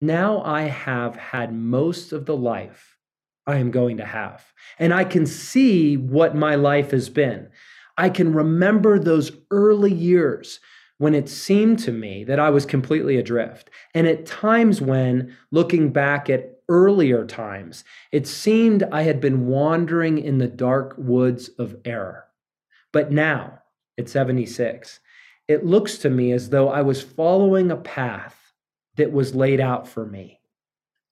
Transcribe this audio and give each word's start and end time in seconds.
now 0.00 0.42
I 0.42 0.62
have 0.62 1.16
had 1.16 1.52
most 1.52 2.12
of 2.12 2.26
the 2.26 2.36
life 2.36 2.96
I 3.46 3.56
am 3.56 3.70
going 3.70 3.96
to 3.98 4.04
have. 4.04 4.52
And 4.78 4.94
I 4.94 5.04
can 5.04 5.26
see 5.26 5.96
what 5.96 6.34
my 6.34 6.54
life 6.54 6.92
has 6.92 7.08
been. 7.08 7.48
I 7.98 8.08
can 8.08 8.32
remember 8.32 8.98
those 8.98 9.32
early 9.50 9.92
years 9.92 10.60
when 10.98 11.14
it 11.14 11.28
seemed 11.28 11.78
to 11.80 11.92
me 11.92 12.24
that 12.24 12.38
I 12.38 12.50
was 12.50 12.66
completely 12.66 13.16
adrift. 13.16 13.70
And 13.94 14.06
at 14.06 14.26
times 14.26 14.80
when, 14.80 15.36
looking 15.50 15.90
back 15.92 16.30
at 16.30 16.60
earlier 16.68 17.26
times, 17.26 17.84
it 18.12 18.26
seemed 18.26 18.82
I 18.84 19.02
had 19.02 19.20
been 19.20 19.46
wandering 19.46 20.18
in 20.18 20.38
the 20.38 20.46
dark 20.46 20.94
woods 20.96 21.48
of 21.58 21.76
error. 21.84 22.26
But 22.92 23.10
now, 23.10 23.60
at 23.98 24.08
76, 24.08 25.00
it 25.48 25.64
looks 25.64 25.98
to 25.98 26.10
me 26.10 26.32
as 26.32 26.50
though 26.50 26.68
I 26.68 26.82
was 26.82 27.02
following 27.02 27.70
a 27.70 27.76
path 27.76 28.39
that 29.00 29.12
was 29.12 29.34
laid 29.34 29.60
out 29.60 29.88
for 29.88 30.04
me, 30.04 30.40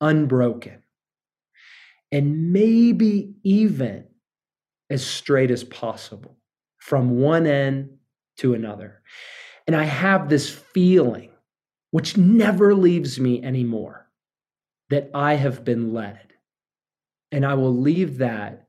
unbroken, 0.01 0.83
and 2.13 2.53
maybe 2.53 3.35
even 3.43 4.05
as 4.91 5.05
straight 5.05 5.51
as 5.51 5.65
possible 5.65 6.37
from 6.79 7.19
one 7.19 7.47
end 7.47 7.97
to 8.37 8.53
another. 8.53 9.01
And 9.67 9.75
I 9.75 9.85
have 9.85 10.29
this 10.29 10.51
feeling, 10.51 11.31
which 11.91 12.19
never 12.19 12.75
leaves 12.75 13.19
me 13.19 13.43
anymore, 13.43 14.11
that 14.91 15.11
I 15.15 15.35
have 15.35 15.65
been 15.65 15.95
led. 15.95 16.35
And 17.33 17.45
I 17.45 17.55
will 17.55 17.75
leave 17.75 18.19
that 18.19 18.69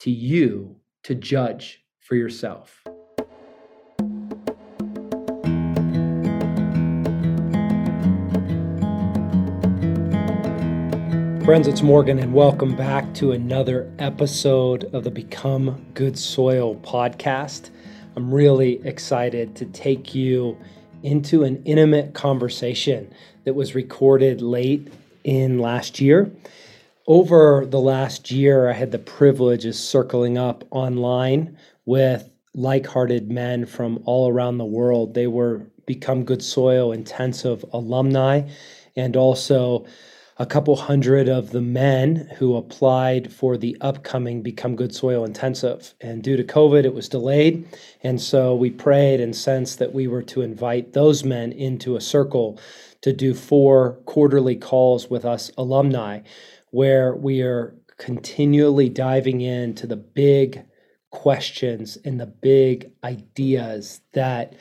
to 0.00 0.10
you 0.10 0.76
to 1.04 1.14
judge 1.14 1.82
for 2.00 2.16
yourself. 2.16 2.82
Friends, 11.52 11.68
it's 11.68 11.82
Morgan, 11.82 12.18
and 12.18 12.32
welcome 12.32 12.74
back 12.74 13.12
to 13.12 13.32
another 13.32 13.92
episode 13.98 14.84
of 14.94 15.04
the 15.04 15.10
Become 15.10 15.84
Good 15.92 16.18
Soil 16.18 16.76
podcast. 16.76 17.68
I'm 18.16 18.32
really 18.32 18.80
excited 18.86 19.54
to 19.56 19.66
take 19.66 20.14
you 20.14 20.56
into 21.02 21.44
an 21.44 21.62
intimate 21.66 22.14
conversation 22.14 23.12
that 23.44 23.52
was 23.52 23.74
recorded 23.74 24.40
late 24.40 24.90
in 25.24 25.58
last 25.58 26.00
year. 26.00 26.32
Over 27.06 27.66
the 27.66 27.80
last 27.80 28.30
year, 28.30 28.70
I 28.70 28.72
had 28.72 28.90
the 28.90 28.98
privilege 28.98 29.66
of 29.66 29.74
circling 29.74 30.38
up 30.38 30.64
online 30.70 31.58
with 31.84 32.30
like 32.54 32.86
hearted 32.86 33.30
men 33.30 33.66
from 33.66 34.00
all 34.06 34.26
around 34.30 34.56
the 34.56 34.64
world. 34.64 35.12
They 35.12 35.26
were 35.26 35.60
Become 35.84 36.24
Good 36.24 36.42
Soil 36.42 36.92
intensive 36.92 37.62
alumni 37.74 38.48
and 38.96 39.18
also 39.18 39.84
a 40.38 40.46
couple 40.46 40.76
hundred 40.76 41.28
of 41.28 41.50
the 41.50 41.60
men 41.60 42.28
who 42.38 42.56
applied 42.56 43.32
for 43.32 43.56
the 43.56 43.76
upcoming 43.80 44.42
Become 44.42 44.76
Good 44.76 44.94
Soil 44.94 45.24
Intensive. 45.24 45.94
And 46.00 46.22
due 46.22 46.36
to 46.36 46.44
COVID, 46.44 46.84
it 46.84 46.94
was 46.94 47.08
delayed. 47.08 47.68
And 48.02 48.20
so 48.20 48.54
we 48.54 48.70
prayed 48.70 49.20
and 49.20 49.36
sensed 49.36 49.78
that 49.78 49.92
we 49.92 50.06
were 50.06 50.22
to 50.22 50.42
invite 50.42 50.92
those 50.92 51.22
men 51.22 51.52
into 51.52 51.96
a 51.96 52.00
circle 52.00 52.58
to 53.02 53.12
do 53.12 53.34
four 53.34 53.94
quarterly 54.06 54.56
calls 54.56 55.10
with 55.10 55.24
us 55.24 55.50
alumni, 55.58 56.20
where 56.70 57.14
we 57.14 57.42
are 57.42 57.76
continually 57.98 58.88
diving 58.88 59.40
into 59.42 59.86
the 59.86 59.96
big 59.96 60.64
questions 61.10 61.98
and 62.04 62.18
the 62.18 62.26
big 62.26 62.90
ideas 63.04 64.00
that 64.14 64.54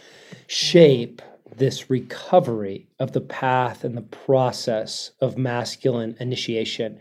shape 0.48 1.22
this 1.58 1.90
recovery 1.90 2.88
of 3.00 3.12
the 3.12 3.22
path 3.22 3.84
and 3.84 3.96
the 3.96 4.02
process 4.02 5.12
of 5.22 5.38
masculine 5.38 6.16
initiation. 6.20 7.00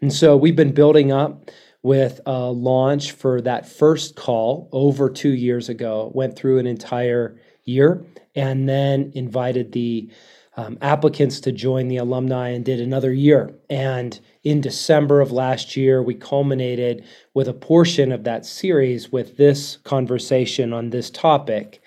And 0.00 0.12
so 0.12 0.36
we've 0.36 0.56
been 0.56 0.72
building 0.72 1.12
up 1.12 1.50
with 1.82 2.20
a 2.26 2.50
launch 2.50 3.12
for 3.12 3.40
that 3.40 3.68
first 3.68 4.16
call 4.16 4.68
over 4.72 5.08
two 5.08 5.30
years 5.30 5.68
ago, 5.68 6.10
went 6.14 6.36
through 6.36 6.58
an 6.58 6.66
entire 6.66 7.40
year, 7.64 8.04
and 8.34 8.68
then 8.68 9.12
invited 9.14 9.72
the 9.72 10.10
um, 10.56 10.76
applicants 10.82 11.40
to 11.40 11.52
join 11.52 11.88
the 11.88 11.96
alumni 11.96 12.48
and 12.48 12.64
did 12.64 12.80
another 12.80 13.12
year. 13.12 13.54
And 13.70 14.18
in 14.42 14.60
December 14.60 15.20
of 15.20 15.32
last 15.32 15.76
year, 15.76 16.02
we 16.02 16.14
culminated 16.14 17.04
with 17.34 17.48
a 17.48 17.54
portion 17.54 18.12
of 18.12 18.24
that 18.24 18.44
series 18.44 19.10
with 19.10 19.36
this 19.36 19.76
conversation 19.78 20.72
on 20.72 20.90
this 20.90 21.08
topic 21.08 21.79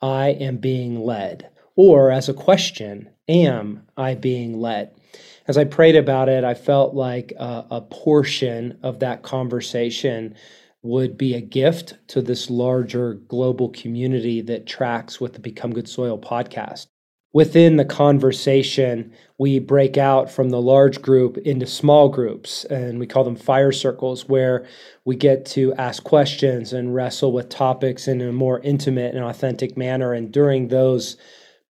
I 0.00 0.28
am 0.28 0.58
being 0.58 1.00
led? 1.00 1.50
Or 1.76 2.10
as 2.10 2.28
a 2.28 2.34
question, 2.34 3.10
am 3.28 3.86
I 3.96 4.14
being 4.14 4.60
led? 4.60 4.92
As 5.46 5.56
I 5.56 5.64
prayed 5.64 5.96
about 5.96 6.28
it, 6.28 6.44
I 6.44 6.54
felt 6.54 6.94
like 6.94 7.32
a, 7.38 7.64
a 7.70 7.80
portion 7.80 8.78
of 8.82 9.00
that 9.00 9.22
conversation 9.22 10.34
would 10.82 11.18
be 11.18 11.34
a 11.34 11.40
gift 11.40 11.94
to 12.08 12.22
this 12.22 12.50
larger 12.50 13.14
global 13.14 13.70
community 13.70 14.40
that 14.42 14.66
tracks 14.66 15.20
with 15.20 15.32
the 15.32 15.40
Become 15.40 15.72
Good 15.72 15.88
Soil 15.88 16.18
podcast 16.18 16.86
within 17.32 17.76
the 17.76 17.84
conversation, 17.84 19.12
we 19.38 19.58
break 19.58 19.96
out 19.96 20.30
from 20.30 20.50
the 20.50 20.60
large 20.60 21.02
group 21.02 21.36
into 21.38 21.66
small 21.66 22.08
groups, 22.08 22.64
and 22.66 22.98
we 22.98 23.06
call 23.06 23.24
them 23.24 23.36
fire 23.36 23.72
circles, 23.72 24.28
where 24.28 24.66
we 25.04 25.14
get 25.14 25.44
to 25.44 25.74
ask 25.74 26.02
questions 26.04 26.72
and 26.72 26.94
wrestle 26.94 27.32
with 27.32 27.48
topics 27.48 28.08
in 28.08 28.20
a 28.20 28.32
more 28.32 28.60
intimate 28.60 29.14
and 29.14 29.24
authentic 29.24 29.76
manner. 29.76 30.12
And 30.12 30.32
during 30.32 30.68
those 30.68 31.16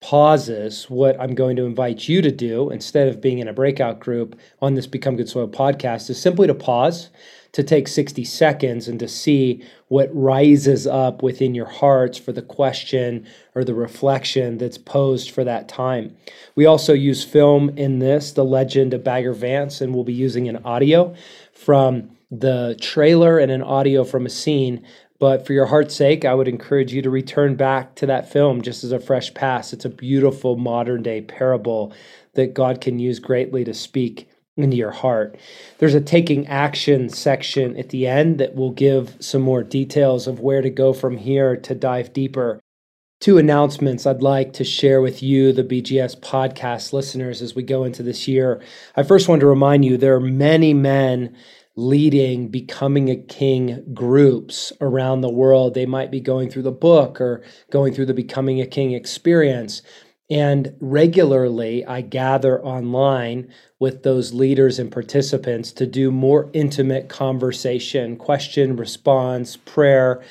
pauses, 0.02 0.84
what 0.90 1.18
I'm 1.20 1.34
going 1.34 1.56
to 1.56 1.64
invite 1.64 2.06
you 2.06 2.20
to 2.22 2.30
do 2.30 2.70
instead 2.70 3.08
of 3.08 3.20
being 3.20 3.38
in 3.38 3.48
a 3.48 3.52
breakout 3.52 3.98
group 3.98 4.38
on 4.60 4.74
this 4.74 4.86
Become 4.86 5.16
Good 5.16 5.28
Soil 5.28 5.48
podcast 5.48 6.10
is 6.10 6.20
simply 6.20 6.46
to 6.46 6.54
pause 6.54 7.08
to 7.56 7.62
take 7.62 7.88
60 7.88 8.22
seconds 8.22 8.86
and 8.86 9.00
to 9.00 9.08
see 9.08 9.64
what 9.88 10.14
rises 10.14 10.86
up 10.86 11.22
within 11.22 11.54
your 11.54 11.64
hearts 11.64 12.18
for 12.18 12.30
the 12.30 12.42
question 12.42 13.26
or 13.54 13.64
the 13.64 13.72
reflection 13.72 14.58
that's 14.58 14.76
posed 14.76 15.30
for 15.30 15.42
that 15.42 15.66
time. 15.66 16.14
We 16.54 16.66
also 16.66 16.92
use 16.92 17.24
film 17.24 17.70
in 17.70 17.98
this, 17.98 18.32
The 18.32 18.44
Legend 18.44 18.92
of 18.92 19.02
Bagger 19.02 19.32
Vance, 19.32 19.80
and 19.80 19.94
we'll 19.94 20.04
be 20.04 20.12
using 20.12 20.50
an 20.50 20.58
audio 20.66 21.14
from 21.54 22.10
the 22.30 22.76
trailer 22.78 23.38
and 23.38 23.50
an 23.50 23.62
audio 23.62 24.04
from 24.04 24.26
a 24.26 24.30
scene. 24.30 24.86
But 25.18 25.46
for 25.46 25.54
your 25.54 25.64
heart's 25.64 25.96
sake, 25.96 26.26
I 26.26 26.34
would 26.34 26.48
encourage 26.48 26.92
you 26.92 27.00
to 27.00 27.08
return 27.08 27.56
back 27.56 27.94
to 27.94 28.04
that 28.04 28.30
film 28.30 28.60
just 28.60 28.84
as 28.84 28.92
a 28.92 29.00
fresh 29.00 29.32
pass. 29.32 29.72
It's 29.72 29.86
a 29.86 29.88
beautiful 29.88 30.56
modern 30.56 31.02
day 31.02 31.22
parable 31.22 31.94
that 32.34 32.52
God 32.52 32.82
can 32.82 32.98
use 32.98 33.18
greatly 33.18 33.64
to 33.64 33.72
speak 33.72 34.28
into 34.56 34.76
your 34.76 34.90
heart. 34.90 35.36
There's 35.78 35.94
a 35.94 36.00
taking 36.00 36.46
action 36.46 37.08
section 37.08 37.76
at 37.76 37.90
the 37.90 38.06
end 38.06 38.38
that 38.38 38.54
will 38.54 38.72
give 38.72 39.16
some 39.20 39.42
more 39.42 39.62
details 39.62 40.26
of 40.26 40.40
where 40.40 40.62
to 40.62 40.70
go 40.70 40.92
from 40.92 41.18
here 41.18 41.56
to 41.56 41.74
dive 41.74 42.12
deeper. 42.12 42.60
Two 43.20 43.38
announcements 43.38 44.06
I'd 44.06 44.22
like 44.22 44.52
to 44.54 44.64
share 44.64 45.00
with 45.00 45.22
you, 45.22 45.52
the 45.52 45.64
BGS 45.64 46.20
podcast 46.20 46.92
listeners, 46.92 47.40
as 47.40 47.54
we 47.54 47.62
go 47.62 47.84
into 47.84 48.02
this 48.02 48.28
year. 48.28 48.62
I 48.94 49.02
first 49.02 49.28
want 49.28 49.40
to 49.40 49.46
remind 49.46 49.84
you 49.84 49.96
there 49.96 50.16
are 50.16 50.20
many 50.20 50.74
men 50.74 51.34
leading 51.76 52.48
becoming 52.48 53.10
a 53.10 53.16
king 53.16 53.84
groups 53.92 54.72
around 54.80 55.20
the 55.20 55.30
world. 55.30 55.74
They 55.74 55.86
might 55.86 56.10
be 56.10 56.20
going 56.20 56.50
through 56.50 56.62
the 56.62 56.72
book 56.72 57.20
or 57.20 57.42
going 57.70 57.92
through 57.92 58.06
the 58.06 58.14
becoming 58.14 58.60
a 58.60 58.66
king 58.66 58.92
experience. 58.92 59.82
And 60.28 60.74
regularly, 60.80 61.84
I 61.86 62.00
gather 62.00 62.60
online 62.62 63.48
with 63.78 64.02
those 64.02 64.32
leaders 64.32 64.78
and 64.78 64.90
participants 64.90 65.70
to 65.72 65.86
do 65.86 66.10
more 66.10 66.50
intimate 66.52 67.08
conversation, 67.08 68.16
question, 68.16 68.76
response, 68.76 69.56
prayer, 69.56 70.22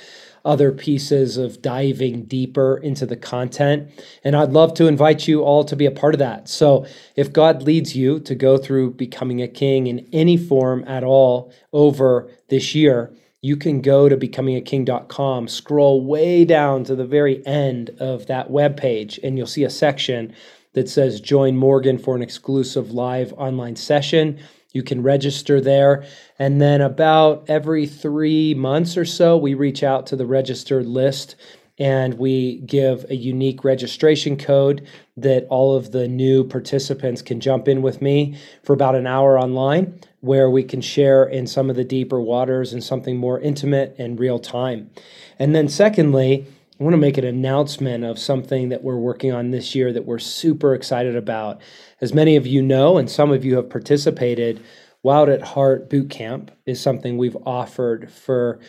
other 0.44 0.72
pieces 0.72 1.38
of 1.38 1.62
diving 1.62 2.24
deeper 2.24 2.78
into 2.78 3.06
the 3.06 3.16
content. 3.16 3.90
And 4.24 4.36
I'd 4.36 4.52
love 4.52 4.74
to 4.76 4.88
invite 4.88 5.28
you 5.28 5.42
all 5.42 5.64
to 5.64 5.76
be 5.76 5.86
a 5.86 5.92
part 5.92 6.14
of 6.14 6.20
that. 6.20 6.48
So 6.48 6.86
if 7.16 7.34
God 7.34 7.64
leads 7.64 7.96
you 7.96 8.20
to 8.20 8.36
go 8.36 8.58
through 8.58 8.91
becoming 8.91 9.41
a 9.41 9.48
king 9.48 9.88
in 9.88 10.08
any 10.14 10.38
form 10.38 10.84
at 10.88 11.03
all 11.03 11.52
over 11.74 12.30
this 12.50 12.76
year, 12.76 13.12
you 13.46 13.56
can 13.56 13.80
go 13.80 14.09
to 14.09 14.18
becomingaking.com, 14.18 15.47
scroll 15.47 16.03
way 16.03 16.44
down 16.46 16.84
to 16.84 16.96
the 16.96 17.06
very 17.06 17.46
end 17.46 17.92
of 18.00 18.26
that 18.26 18.50
web 18.50 18.76
page, 18.76 19.20
and 19.22 19.38
you'll 19.38 19.46
see 19.46 19.64
a 19.64 19.70
section 19.70 20.34
that 20.74 20.90
says 20.90 21.22
Join 21.22 21.56
Morgan 21.56 22.00
for 22.00 22.16
an 22.16 22.24
exclusive 22.24 22.90
live 22.90 23.32
online 23.34 23.76
session. 23.76 24.40
You 24.72 24.82
can 24.82 25.03
register 25.03 25.62
there. 25.62 26.03
And 26.40 26.59
then, 26.59 26.82
about 26.82 27.46
every 27.47 27.86
three 27.86 28.56
months 28.56 28.97
or 28.97 29.06
so, 29.06 29.38
we 29.38 29.53
reach 29.53 29.84
out 29.84 30.08
to 30.08 30.16
the 30.16 30.26
registered 30.26 30.88
list 30.88 31.36
and 31.78 32.14
we 32.16 32.58
give 32.60 33.06
a 33.10 33.16
unique 33.16 33.64
registration 33.64 34.38
code 34.38 34.88
that 35.18 35.46
all 35.50 35.76
of 35.76 35.92
the 35.92 36.08
new 36.08 36.44
participants 36.44 37.22
can 37.22 37.40
jump 37.40 37.68
in 37.68 37.82
with 37.82 38.02
me 38.02 38.38
for 38.64 38.74
about 38.74 38.96
an 38.96 39.08
hour 39.08 39.38
online 39.38 40.00
where 40.22 40.50
we 40.50 40.64
can 40.64 40.82
share 40.82 41.24
in 41.26 41.46
some 41.46 41.70
of 41.70 41.76
the 41.76 41.84
deeper 41.84 42.20
waters 42.20 42.74
and 42.74 42.84
something 42.84 43.18
more 43.18 43.40
intimate 43.40 43.96
and 44.00 44.20
real 44.20 44.40
time. 44.40 44.90
And 45.38 45.54
then, 45.54 45.68
secondly, 45.68 46.48
I 46.80 46.84
want 46.84 46.94
to 46.94 46.98
make 46.98 47.18
an 47.18 47.26
announcement 47.26 48.04
of 48.04 48.20
something 48.20 48.70
that 48.70 48.84
we're 48.84 48.98
working 48.98 49.32
on 49.32 49.52
this 49.52 49.76
year 49.76 49.94
that 49.94 50.06
we're 50.06 50.20
super 50.20 50.74
excited 50.74 51.16
about. 51.16 51.62
As 52.02 52.14
many 52.14 52.36
of 52.36 52.48
you 52.48 52.62
know, 52.62 52.98
and 52.98 53.10
some 53.10 53.32
of 53.32 53.46
you 53.46 53.56
have 53.56 53.70
participated, 53.70 54.62
Wild 55.04 55.30
at 55.30 55.42
Heart 55.42 55.90
Boot 55.90 56.10
Camp 56.10 56.52
is 56.66 56.82
something 56.82 57.18
we've 57.18 57.38
offered 57.46 58.12
for 58.12 58.60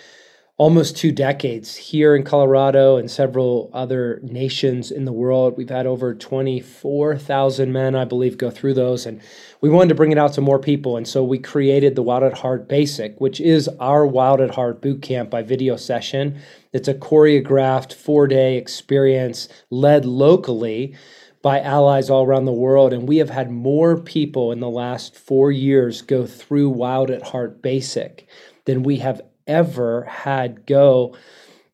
almost 0.58 0.96
two 0.96 1.12
decades 1.12 1.76
here 1.76 2.16
in 2.16 2.22
Colorado 2.22 2.96
and 2.96 3.10
several 3.10 3.70
other 3.74 4.20
nations 4.22 4.90
in 4.90 5.04
the 5.04 5.12
world. 5.12 5.54
We've 5.56 5.68
had 5.68 5.86
over 5.86 6.14
24,000 6.14 7.70
men, 7.70 7.94
I 7.94 8.06
believe, 8.06 8.38
go 8.38 8.50
through 8.50 8.72
those. 8.72 9.04
And 9.04 9.20
we 9.60 9.68
wanted 9.68 9.90
to 9.90 9.94
bring 9.94 10.12
it 10.12 10.18
out 10.18 10.32
to 10.34 10.40
more 10.40 10.58
people. 10.58 10.96
And 10.96 11.06
so 11.06 11.22
we 11.22 11.38
created 11.38 11.94
the 11.94 12.02
Wild 12.02 12.22
at 12.22 12.38
Heart 12.38 12.68
Basic, 12.68 13.20
which 13.20 13.38
is 13.38 13.68
our 13.80 14.06
Wild 14.06 14.40
at 14.40 14.54
Heart 14.54 14.80
boot 14.80 15.02
camp 15.02 15.28
by 15.28 15.42
video 15.42 15.76
session. 15.76 16.40
It's 16.72 16.88
a 16.88 16.94
choreographed 16.94 17.92
four 17.92 18.26
day 18.26 18.56
experience 18.56 19.50
led 19.68 20.06
locally 20.06 20.96
by 21.42 21.60
allies 21.60 22.08
all 22.08 22.24
around 22.24 22.46
the 22.46 22.52
world. 22.52 22.94
And 22.94 23.06
we 23.06 23.18
have 23.18 23.30
had 23.30 23.50
more 23.50 24.00
people 24.00 24.52
in 24.52 24.60
the 24.60 24.70
last 24.70 25.14
four 25.14 25.52
years 25.52 26.00
go 26.00 26.26
through 26.26 26.70
Wild 26.70 27.10
at 27.10 27.22
Heart 27.22 27.60
Basic 27.60 28.26
than 28.64 28.82
we 28.82 28.96
have 28.96 29.20
ever 29.46 30.04
had 30.04 30.66
go 30.66 31.16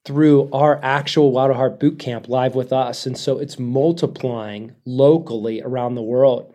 through 0.04 0.50
our 0.52 0.80
actual 0.82 1.30
Wild 1.30 1.54
Heart 1.54 1.78
boot 1.78 1.98
camp 1.98 2.28
live 2.28 2.54
with 2.54 2.72
us. 2.72 3.06
And 3.06 3.16
so 3.16 3.38
it's 3.38 3.58
multiplying 3.58 4.74
locally 4.84 5.62
around 5.62 5.94
the 5.94 6.02
world. 6.02 6.54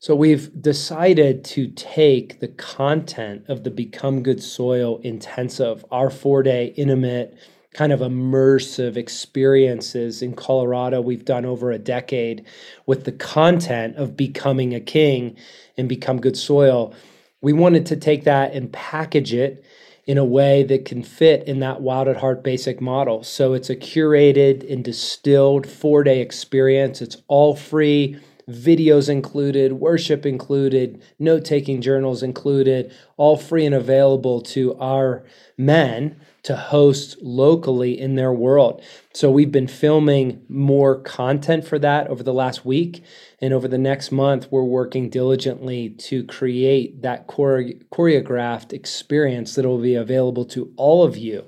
So 0.00 0.14
we've 0.14 0.62
decided 0.62 1.44
to 1.46 1.66
take 1.68 2.38
the 2.38 2.48
content 2.48 3.46
of 3.48 3.64
the 3.64 3.70
Become 3.70 4.22
Good 4.22 4.40
Soil 4.40 5.00
intensive, 5.02 5.84
our 5.90 6.08
four 6.08 6.44
day 6.44 6.66
intimate, 6.76 7.36
kind 7.74 7.92
of 7.92 8.00
immersive 8.00 8.96
experiences 8.96 10.22
in 10.22 10.34
Colorado 10.34 11.00
we've 11.00 11.24
done 11.24 11.44
over 11.44 11.72
a 11.72 11.78
decade 11.78 12.46
with 12.86 13.04
the 13.04 13.12
content 13.12 13.96
of 13.96 14.16
becoming 14.16 14.72
a 14.72 14.80
king 14.80 15.36
and 15.76 15.88
become 15.88 16.20
good 16.20 16.36
soil. 16.36 16.94
We 17.40 17.52
wanted 17.52 17.86
to 17.86 17.96
take 17.96 18.22
that 18.24 18.52
and 18.52 18.72
package 18.72 19.34
it 19.34 19.64
in 20.08 20.16
a 20.16 20.24
way 20.24 20.62
that 20.62 20.86
can 20.86 21.02
fit 21.02 21.46
in 21.46 21.60
that 21.60 21.82
Wild 21.82 22.08
at 22.08 22.16
Heart 22.16 22.42
basic 22.42 22.80
model. 22.80 23.22
So 23.22 23.52
it's 23.52 23.68
a 23.68 23.76
curated 23.76 24.68
and 24.72 24.82
distilled 24.82 25.68
four 25.68 26.02
day 26.02 26.22
experience. 26.22 27.02
It's 27.02 27.18
all 27.28 27.54
free, 27.54 28.18
videos 28.48 29.10
included, 29.10 29.74
worship 29.74 30.24
included, 30.24 31.02
note 31.18 31.44
taking 31.44 31.82
journals 31.82 32.22
included, 32.22 32.90
all 33.18 33.36
free 33.36 33.66
and 33.66 33.74
available 33.74 34.40
to 34.40 34.74
our 34.78 35.24
men 35.58 36.18
to 36.44 36.56
host 36.56 37.18
locally 37.20 38.00
in 38.00 38.14
their 38.14 38.32
world. 38.32 38.82
So 39.12 39.30
we've 39.30 39.52
been 39.52 39.68
filming 39.68 40.42
more 40.48 40.98
content 41.02 41.66
for 41.66 41.78
that 41.80 42.08
over 42.08 42.22
the 42.22 42.32
last 42.32 42.64
week. 42.64 43.04
And 43.40 43.54
over 43.54 43.68
the 43.68 43.78
next 43.78 44.10
month, 44.10 44.48
we're 44.50 44.64
working 44.64 45.10
diligently 45.10 45.90
to 45.90 46.24
create 46.24 47.02
that 47.02 47.28
chore- 47.28 47.72
choreographed 47.92 48.72
experience 48.72 49.54
that 49.54 49.64
will 49.64 49.80
be 49.80 49.94
available 49.94 50.44
to 50.46 50.72
all 50.76 51.04
of 51.04 51.16
you 51.16 51.44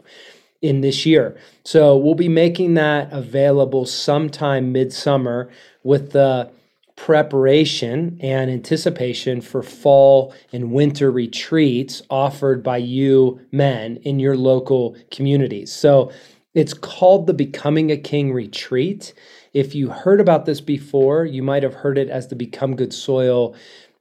in 0.63 0.83
this 0.83 1.05
year. 1.05 1.37
So 1.65 1.97
we'll 1.97 2.15
be 2.15 2.29
making 2.29 2.75
that 2.75 3.13
available 3.13 3.87
sometime 3.87 4.73
midsummer 4.73 5.51
with 5.83 6.13
the 6.13 6.51
preparation 6.97 8.19
and 8.21 8.51
anticipation 8.51 9.41
for 9.41 9.63
fall 9.63 10.35
and 10.53 10.71
winter 10.71 11.11
retreats 11.11 12.03
offered 12.11 12.63
by 12.63 12.77
you 12.77 13.41
men 13.51 13.97
in 14.03 14.21
your 14.21 14.37
local 14.37 14.95
communities. 15.11 15.73
So 15.73 16.13
it's 16.53 16.75
called 16.75 17.27
the 17.27 17.33
Becoming 17.33 17.91
a 17.91 17.97
King 17.97 18.35
Retreat. 18.35 19.15
If 19.53 19.75
you 19.75 19.91
heard 19.91 20.21
about 20.21 20.47
this 20.47 20.61
before, 20.61 21.25
you 21.25 21.43
might 21.43 21.63
have 21.63 21.75
heard 21.75 21.99
it 21.99 22.09
as 22.09 22.29
the 22.29 22.37
Become 22.37 22.77
Good 22.77 22.93
Soil 22.93 23.55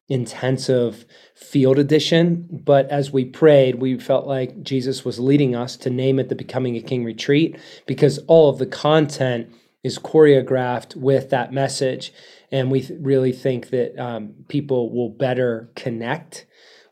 intensive 0.09 1.05
field 1.35 1.77
edition. 1.77 2.47
But 2.51 2.89
as 2.89 3.11
we 3.11 3.25
prayed, 3.25 3.75
we 3.75 3.97
felt 3.99 4.27
like 4.27 4.63
Jesus 4.63 5.05
was 5.05 5.19
leading 5.19 5.55
us 5.55 5.77
to 5.77 5.89
name 5.89 6.19
it 6.19 6.29
the 6.29 6.35
Becoming 6.35 6.75
a 6.75 6.81
King 6.81 7.03
Retreat 7.03 7.57
because 7.85 8.19
all 8.27 8.49
of 8.49 8.57
the 8.57 8.65
content 8.65 9.53
is 9.83 9.97
choreographed 9.97 10.95
with 10.95 11.29
that 11.29 11.53
message. 11.53 12.11
And 12.51 12.69
we 12.71 12.81
th- 12.81 12.99
really 13.01 13.31
think 13.31 13.69
that 13.69 13.97
um, 13.97 14.33
people 14.47 14.91
will 14.91 15.09
better 15.09 15.69
connect 15.75 16.45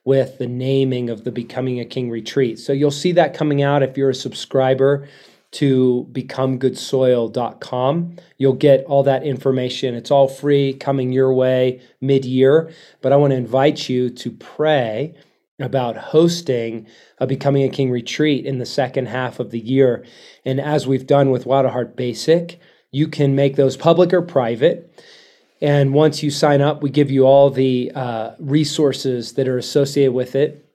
with 0.06 0.38
the 0.38 0.48
naming 0.48 1.10
of 1.10 1.26
the 1.26 1.32
Becoming 1.32 1.80
a 1.80 1.86
King 1.86 2.10
retreat. 2.10 2.60
So 2.60 2.72
you'll 2.72 2.92
see 2.92 3.12
that 3.14 3.34
coming 3.34 3.62
out 3.62 3.84
if 3.84 3.98
you're 3.98 4.12
a 4.12 4.16
subscriber 4.16 5.10
to 5.52 6.08
becomegoodsoil.com. 6.12 8.16
You'll 8.38 8.54
get 8.54 8.86
all 8.86 9.04
that 9.04 9.24
information. 9.24 9.94
It's 9.96 10.12
all 10.12 10.28
free 10.28 10.74
coming 10.74 11.12
your 11.12 11.34
way 11.34 11.82
mid 12.02 12.26
year. 12.26 12.72
But 13.02 13.14
I 13.14 13.16
want 13.16 13.32
to 13.32 13.38
invite 13.38 13.90
you 13.90 14.10
to 14.10 14.32
pray 14.32 15.16
about 15.60 15.98
hosting 15.98 16.86
a 17.18 17.26
Becoming 17.26 17.64
a 17.64 17.70
King 17.70 17.90
retreat 17.90 18.46
in 18.46 18.60
the 18.60 18.66
second 18.66 19.08
half 19.08 19.40
of 19.40 19.50
the 19.52 19.60
year. 19.60 20.06
And 20.46 20.62
as 20.62 20.86
we've 20.86 21.08
done 21.08 21.32
with 21.32 21.48
Wild 21.48 21.66
Heart 21.68 21.96
Basic, 21.96 22.60
you 22.92 23.08
can 23.08 23.36
make 23.36 23.56
those 23.56 23.76
public 23.76 24.14
or 24.14 24.22
private. 24.22 25.04
And 25.62 25.94
once 25.94 26.22
you 26.22 26.30
sign 26.30 26.62
up, 26.62 26.84
we 26.84 26.90
give 26.90 27.10
you 27.10 27.26
all 27.26 27.50
the 27.50 27.92
uh, 27.96 28.32
resources 28.40 29.34
that 29.34 29.48
are 29.48 29.58
associated 29.58 30.14
with 30.14 30.36
it. 30.36 30.67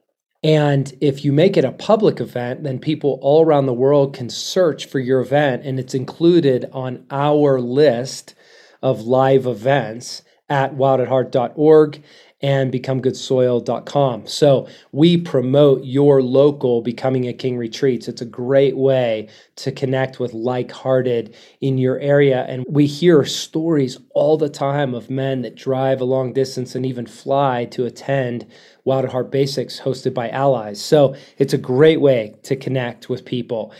And 0.42 0.92
if 1.00 1.24
you 1.24 1.32
make 1.32 1.56
it 1.56 1.64
a 1.64 1.72
public 1.72 2.20
event, 2.20 2.64
then 2.64 2.80
people 2.80 3.18
all 3.22 3.44
around 3.44 3.66
the 3.66 3.72
world 3.72 4.12
can 4.12 4.28
search 4.28 4.86
for 4.86 4.98
your 4.98 5.20
event, 5.20 5.64
and 5.64 5.78
it's 5.78 5.94
included 5.94 6.68
on 6.72 7.06
our 7.10 7.60
list 7.60 8.34
of 8.82 9.02
live 9.02 9.46
events 9.46 10.22
at 10.48 10.74
wildatheart.org 10.74 12.02
and 12.42 12.72
becomegoodsoil.com. 12.72 14.26
So 14.26 14.66
we 14.90 15.16
promote 15.16 15.84
your 15.84 16.20
local 16.22 16.82
Becoming 16.82 17.28
a 17.28 17.32
King 17.32 17.56
retreats. 17.56 18.08
It's 18.08 18.20
a 18.20 18.26
great 18.26 18.76
way 18.76 19.28
to 19.56 19.70
connect 19.70 20.18
with 20.18 20.34
like 20.34 20.72
hearted 20.72 21.36
in 21.60 21.78
your 21.78 22.00
area. 22.00 22.44
And 22.48 22.64
we 22.68 22.86
hear 22.86 23.24
stories 23.24 23.96
all 24.10 24.36
the 24.36 24.48
time 24.48 24.92
of 24.92 25.08
men 25.08 25.42
that 25.42 25.54
drive 25.54 26.00
a 26.00 26.04
long 26.04 26.32
distance 26.32 26.74
and 26.74 26.84
even 26.84 27.06
fly 27.06 27.64
to 27.66 27.86
attend 27.86 28.46
Wild 28.84 29.04
at 29.04 29.12
Heart 29.12 29.30
Basics 29.30 29.80
hosted 29.80 30.14
by 30.14 30.28
allies. 30.30 30.80
So 30.82 31.14
it's 31.38 31.54
a 31.54 31.58
great 31.58 32.00
way 32.00 32.34
to 32.44 32.56
connect 32.56 33.08
with 33.08 33.24
people. 33.24 33.72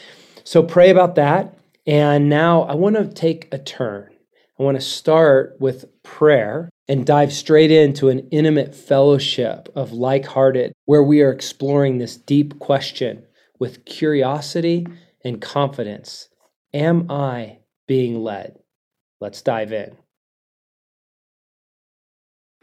So 0.44 0.62
pray 0.62 0.90
about 0.90 1.16
that. 1.16 1.58
And 1.86 2.28
now 2.28 2.62
I 2.62 2.74
want 2.74 2.96
to 2.96 3.08
take 3.08 3.52
a 3.52 3.58
turn. 3.58 4.10
I 4.58 4.62
want 4.62 4.76
to 4.76 4.80
start 4.80 5.56
with 5.58 5.86
prayer 6.02 6.68
and 6.88 7.06
dive 7.06 7.32
straight 7.32 7.70
into 7.70 8.08
an 8.08 8.28
intimate 8.30 8.74
fellowship 8.74 9.68
of 9.74 9.92
like 9.92 10.26
hearted, 10.26 10.72
where 10.84 11.02
we 11.02 11.22
are 11.22 11.32
exploring 11.32 11.98
this 11.98 12.16
deep 12.16 12.58
question 12.58 13.24
with 13.58 13.84
curiosity 13.84 14.86
and 15.24 15.40
confidence 15.40 16.28
Am 16.74 17.10
I 17.10 17.58
being 17.86 18.22
led? 18.22 18.58
Let's 19.20 19.42
dive 19.42 19.72
in. 19.72 19.96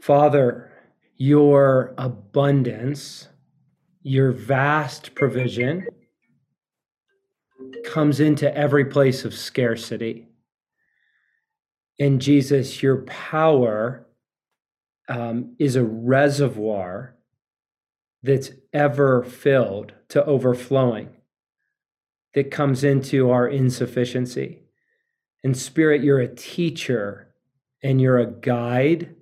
Father, 0.01 0.68
your 1.19 1.93
abundance, 1.97 3.27
your 4.01 4.31
vast 4.31 5.13
provision 5.13 5.85
comes 7.83 8.21
into 8.21 8.57
every 8.57 8.85
place 8.85 9.25
of 9.25 9.33
scarcity. 9.33 10.29
And 11.99 12.21
Jesus, 12.21 12.81
your 12.81 13.01
power 13.03 14.07
um, 15.09 15.55
is 15.59 15.75
a 15.75 15.83
reservoir 15.83 17.17
that's 18.23 18.51
ever 18.71 19.23
filled 19.23 19.91
to 20.09 20.23
overflowing, 20.23 21.09
that 22.33 22.49
comes 22.49 22.85
into 22.85 23.29
our 23.29 23.47
insufficiency. 23.47 24.61
And 25.43 25.57
Spirit, 25.57 26.01
you're 26.01 26.19
a 26.19 26.33
teacher 26.33 27.33
and 27.83 27.99
you're 27.99 28.19
a 28.19 28.31
guide, 28.31 29.15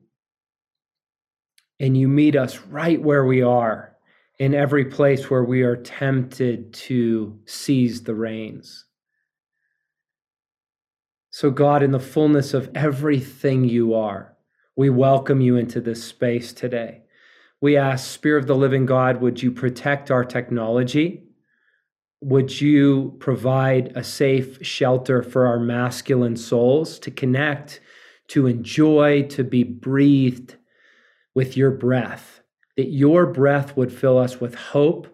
and 1.79 1.97
you 1.97 2.07
meet 2.07 2.35
us 2.35 2.59
right 2.69 3.01
where 3.01 3.25
we 3.25 3.41
are 3.41 3.95
in 4.39 4.53
every 4.53 4.85
place 4.85 5.29
where 5.29 5.43
we 5.43 5.63
are 5.63 5.75
tempted 5.75 6.73
to 6.73 7.39
seize 7.45 8.03
the 8.03 8.15
reins. 8.15 8.85
So, 11.31 11.51
God, 11.51 11.83
in 11.83 11.91
the 11.91 11.99
fullness 11.99 12.53
of 12.53 12.69
everything 12.75 13.65
you 13.65 13.93
are, 13.93 14.35
we 14.75 14.89
welcome 14.89 15.41
you 15.41 15.57
into 15.57 15.81
this 15.81 16.03
space 16.03 16.53
today. 16.53 17.01
We 17.61 17.77
ask, 17.77 18.09
Spirit 18.09 18.41
of 18.41 18.47
the 18.47 18.55
living 18.55 18.85
God, 18.85 19.21
would 19.21 19.41
you 19.41 19.51
protect 19.51 20.11
our 20.11 20.23
technology? 20.23 21.23
Would 22.21 22.61
you 22.61 23.15
provide 23.19 23.93
a 23.95 24.03
safe 24.03 24.63
shelter 24.65 25.23
for 25.23 25.47
our 25.47 25.59
masculine 25.59 26.37
souls 26.37 26.99
to 26.99 27.11
connect, 27.11 27.81
to 28.29 28.47
enjoy, 28.47 29.23
to 29.23 29.43
be 29.43 29.63
breathed 29.63 30.56
with 31.37 31.55
your 31.55 31.69
breath? 31.69 32.41
That 32.77 32.87
your 32.87 33.27
breath 33.27 33.77
would 33.77 33.93
fill 33.93 34.17
us 34.17 34.41
with 34.41 34.55
hope, 34.55 35.07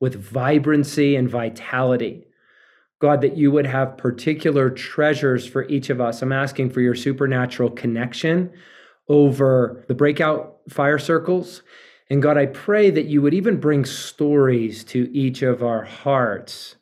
with 0.00 0.16
vibrancy 0.16 1.14
and 1.14 1.30
vitality. 1.30 2.26
God, 3.00 3.20
that 3.20 3.36
you 3.36 3.52
would 3.52 3.66
have 3.66 3.96
particular 3.96 4.70
treasures 4.70 5.46
for 5.46 5.62
each 5.68 5.88
of 5.88 6.00
us. 6.00 6.20
I'm 6.20 6.32
asking 6.32 6.70
for 6.70 6.80
your 6.80 6.96
supernatural 6.96 7.70
connection 7.70 8.50
over 9.08 9.84
the 9.86 9.94
breakout 9.94 10.56
fire 10.68 10.98
circles. 10.98 11.62
And 12.10 12.20
God, 12.20 12.36
I 12.36 12.46
pray 12.46 12.90
that 12.90 13.06
you 13.06 13.22
would 13.22 13.32
even 13.32 13.60
bring 13.60 13.84
stories 13.84 14.82
to 14.86 15.08
each 15.16 15.42
of 15.42 15.62
our 15.62 15.84
hearts 15.84 16.74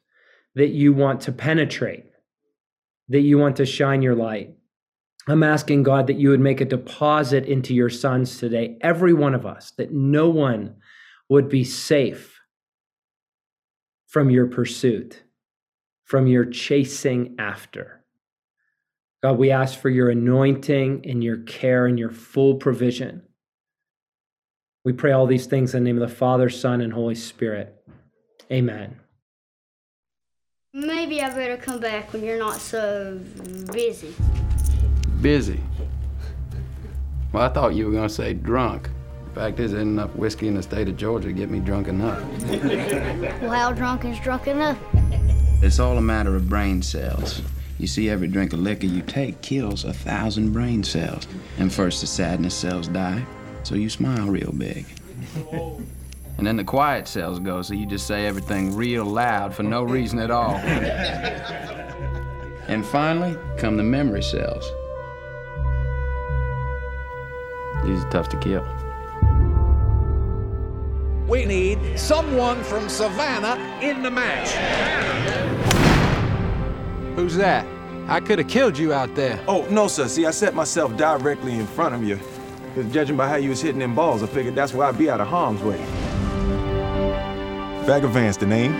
that 0.54 0.70
you 0.70 0.94
want 0.94 1.20
to 1.22 1.32
penetrate, 1.32 2.06
that 3.10 3.20
you 3.20 3.36
want 3.36 3.56
to 3.56 3.66
shine 3.66 4.00
your 4.00 4.14
light. 4.14 4.54
I'm 5.28 5.42
asking 5.42 5.82
God 5.82 6.06
that 6.06 6.18
you 6.18 6.30
would 6.30 6.40
make 6.40 6.60
a 6.60 6.64
deposit 6.64 7.44
into 7.46 7.74
your 7.74 7.90
sons 7.90 8.38
today, 8.38 8.78
every 8.80 9.12
one 9.12 9.34
of 9.34 9.46
us, 9.46 9.72
that 9.72 9.92
no 9.92 10.28
one 10.28 10.76
would 11.28 11.48
be 11.48 11.62
safe 11.64 12.40
from 14.08 14.30
your 14.30 14.46
pursuit, 14.46 15.22
from 16.04 16.26
your 16.26 16.44
chasing 16.44 17.36
after. 17.38 18.04
God, 19.22 19.38
we 19.38 19.50
ask 19.50 19.78
for 19.78 19.90
your 19.90 20.08
anointing 20.08 21.04
and 21.08 21.22
your 21.22 21.38
care 21.38 21.86
and 21.86 21.98
your 21.98 22.10
full 22.10 22.54
provision. 22.54 23.22
We 24.82 24.94
pray 24.94 25.12
all 25.12 25.26
these 25.26 25.46
things 25.46 25.74
in 25.74 25.84
the 25.84 25.90
name 25.90 26.02
of 26.02 26.08
the 26.08 26.14
Father, 26.14 26.48
Son, 26.48 26.80
and 26.80 26.92
Holy 26.92 27.14
Spirit. 27.14 27.76
Amen. 28.50 28.98
Maybe 30.72 31.20
I 31.20 31.28
better 31.34 31.58
come 31.58 31.80
back 31.80 32.12
when 32.12 32.24
you're 32.24 32.38
not 32.38 32.56
so 32.56 33.20
busy. 33.72 34.14
Busy? 35.20 35.60
Well, 37.32 37.42
I 37.42 37.48
thought 37.48 37.74
you 37.74 37.86
were 37.86 37.92
going 37.92 38.08
to 38.08 38.14
say 38.14 38.32
drunk. 38.32 38.88
The 39.28 39.40
fact 39.40 39.60
is, 39.60 39.72
there's 39.72 39.82
enough 39.82 40.14
whiskey 40.16 40.48
in 40.48 40.54
the 40.54 40.62
state 40.62 40.88
of 40.88 40.96
Georgia 40.96 41.28
to 41.28 41.32
get 41.32 41.50
me 41.50 41.60
drunk 41.60 41.88
enough. 41.88 42.20
well, 43.42 43.50
how 43.50 43.72
drunk 43.72 44.04
is 44.04 44.18
drunk 44.18 44.46
enough? 44.48 44.78
It's 45.62 45.78
all 45.78 45.98
a 45.98 46.02
matter 46.02 46.34
of 46.34 46.48
brain 46.48 46.82
cells. 46.82 47.42
You 47.78 47.86
see, 47.86 48.10
every 48.10 48.28
drink 48.28 48.52
of 48.52 48.60
liquor 48.60 48.86
you 48.86 49.02
take 49.02 49.40
kills 49.42 49.84
a 49.84 49.92
thousand 49.92 50.52
brain 50.52 50.82
cells. 50.82 51.28
And 51.58 51.72
first 51.72 52.00
the 52.00 52.06
sadness 52.06 52.54
cells 52.54 52.88
die, 52.88 53.24
so 53.62 53.74
you 53.74 53.88
smile 53.90 54.26
real 54.26 54.52
big. 54.52 54.86
And 56.38 56.46
then 56.46 56.56
the 56.56 56.64
quiet 56.64 57.06
cells 57.06 57.38
go, 57.38 57.60
so 57.60 57.74
you 57.74 57.84
just 57.84 58.06
say 58.06 58.24
everything 58.24 58.74
real 58.74 59.04
loud 59.04 59.54
for 59.54 59.62
no 59.62 59.82
reason 59.82 60.18
at 60.18 60.30
all. 60.30 60.54
and 62.66 62.82
finally 62.86 63.36
come 63.58 63.76
the 63.76 63.82
memory 63.82 64.22
cells. 64.22 64.64
These 67.84 68.04
are 68.04 68.10
tough 68.10 68.28
to 68.30 68.38
kill. 68.38 68.64
We 71.28 71.44
need 71.44 71.98
someone 71.98 72.62
from 72.64 72.88
Savannah 72.88 73.56
in 73.80 74.02
the 74.02 74.10
match. 74.10 74.50
Who's 77.16 77.36
that? 77.36 77.66
I 78.08 78.18
could 78.18 78.40
have 78.40 78.48
killed 78.48 78.76
you 78.76 78.92
out 78.92 79.14
there. 79.14 79.38
Oh, 79.46 79.64
no, 79.70 79.86
sir. 79.86 80.08
See, 80.08 80.26
I 80.26 80.32
set 80.32 80.54
myself 80.54 80.96
directly 80.96 81.54
in 81.54 81.66
front 81.66 81.94
of 81.94 82.02
you. 82.02 82.18
Because 82.74 82.92
judging 82.92 83.16
by 83.16 83.28
how 83.28 83.36
you 83.36 83.50
was 83.50 83.60
hitting 83.60 83.78
them 83.78 83.94
balls, 83.94 84.22
I 84.22 84.26
figured 84.26 84.54
that's 84.54 84.74
where 84.74 84.86
I'd 84.88 84.98
be 84.98 85.08
out 85.08 85.20
of 85.20 85.28
harm's 85.28 85.62
way. 85.62 85.78
Bagger 87.86 88.08
Vance, 88.08 88.36
the 88.36 88.46
name? 88.46 88.74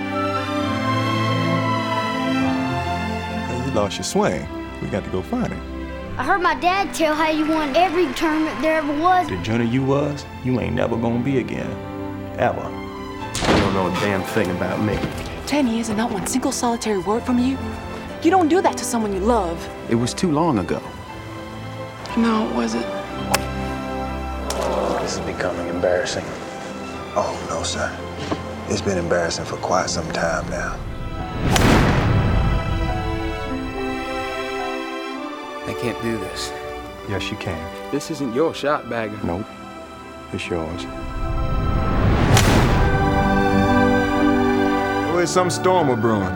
You 3.64 3.70
lost 3.72 3.96
your 3.98 4.04
swing. 4.04 4.46
We 4.82 4.88
got 4.88 5.04
to 5.04 5.10
go 5.10 5.22
find 5.22 5.52
him. 5.52 5.69
I 6.20 6.22
heard 6.22 6.42
my 6.42 6.54
dad 6.54 6.94
tell 6.94 7.14
how 7.14 7.30
you 7.30 7.48
won 7.48 7.74
every 7.74 8.12
tournament 8.12 8.60
there 8.60 8.76
ever 8.76 8.92
was. 8.92 9.26
The 9.26 9.38
journey 9.38 9.66
you 9.66 9.82
was, 9.82 10.26
you 10.44 10.60
ain't 10.60 10.74
never 10.74 10.94
gonna 10.94 11.24
be 11.24 11.38
again 11.38 11.70
ever. 12.38 12.60
You 12.60 13.56
don't 13.62 13.72
know 13.72 13.86
a 13.86 14.00
damn 14.00 14.22
thing 14.24 14.50
about 14.50 14.82
me. 14.82 14.98
Ten 15.46 15.66
years 15.66 15.88
and 15.88 15.96
not 15.96 16.12
one 16.12 16.26
single 16.26 16.52
solitary 16.52 16.98
word 16.98 17.22
from 17.22 17.38
you? 17.38 17.56
You 18.22 18.30
don't 18.30 18.48
do 18.48 18.60
that 18.60 18.76
to 18.76 18.84
someone 18.84 19.14
you 19.14 19.20
love. 19.20 19.66
It 19.88 19.94
was 19.94 20.12
too 20.12 20.30
long 20.30 20.58
ago. 20.58 20.82
No, 22.18 22.46
it 22.50 22.54
wasn't. 22.54 22.84
This 25.00 25.14
is 25.14 25.20
becoming 25.20 25.68
embarrassing. 25.68 26.24
Oh, 27.16 27.34
no, 27.48 27.62
sir. 27.62 27.90
It's 28.68 28.82
been 28.82 28.98
embarrassing 28.98 29.46
for 29.46 29.56
quite 29.56 29.88
some 29.88 30.12
time 30.12 30.46
now. 30.50 30.78
I 35.70 35.74
can't 35.74 36.02
do 36.02 36.18
this. 36.18 36.50
Yes, 37.08 37.30
you 37.30 37.36
can. 37.36 37.92
This 37.92 38.10
isn't 38.10 38.34
your 38.34 38.52
shot, 38.52 38.90
Bagger. 38.90 39.16
Nope. 39.22 39.46
It's 40.32 40.48
yours. 40.48 40.82
There's 45.14 45.30
some 45.30 45.48
storm 45.48 45.88
of 45.90 46.00
brewing. 46.00 46.34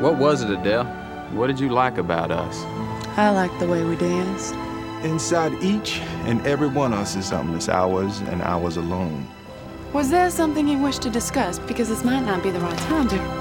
What 0.00 0.16
was 0.16 0.42
it, 0.42 0.50
Adele? 0.50 0.84
What 1.32 1.48
did 1.48 1.58
you 1.58 1.70
like 1.70 1.98
about 1.98 2.30
us? 2.30 2.62
I 3.18 3.30
like 3.30 3.50
the 3.58 3.66
way 3.66 3.82
we 3.84 3.96
danced. 3.96 4.54
Inside 5.04 5.54
each 5.60 5.98
and 6.28 6.46
every 6.46 6.68
one 6.68 6.92
of 6.92 7.00
us 7.00 7.16
is 7.16 7.26
something 7.26 7.54
that's 7.54 7.68
ours 7.68 8.20
and 8.20 8.40
ours 8.42 8.76
alone. 8.76 9.26
Was 9.92 10.08
there 10.08 10.30
something 10.30 10.68
you 10.68 10.78
wish 10.78 10.98
to 10.98 11.10
discuss? 11.10 11.58
Because 11.58 11.88
this 11.88 12.04
might 12.04 12.24
not 12.24 12.44
be 12.44 12.50
the 12.50 12.60
right 12.60 12.78
time 12.78 13.08
to. 13.08 13.37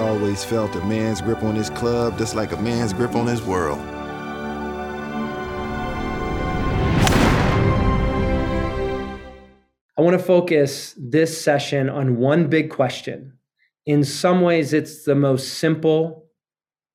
I 0.00 0.08
always 0.08 0.42
felt 0.42 0.74
a 0.76 0.84
man's 0.86 1.20
grip 1.20 1.42
on 1.42 1.54
his 1.54 1.68
club 1.68 2.16
just 2.16 2.34
like 2.34 2.52
a 2.52 2.56
man's 2.56 2.94
grip 2.94 3.14
on 3.14 3.26
his 3.26 3.42
world. 3.42 3.78
I 9.98 10.00
want 10.00 10.18
to 10.18 10.24
focus 10.24 10.94
this 10.96 11.38
session 11.38 11.90
on 11.90 12.16
one 12.16 12.48
big 12.48 12.70
question. 12.70 13.34
In 13.84 14.02
some 14.02 14.40
ways, 14.40 14.72
it's 14.72 15.04
the 15.04 15.14
most 15.14 15.58
simple 15.58 16.30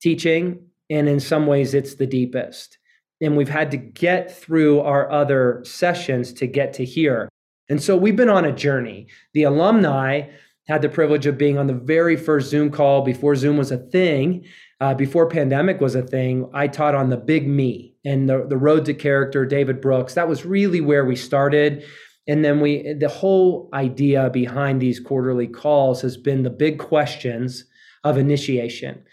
teaching, 0.02 0.66
and 0.90 1.08
in 1.08 1.20
some 1.20 1.46
ways, 1.46 1.76
it's 1.76 1.96
the 1.96 2.08
deepest. 2.08 2.80
And 3.22 3.38
we've 3.38 3.48
had 3.48 3.70
to 3.70 3.78
get 3.78 4.36
through 4.36 4.80
our 4.80 5.12
other 5.12 5.62
sessions 5.64 6.34
to 6.34 6.48
get 6.48 6.74
to 6.74 6.84
here. 6.84 7.30
And 7.70 7.84
so 7.84 7.96
we've 7.96 8.16
been 8.16 8.30
on 8.30 8.46
a 8.46 8.52
journey. 8.52 9.10
The 9.36 9.44
alumni 9.44 10.30
had 10.68 10.82
the 10.82 10.90
privilege 10.90 11.26
of 11.26 11.38
being 11.38 11.58
on 11.58 11.68
the 11.68 11.74
very 11.74 12.16
first 12.16 12.50
Zoom 12.50 12.72
call 12.72 13.02
before 13.02 13.36
Zoom 13.36 13.58
was 13.58 13.72
a 13.72 13.78
thing, 13.78 14.46
uh, 14.82 14.94
before 14.94 15.30
pandemic 15.30 15.80
was 15.80 15.96
a 15.96 16.02
thing. 16.02 16.50
I 16.54 16.68
taught 16.68 16.96
on 16.96 17.10
the 17.10 17.18
Big 17.18 17.48
Me 17.48 17.96
and 18.04 18.28
the, 18.28 18.46
the 18.48 18.58
Road 18.58 18.86
to 18.86 18.94
Character, 18.94 19.46
David 19.46 19.80
Brooks. 19.80 20.16
That 20.16 20.28
was 20.28 20.46
really 20.46 20.82
where 20.82 21.06
we 21.06 21.16
started. 21.16 21.86
And 22.28 22.44
then 22.44 22.60
we, 22.60 22.94
the 22.94 23.10
whole 23.10 23.70
idea 23.74 24.30
behind 24.32 24.82
these 24.82 25.00
quarterly 25.00 25.48
calls 25.48 26.02
has 26.02 26.18
been 26.18 26.44
the 26.44 26.50
big 26.50 26.80
questions 26.80 27.66
of 28.04 28.18
initiation. 28.18 29.04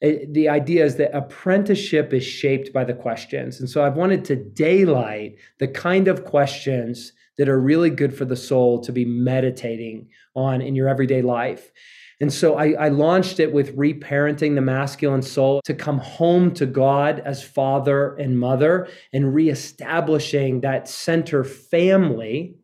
It, 0.00 0.32
the 0.32 0.48
idea 0.48 0.84
is 0.84 0.96
that 0.96 1.14
apprenticeship 1.14 2.12
is 2.12 2.24
shaped 2.24 2.72
by 2.72 2.84
the 2.84 2.94
questions. 2.94 3.58
And 3.58 3.68
so 3.68 3.84
I've 3.84 3.96
wanted 3.96 4.24
to 4.26 4.36
daylight 4.36 5.36
the 5.58 5.68
kind 5.68 6.08
of 6.08 6.24
questions 6.24 7.12
that 7.40 7.48
are 7.48 7.58
really 7.58 7.88
good 7.88 8.14
for 8.14 8.26
the 8.26 8.36
soul 8.36 8.82
to 8.82 8.92
be 8.92 9.06
meditating 9.06 10.06
on 10.36 10.60
in 10.60 10.74
your 10.74 10.90
everyday 10.90 11.22
life. 11.22 11.72
And 12.20 12.30
so 12.30 12.56
I, 12.56 12.72
I, 12.72 12.88
launched 12.88 13.40
it 13.40 13.50
with 13.50 13.78
reparenting 13.78 14.56
the 14.56 14.60
masculine 14.60 15.22
soul 15.22 15.62
to 15.64 15.72
come 15.72 15.96
home 16.00 16.52
to 16.52 16.66
God 16.66 17.22
as 17.24 17.42
father 17.42 18.14
and 18.16 18.38
mother 18.38 18.88
and 19.14 19.34
reestablishing 19.34 20.60
that 20.60 20.86
center 20.86 21.42
family 21.42 22.56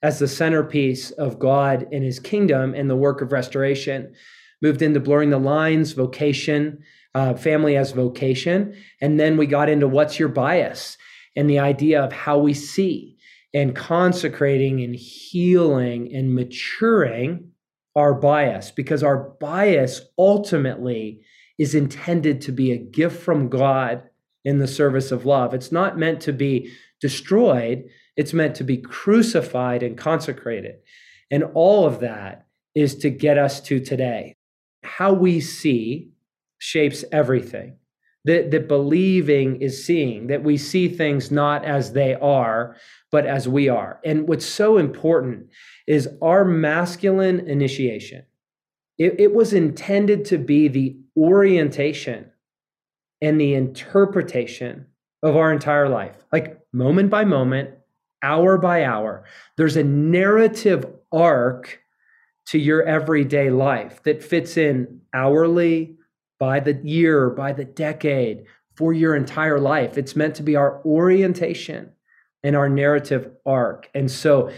as 0.00 0.20
the 0.20 0.28
centerpiece 0.28 1.10
of 1.10 1.40
God 1.40 1.88
and 1.90 2.04
his 2.04 2.20
kingdom 2.20 2.72
and 2.72 2.88
the 2.88 2.94
work 2.94 3.22
of 3.22 3.32
restoration. 3.32 4.14
Moved 4.62 4.80
into 4.80 5.00
blurring 5.00 5.30
the 5.30 5.38
lines, 5.38 5.90
vocation, 5.90 6.84
uh, 7.16 7.34
family 7.34 7.76
as 7.76 7.90
vocation. 7.90 8.76
And 9.00 9.18
then 9.18 9.36
we 9.36 9.48
got 9.48 9.68
into 9.68 9.88
what's 9.88 10.20
your 10.20 10.28
bias 10.28 10.96
and 11.34 11.50
the 11.50 11.58
idea 11.58 12.00
of 12.00 12.12
how 12.12 12.38
we 12.38 12.54
see 12.54 13.09
and 13.52 13.74
consecrating 13.74 14.82
and 14.82 14.94
healing 14.94 16.14
and 16.14 16.34
maturing 16.34 17.50
our 17.96 18.14
bias 18.14 18.70
because 18.70 19.02
our 19.02 19.30
bias 19.40 20.02
ultimately 20.16 21.20
is 21.58 21.74
intended 21.74 22.40
to 22.40 22.52
be 22.52 22.72
a 22.72 22.78
gift 22.78 23.20
from 23.20 23.48
God 23.48 24.02
in 24.44 24.58
the 24.58 24.68
service 24.68 25.10
of 25.10 25.26
love. 25.26 25.52
It's 25.52 25.72
not 25.72 25.98
meant 25.98 26.20
to 26.22 26.32
be 26.32 26.72
destroyed, 27.00 27.84
it's 28.16 28.32
meant 28.32 28.54
to 28.56 28.64
be 28.64 28.78
crucified 28.78 29.82
and 29.82 29.98
consecrated. 29.98 30.76
And 31.30 31.44
all 31.54 31.86
of 31.86 32.00
that 32.00 32.46
is 32.74 32.96
to 32.96 33.10
get 33.10 33.38
us 33.38 33.60
to 33.62 33.80
today. 33.80 34.36
How 34.84 35.12
we 35.12 35.40
see 35.40 36.10
shapes 36.58 37.04
everything. 37.12 37.76
That, 38.26 38.50
that 38.50 38.68
believing 38.68 39.62
is 39.62 39.82
seeing, 39.82 40.26
that 40.26 40.44
we 40.44 40.58
see 40.58 40.88
things 40.88 41.30
not 41.30 41.64
as 41.64 41.94
they 41.94 42.14
are, 42.14 42.76
but 43.10 43.24
as 43.24 43.48
we 43.48 43.70
are. 43.70 43.98
And 44.04 44.28
what's 44.28 44.44
so 44.44 44.76
important 44.76 45.48
is 45.86 46.06
our 46.20 46.44
masculine 46.44 47.48
initiation. 47.48 48.26
It, 48.98 49.18
it 49.18 49.34
was 49.34 49.54
intended 49.54 50.26
to 50.26 50.36
be 50.36 50.68
the 50.68 50.98
orientation 51.16 52.30
and 53.22 53.40
the 53.40 53.54
interpretation 53.54 54.86
of 55.22 55.36
our 55.36 55.50
entire 55.50 55.88
life, 55.88 56.16
like 56.30 56.60
moment 56.72 57.08
by 57.08 57.24
moment, 57.24 57.70
hour 58.22 58.58
by 58.58 58.84
hour. 58.84 59.24
There's 59.56 59.76
a 59.76 59.84
narrative 59.84 60.84
arc 61.10 61.80
to 62.48 62.58
your 62.58 62.82
everyday 62.82 63.50
life 63.50 64.02
that 64.02 64.22
fits 64.22 64.56
in 64.56 65.00
hourly, 65.14 65.96
by 66.40 66.58
the 66.58 66.80
year, 66.82 67.30
by 67.30 67.52
the 67.52 67.64
decade, 67.64 68.46
for 68.74 68.92
your 68.92 69.14
entire 69.14 69.60
life. 69.60 69.96
It's 69.96 70.16
meant 70.16 70.34
to 70.36 70.42
be 70.42 70.56
our 70.56 70.82
orientation 70.84 71.92
and 72.42 72.56
our 72.56 72.68
narrative 72.68 73.30
arc. 73.46 73.88
And 73.94 74.10
so, 74.10 74.50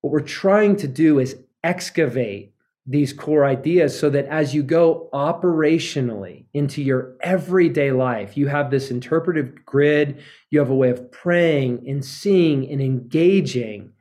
what 0.00 0.12
we're 0.12 0.20
trying 0.20 0.76
to 0.76 0.88
do 0.88 1.18
is 1.18 1.36
excavate 1.62 2.54
these 2.86 3.12
core 3.12 3.44
ideas 3.44 3.98
so 3.98 4.08
that 4.08 4.24
as 4.26 4.54
you 4.54 4.62
go 4.62 5.10
operationally 5.12 6.44
into 6.54 6.82
your 6.82 7.16
everyday 7.20 7.92
life, 7.92 8.36
you 8.36 8.48
have 8.48 8.70
this 8.70 8.90
interpretive 8.90 9.64
grid, 9.66 10.22
you 10.50 10.58
have 10.58 10.70
a 10.70 10.74
way 10.74 10.90
of 10.90 11.12
praying 11.12 11.84
and 11.86 12.04
seeing 12.04 12.68
and 12.70 12.80
engaging 12.80 13.92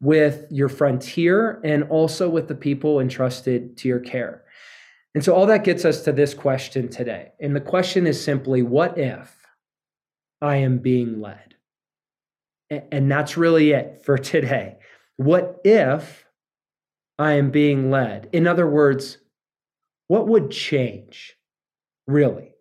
with 0.00 0.46
your 0.50 0.68
frontier 0.68 1.60
and 1.62 1.84
also 1.84 2.28
with 2.28 2.48
the 2.48 2.54
people 2.54 2.98
entrusted 2.98 3.76
to 3.76 3.88
your 3.88 4.00
care. 4.00 4.41
And 5.14 5.22
so 5.22 5.34
all 5.34 5.46
that 5.46 5.64
gets 5.64 5.84
us 5.84 6.02
to 6.04 6.12
this 6.12 6.34
question 6.34 6.88
today. 6.88 7.32
And 7.38 7.54
the 7.54 7.60
question 7.60 8.06
is 8.06 8.22
simply 8.22 8.62
what 8.62 8.98
if 8.98 9.34
I 10.40 10.56
am 10.56 10.78
being 10.78 11.20
led? 11.20 11.56
And 12.70 13.10
that's 13.10 13.36
really 13.36 13.72
it 13.72 14.02
for 14.04 14.16
today. 14.16 14.78
What 15.16 15.60
if 15.64 16.24
I 17.18 17.32
am 17.32 17.50
being 17.50 17.90
led. 17.90 18.28
In 18.32 18.46
other 18.46 18.66
words, 18.66 19.18
what 20.08 20.26
would 20.28 20.50
change, 20.50 21.36
really? 22.06 22.54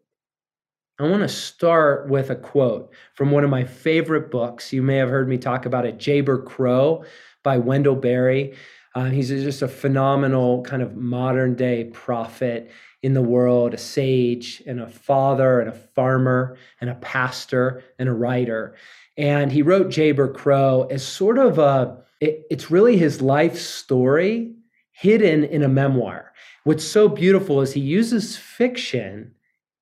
I 0.99 1.09
want 1.09 1.23
to 1.23 1.29
start 1.29 2.09
with 2.09 2.29
a 2.29 2.35
quote 2.35 2.93
from 3.15 3.31
one 3.31 3.43
of 3.43 3.49
my 3.49 3.63
favorite 3.63 4.29
books. 4.29 4.71
You 4.71 4.83
may 4.83 4.97
have 4.97 5.09
heard 5.09 5.27
me 5.27 5.39
talk 5.39 5.65
about 5.65 5.85
it, 5.85 5.97
Jayber 5.97 6.45
Crow 6.45 7.03
by 7.43 7.57
Wendell 7.57 7.95
Berry. 7.95 8.55
Uh, 8.93 9.05
he's 9.05 9.29
just 9.29 9.61
a 9.61 9.67
phenomenal 9.67 10.63
kind 10.63 10.81
of 10.81 10.95
modern 10.95 11.55
day 11.55 11.85
prophet 11.85 12.71
in 13.03 13.13
the 13.13 13.21
world, 13.21 13.73
a 13.73 13.77
sage 13.77 14.61
and 14.67 14.79
a 14.79 14.87
father 14.87 15.59
and 15.59 15.69
a 15.69 15.73
farmer 15.73 16.57
and 16.81 16.89
a 16.89 16.95
pastor 16.95 17.83
and 17.97 18.09
a 18.09 18.13
writer. 18.13 18.75
And 19.17 19.51
he 19.51 19.61
wrote 19.61 19.87
Jayber 19.87 20.33
Crow 20.33 20.87
as 20.89 21.05
sort 21.05 21.37
of 21.37 21.57
a 21.57 22.03
it, 22.19 22.45
it's 22.51 22.69
really 22.69 22.97
his 22.97 23.21
life 23.21 23.57
story 23.57 24.53
hidden 24.91 25.43
in 25.43 25.63
a 25.63 25.67
memoir. 25.67 26.31
What's 26.63 26.83
so 26.83 27.09
beautiful 27.09 27.61
is 27.61 27.73
he 27.73 27.79
uses 27.79 28.37
fiction 28.37 29.33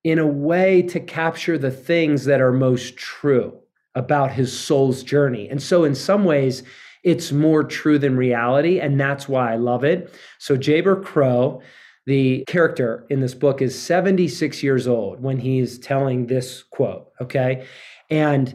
in 0.02 0.18
a 0.18 0.26
way 0.26 0.80
to 0.82 0.98
capture 0.98 1.58
the 1.58 1.70
things 1.70 2.24
that 2.24 2.40
are 2.40 2.52
most 2.52 2.96
true 2.96 3.58
about 3.94 4.32
his 4.32 4.58
soul's 4.58 5.02
journey. 5.02 5.48
And 5.50 5.62
so, 5.62 5.84
in 5.84 5.94
some 5.94 6.24
ways, 6.24 6.62
it's 7.02 7.32
more 7.32 7.64
true 7.64 7.98
than 7.98 8.16
reality. 8.16 8.80
And 8.80 9.00
that's 9.00 9.28
why 9.28 9.52
I 9.52 9.56
love 9.56 9.84
it. 9.84 10.14
So, 10.38 10.56
Jayber 10.56 11.02
Crow, 11.02 11.62
the 12.06 12.44
character 12.46 13.06
in 13.10 13.20
this 13.20 13.34
book, 13.34 13.62
is 13.62 13.80
76 13.80 14.62
years 14.62 14.86
old 14.86 15.20
when 15.20 15.38
he's 15.38 15.78
telling 15.78 16.26
this 16.26 16.62
quote. 16.62 17.12
Okay. 17.20 17.66
And 18.08 18.54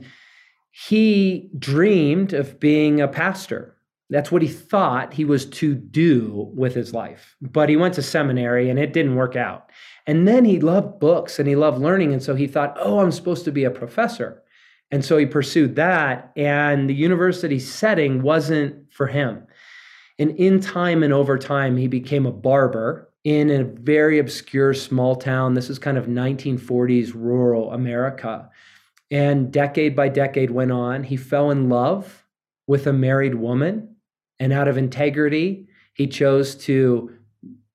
he 0.71 1.49
dreamed 1.57 2.33
of 2.33 2.59
being 2.59 2.99
a 2.99 3.07
pastor 3.07 3.75
that's 4.09 4.31
what 4.31 4.41
he 4.41 4.47
thought 4.47 5.13
he 5.13 5.25
was 5.25 5.45
to 5.47 5.73
do 5.73 6.51
with 6.53 6.75
his 6.75 6.93
life. 6.93 7.35
But 7.41 7.69
he 7.69 7.75
went 7.75 7.95
to 7.95 8.03
seminary 8.03 8.69
and 8.69 8.77
it 8.77 8.93
didn't 8.93 9.15
work 9.15 9.35
out. 9.35 9.71
And 10.05 10.27
then 10.27 10.45
he 10.45 10.59
loved 10.59 10.99
books 10.99 11.39
and 11.39 11.47
he 11.47 11.55
loved 11.55 11.81
learning. 11.81 12.13
And 12.13 12.21
so 12.21 12.35
he 12.35 12.45
thought, 12.45 12.77
oh, 12.79 12.99
I'm 12.99 13.11
supposed 13.11 13.45
to 13.45 13.51
be 13.51 13.63
a 13.63 13.71
professor. 13.71 14.43
And 14.91 15.03
so 15.03 15.17
he 15.17 15.25
pursued 15.25 15.75
that. 15.75 16.31
And 16.35 16.89
the 16.89 16.93
university 16.93 17.59
setting 17.59 18.21
wasn't 18.21 18.93
for 18.93 19.07
him. 19.07 19.47
And 20.17 20.31
in 20.31 20.59
time 20.59 21.03
and 21.03 21.11
over 21.11 21.37
time, 21.37 21.77
he 21.77 21.87
became 21.87 22.25
a 22.25 22.31
barber 22.31 23.09
in 23.23 23.49
a 23.49 23.63
very 23.63 24.19
obscure 24.19 24.73
small 24.73 25.15
town. 25.15 25.55
This 25.55 25.69
is 25.69 25.79
kind 25.79 25.97
of 25.97 26.05
1940s 26.05 27.13
rural 27.13 27.71
America. 27.71 28.49
And 29.11 29.51
decade 29.51 29.95
by 29.95 30.09
decade 30.09 30.51
went 30.51 30.71
on. 30.71 31.03
He 31.03 31.17
fell 31.17 31.51
in 31.51 31.69
love 31.69 32.23
with 32.67 32.87
a 32.87 32.93
married 32.93 33.35
woman 33.35 33.95
and 34.39 34.51
out 34.51 34.67
of 34.67 34.77
integrity, 34.77 35.67
he 35.93 36.07
chose 36.07 36.55
to 36.55 37.11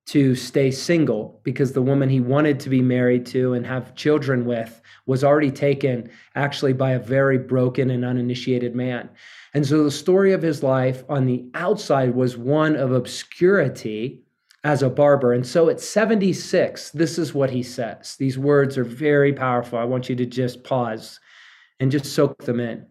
to 0.07 0.35
stay 0.35 0.71
single 0.71 1.39
because 1.43 1.71
the 1.71 1.81
woman 1.81 2.09
he 2.09 2.19
wanted 2.19 2.59
to 2.59 2.69
be 2.69 2.81
married 2.81 3.25
to 3.25 3.53
and 3.53 3.65
have 3.65 3.95
children 3.95 4.45
with 4.45 4.80
was 5.11 5.25
already 5.25 5.51
taken 5.51 6.09
actually 6.35 6.71
by 6.71 6.91
a 6.91 6.99
very 6.99 7.37
broken 7.37 7.91
and 7.91 8.05
uninitiated 8.05 8.73
man. 8.73 9.09
And 9.53 9.67
so 9.67 9.83
the 9.83 9.91
story 9.91 10.31
of 10.31 10.41
his 10.41 10.63
life 10.63 11.03
on 11.09 11.25
the 11.25 11.45
outside 11.53 12.15
was 12.15 12.37
one 12.37 12.77
of 12.77 12.93
obscurity 12.93 14.23
as 14.63 14.81
a 14.81 14.89
barber. 14.89 15.33
And 15.33 15.45
so 15.45 15.67
at 15.67 15.81
76, 15.81 16.91
this 16.91 17.17
is 17.17 17.33
what 17.33 17.49
he 17.49 17.61
says. 17.61 18.15
These 18.15 18.37
words 18.37 18.77
are 18.77 18.85
very 18.85 19.33
powerful. 19.33 19.77
I 19.77 19.83
want 19.83 20.07
you 20.07 20.15
to 20.15 20.25
just 20.25 20.63
pause 20.63 21.19
and 21.81 21.91
just 21.91 22.05
soak 22.05 22.45
them 22.45 22.61
in. 22.61 22.85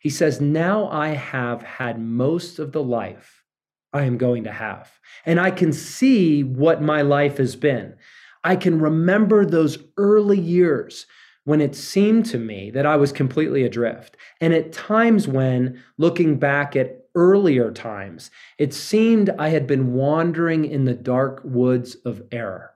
He 0.00 0.10
says, 0.10 0.40
Now 0.40 0.88
I 0.88 1.10
have 1.10 1.62
had 1.62 2.00
most 2.00 2.58
of 2.58 2.72
the 2.72 2.82
life 2.82 3.44
I 3.92 4.02
am 4.02 4.18
going 4.18 4.42
to 4.44 4.52
have. 4.52 4.90
And 5.24 5.38
I 5.38 5.52
can 5.52 5.72
see 5.72 6.42
what 6.42 6.82
my 6.82 7.02
life 7.02 7.36
has 7.36 7.54
been. 7.54 7.94
I 8.42 8.56
can 8.56 8.80
remember 8.80 9.44
those 9.44 9.78
early 9.96 10.40
years 10.40 11.06
when 11.44 11.60
it 11.60 11.74
seemed 11.74 12.26
to 12.26 12.38
me 12.38 12.70
that 12.70 12.86
I 12.86 12.96
was 12.96 13.12
completely 13.12 13.62
adrift. 13.64 14.16
And 14.40 14.52
at 14.52 14.72
times 14.72 15.26
when, 15.26 15.82
looking 15.98 16.38
back 16.38 16.76
at 16.76 17.06
earlier 17.14 17.70
times, 17.70 18.30
it 18.58 18.74
seemed 18.74 19.30
I 19.30 19.48
had 19.48 19.66
been 19.66 19.94
wandering 19.94 20.64
in 20.64 20.84
the 20.84 20.94
dark 20.94 21.40
woods 21.44 21.96
of 22.04 22.22
error. 22.30 22.72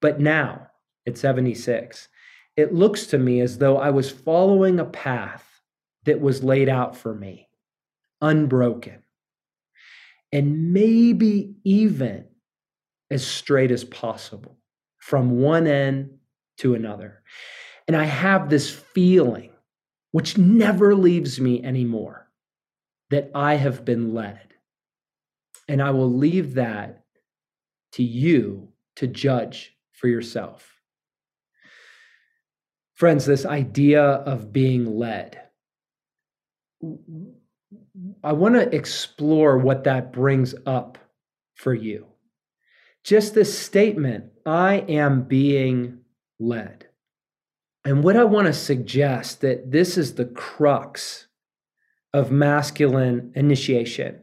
But 0.00 0.20
now, 0.20 0.68
at 1.06 1.16
76, 1.16 2.08
it 2.56 2.74
looks 2.74 3.06
to 3.06 3.18
me 3.18 3.40
as 3.40 3.58
though 3.58 3.78
I 3.78 3.90
was 3.90 4.10
following 4.10 4.78
a 4.78 4.84
path 4.84 5.62
that 6.04 6.20
was 6.20 6.42
laid 6.42 6.68
out 6.68 6.96
for 6.96 7.14
me, 7.14 7.48
unbroken, 8.20 9.02
and 10.32 10.72
maybe 10.72 11.54
even 11.64 12.26
as 13.10 13.26
straight 13.26 13.70
as 13.70 13.84
possible 13.84 14.58
from 14.98 15.40
one 15.40 15.66
end 15.66 16.18
to 16.58 16.74
another. 16.74 17.22
And 17.86 17.96
I 17.96 18.04
have 18.04 18.48
this 18.48 18.70
feeling, 18.70 19.50
which 20.12 20.38
never 20.38 20.94
leaves 20.94 21.40
me 21.40 21.62
anymore, 21.64 22.28
that 23.10 23.30
I 23.34 23.54
have 23.54 23.84
been 23.84 24.14
led. 24.14 24.54
And 25.68 25.82
I 25.82 25.90
will 25.90 26.12
leave 26.12 26.54
that 26.54 27.04
to 27.92 28.02
you 28.02 28.68
to 28.96 29.06
judge 29.06 29.76
for 29.92 30.08
yourself. 30.08 30.80
Friends, 32.94 33.26
this 33.26 33.46
idea 33.46 34.02
of 34.02 34.52
being 34.52 34.96
led 34.98 35.42
I 38.24 38.32
want 38.32 38.54
to 38.54 38.74
explore 38.74 39.58
what 39.58 39.84
that 39.84 40.12
brings 40.12 40.54
up 40.66 40.98
for 41.54 41.74
you. 41.74 42.06
Just 43.04 43.34
this 43.34 43.56
statement, 43.56 44.26
I 44.46 44.76
am 44.88 45.22
being 45.22 46.00
led. 46.38 46.88
And 47.84 48.04
what 48.04 48.16
I 48.16 48.24
want 48.24 48.46
to 48.46 48.52
suggest 48.52 49.40
that 49.40 49.70
this 49.70 49.98
is 49.98 50.14
the 50.14 50.26
crux 50.26 51.26
of 52.14 52.30
masculine 52.30 53.32
initiation. 53.34 54.20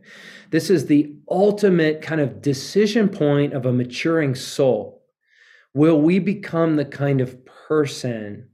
This 0.51 0.69
is 0.69 0.85
the 0.85 1.13
ultimate 1.29 2.01
kind 2.01 2.21
of 2.21 2.41
decision 2.41 3.09
point 3.09 3.53
of 3.53 3.65
a 3.65 3.73
maturing 3.73 4.35
soul. 4.35 5.03
Will 5.73 6.01
we 6.01 6.19
become 6.19 6.75
the 6.75 6.85
kind 6.85 7.21
of 7.21 7.45
person 7.45 8.49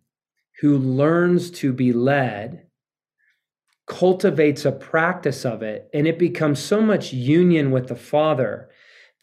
who 0.61 0.77
learns 0.77 1.51
to 1.51 1.71
be 1.73 1.93
led 1.93 2.67
cultivates 3.87 4.65
a 4.65 4.71
practice 4.71 5.45
of 5.45 5.61
it 5.61 5.89
and 5.93 6.07
it 6.07 6.17
becomes 6.17 6.59
so 6.59 6.81
much 6.81 7.13
union 7.13 7.71
with 7.71 7.87
the 7.87 7.95
Father 7.95 8.69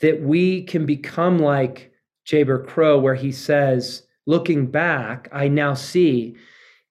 that 0.00 0.20
we 0.22 0.62
can 0.62 0.86
become 0.86 1.38
like 1.38 1.92
Jayber 2.26 2.66
Crow, 2.66 2.98
where 2.98 3.14
he 3.14 3.32
says, 3.32 4.04
Looking 4.26 4.66
back, 4.66 5.28
I 5.32 5.48
now 5.48 5.74
see, 5.74 6.36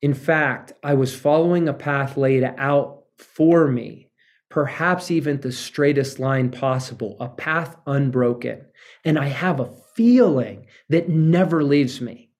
in 0.01 0.13
fact, 0.13 0.73
I 0.83 0.95
was 0.95 1.15
following 1.15 1.67
a 1.67 1.73
path 1.73 2.17
laid 2.17 2.43
out 2.43 3.03
for 3.17 3.67
me, 3.67 4.09
perhaps 4.49 5.11
even 5.11 5.39
the 5.39 5.51
straightest 5.51 6.19
line 6.19 6.51
possible, 6.51 7.17
a 7.19 7.29
path 7.29 7.75
unbroken. 7.87 8.65
And 9.05 9.17
I 9.17 9.27
have 9.27 9.59
a 9.59 9.71
feeling 9.95 10.67
that 10.89 11.09
never 11.09 11.63
leaves 11.63 12.01
me. 12.01 12.31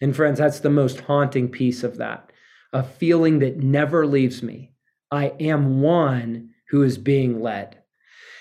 And 0.00 0.14
friends, 0.14 0.38
that's 0.38 0.60
the 0.60 0.70
most 0.70 1.00
haunting 1.00 1.48
piece 1.48 1.82
of 1.82 1.96
that 1.96 2.30
a 2.72 2.82
feeling 2.82 3.38
that 3.38 3.56
never 3.56 4.06
leaves 4.06 4.42
me 4.42 4.72
I 5.10 5.32
am 5.40 5.80
one 5.80 6.50
who 6.68 6.82
is 6.82 6.98
being 6.98 7.40
led. 7.40 7.78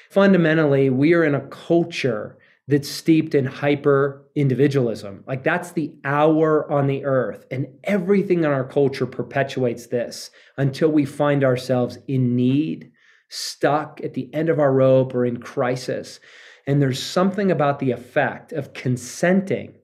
Fundamentally, 0.09 0.89
we 0.89 1.13
are 1.13 1.23
in 1.23 1.35
a 1.35 1.47
culture 1.47 2.37
that's 2.67 2.89
steeped 2.89 3.35
in 3.35 3.45
hyper 3.45 4.25
individualism. 4.35 5.23
Like 5.27 5.43
that's 5.43 5.71
the 5.71 5.93
hour 6.03 6.71
on 6.71 6.87
the 6.87 7.05
earth. 7.05 7.45
And 7.51 7.67
everything 7.83 8.39
in 8.39 8.45
our 8.45 8.63
culture 8.63 9.05
perpetuates 9.05 9.87
this 9.87 10.31
until 10.57 10.91
we 10.91 11.05
find 11.05 11.43
ourselves 11.43 11.99
in 12.07 12.35
need, 12.35 12.91
stuck 13.29 14.01
at 14.03 14.15
the 14.15 14.33
end 14.33 14.49
of 14.49 14.59
our 14.59 14.73
rope, 14.73 15.13
or 15.13 15.25
in 15.25 15.37
crisis. 15.37 16.19
And 16.65 16.81
there's 16.81 17.01
something 17.01 17.51
about 17.51 17.77
the 17.79 17.91
effect 17.91 18.51
of 18.51 18.73
consenting 18.73 19.75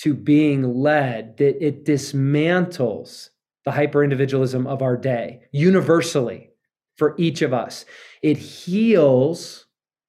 to 0.00 0.14
being 0.14 0.74
led 0.74 1.38
that 1.38 1.64
it 1.64 1.84
dismantles 1.86 3.30
the 3.64 3.70
hyper 3.70 4.02
individualism 4.02 4.66
of 4.66 4.82
our 4.82 4.96
day 4.96 5.42
universally 5.52 6.50
for 6.96 7.14
each 7.16 7.40
of 7.40 7.54
us. 7.54 7.84
It 8.22 8.36
heals 8.36 9.61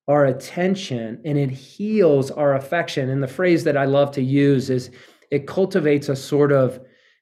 our 0.07 0.25
attention 0.25 1.21
and 1.23 1.37
it 1.37 1.49
heals 1.49 2.29
our 2.31 2.55
affection. 2.55 3.09
And 3.09 3.23
the 3.23 3.27
phrase 3.27 3.63
that 3.63 3.77
I 3.77 3.85
love 3.85 4.11
to 4.11 4.21
use 4.21 4.69
is 4.69 4.91
it 5.31 5.47
cultivates 5.47 6.09
a 6.09 6.15
sort 6.15 6.51
of 6.51 6.79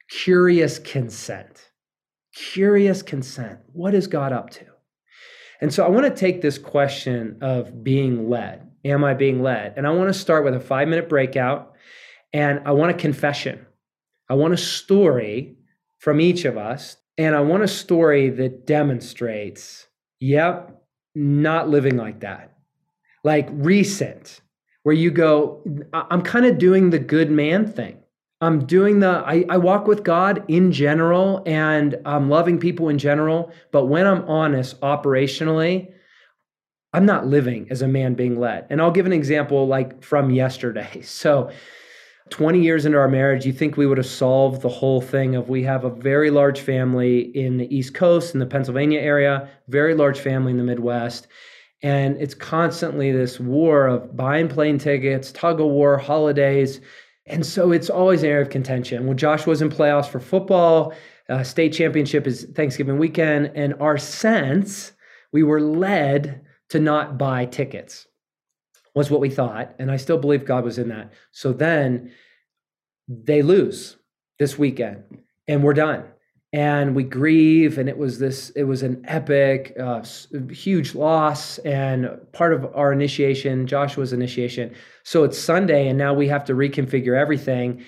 curious 0.09 0.79
consent. 0.79 1.69
Curious 2.35 3.01
consent. 3.01 3.59
What 3.71 3.93
is 3.93 4.07
God 4.07 4.33
up 4.33 4.49
to? 4.51 4.65
And 5.61 5.71
so 5.71 5.85
I 5.85 5.89
want 5.89 6.05
to 6.07 6.19
take 6.19 6.41
this 6.41 6.57
question 6.57 7.37
of 7.41 7.83
being 7.83 8.29
led. 8.29 8.67
Am 8.83 9.03
I 9.03 9.13
being 9.13 9.43
led? 9.43 9.75
And 9.77 9.85
I 9.85 9.91
want 9.91 10.09
to 10.09 10.19
start 10.19 10.43
with 10.43 10.55
a 10.55 10.59
five 10.59 10.87
minute 10.87 11.07
breakout 11.07 11.73
and 12.33 12.61
I 12.65 12.71
want 12.71 12.91
a 12.91 12.95
confession. 12.95 13.65
I 14.27 14.33
want 14.33 14.53
a 14.53 14.57
story 14.57 15.55
from 15.99 16.19
each 16.19 16.45
of 16.45 16.57
us. 16.57 16.97
And 17.17 17.35
I 17.35 17.41
want 17.41 17.61
a 17.61 17.67
story 17.67 18.29
that 18.29 18.65
demonstrates, 18.65 19.85
yep, 20.19 20.81
not 21.13 21.69
living 21.69 21.97
like 21.97 22.21
that 22.21 22.50
like 23.23 23.47
recent, 23.51 24.41
where 24.83 24.95
you 24.95 25.11
go, 25.11 25.63
I'm 25.93 26.21
kind 26.21 26.45
of 26.45 26.57
doing 26.57 26.89
the 26.89 26.99
good 26.99 27.31
man 27.31 27.71
thing. 27.71 27.97
I'm 28.41 28.65
doing 28.65 28.99
the, 28.99 29.23
I, 29.25 29.45
I 29.49 29.57
walk 29.57 29.85
with 29.85 30.03
God 30.03 30.43
in 30.47 30.71
general 30.71 31.43
and 31.45 31.99
I'm 32.05 32.29
loving 32.29 32.59
people 32.59 32.89
in 32.89 32.97
general. 32.97 33.51
But 33.71 33.85
when 33.85 34.07
I'm 34.07 34.27
honest 34.27 34.81
operationally, 34.81 35.93
I'm 36.93 37.05
not 37.05 37.27
living 37.27 37.67
as 37.69 37.83
a 37.83 37.87
man 37.87 38.15
being 38.15 38.39
led. 38.39 38.65
And 38.69 38.81
I'll 38.81 38.91
give 38.91 39.05
an 39.05 39.13
example 39.13 39.67
like 39.67 40.03
from 40.03 40.31
yesterday. 40.31 41.01
So, 41.21 41.51
20 42.29 42.61
years 42.61 42.85
into 42.85 42.97
our 42.97 43.09
marriage, 43.09 43.45
you 43.45 43.51
think 43.51 43.75
we 43.75 43.85
would 43.85 43.97
have 43.97 44.07
solved 44.07 44.61
the 44.61 44.69
whole 44.69 45.01
thing 45.01 45.35
of 45.35 45.49
we 45.49 45.63
have 45.63 45.83
a 45.83 45.89
very 45.89 46.31
large 46.31 46.61
family 46.61 47.19
in 47.19 47.57
the 47.57 47.75
East 47.75 47.93
Coast, 47.93 48.33
in 48.33 48.39
the 48.39 48.45
Pennsylvania 48.45 49.01
area, 49.01 49.49
very 49.67 49.93
large 49.93 50.17
family 50.17 50.51
in 50.51 50.57
the 50.57 50.63
Midwest. 50.63 51.27
And 51.83 52.17
it's 52.21 52.33
constantly 52.35 53.11
this 53.11 53.39
war 53.39 53.87
of 53.87 54.15
buying 54.15 54.47
plane 54.47 54.77
tickets, 54.77 55.31
tug 55.31 55.59
of 55.59 55.67
war, 55.67 55.97
holidays. 55.97 56.79
And 57.25 57.45
so 57.45 57.71
it's 57.71 57.89
always 57.89 58.23
an 58.23 58.29
area 58.29 58.43
of 58.43 58.49
contention. 58.49 59.07
When 59.07 59.17
Josh 59.17 59.47
was 59.47 59.61
in 59.61 59.69
playoffs 59.69 60.07
for 60.07 60.19
football, 60.19 60.93
uh, 61.29 61.43
state 61.43 61.73
championship 61.73 62.27
is 62.27 62.43
Thanksgiving 62.55 62.99
weekend, 62.99 63.51
and 63.55 63.73
our 63.79 63.97
sense, 63.97 64.91
we 65.31 65.43
were 65.43 65.61
led 65.61 66.41
to 66.69 66.79
not 66.79 67.17
buy 67.17 67.45
tickets, 67.45 68.07
was 68.93 69.09
what 69.09 69.21
we 69.21 69.29
thought. 69.29 69.73
And 69.79 69.89
I 69.89 69.97
still 69.97 70.17
believe 70.17 70.45
God 70.45 70.63
was 70.63 70.77
in 70.77 70.89
that. 70.89 71.13
So 71.31 71.53
then 71.53 72.11
they 73.07 73.41
lose 73.41 73.97
this 74.39 74.57
weekend, 74.57 75.03
and 75.47 75.63
we're 75.63 75.73
done 75.73 76.03
and 76.53 76.95
we 76.95 77.03
grieve 77.03 77.77
and 77.77 77.87
it 77.87 77.97
was 77.97 78.19
this 78.19 78.49
it 78.51 78.63
was 78.63 78.83
an 78.83 79.03
epic 79.07 79.73
uh, 79.79 80.03
huge 80.49 80.95
loss 80.95 81.59
and 81.59 82.09
part 82.33 82.53
of 82.53 82.65
our 82.75 82.91
initiation 82.91 83.65
joshua's 83.67 84.11
initiation. 84.11 84.73
So 85.03 85.23
it's 85.23 85.37
sunday 85.37 85.87
and 85.87 85.97
now 85.97 86.13
we 86.13 86.27
have 86.27 86.43
to 86.45 86.53
reconfigure 86.53 87.17
everything. 87.17 87.85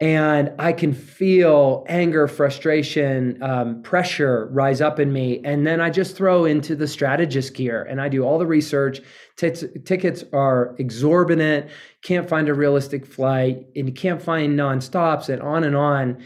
And 0.00 0.50
i 0.58 0.72
can 0.72 0.92
feel 0.92 1.84
anger 1.88 2.26
frustration 2.26 3.40
um, 3.40 3.82
pressure 3.82 4.48
rise 4.50 4.80
up 4.80 4.98
in 4.98 5.12
me 5.12 5.40
and 5.44 5.64
then 5.64 5.80
i 5.80 5.88
just 5.88 6.16
throw 6.16 6.44
into 6.44 6.74
the 6.74 6.88
strategist 6.88 7.54
gear 7.54 7.84
and 7.84 8.00
i 8.00 8.08
do 8.08 8.22
all 8.22 8.38
the 8.38 8.46
research. 8.46 9.00
Tickets 9.36 10.24
are 10.32 10.74
exorbitant 10.78 11.70
can't 12.02 12.28
find 12.28 12.48
a 12.48 12.54
realistic 12.54 13.06
flight 13.06 13.64
and 13.76 13.86
you 13.86 13.94
can't 13.94 14.20
find 14.20 14.56
non-stops 14.56 15.28
and 15.28 15.40
on 15.40 15.62
and 15.62 15.76
on 15.76 16.20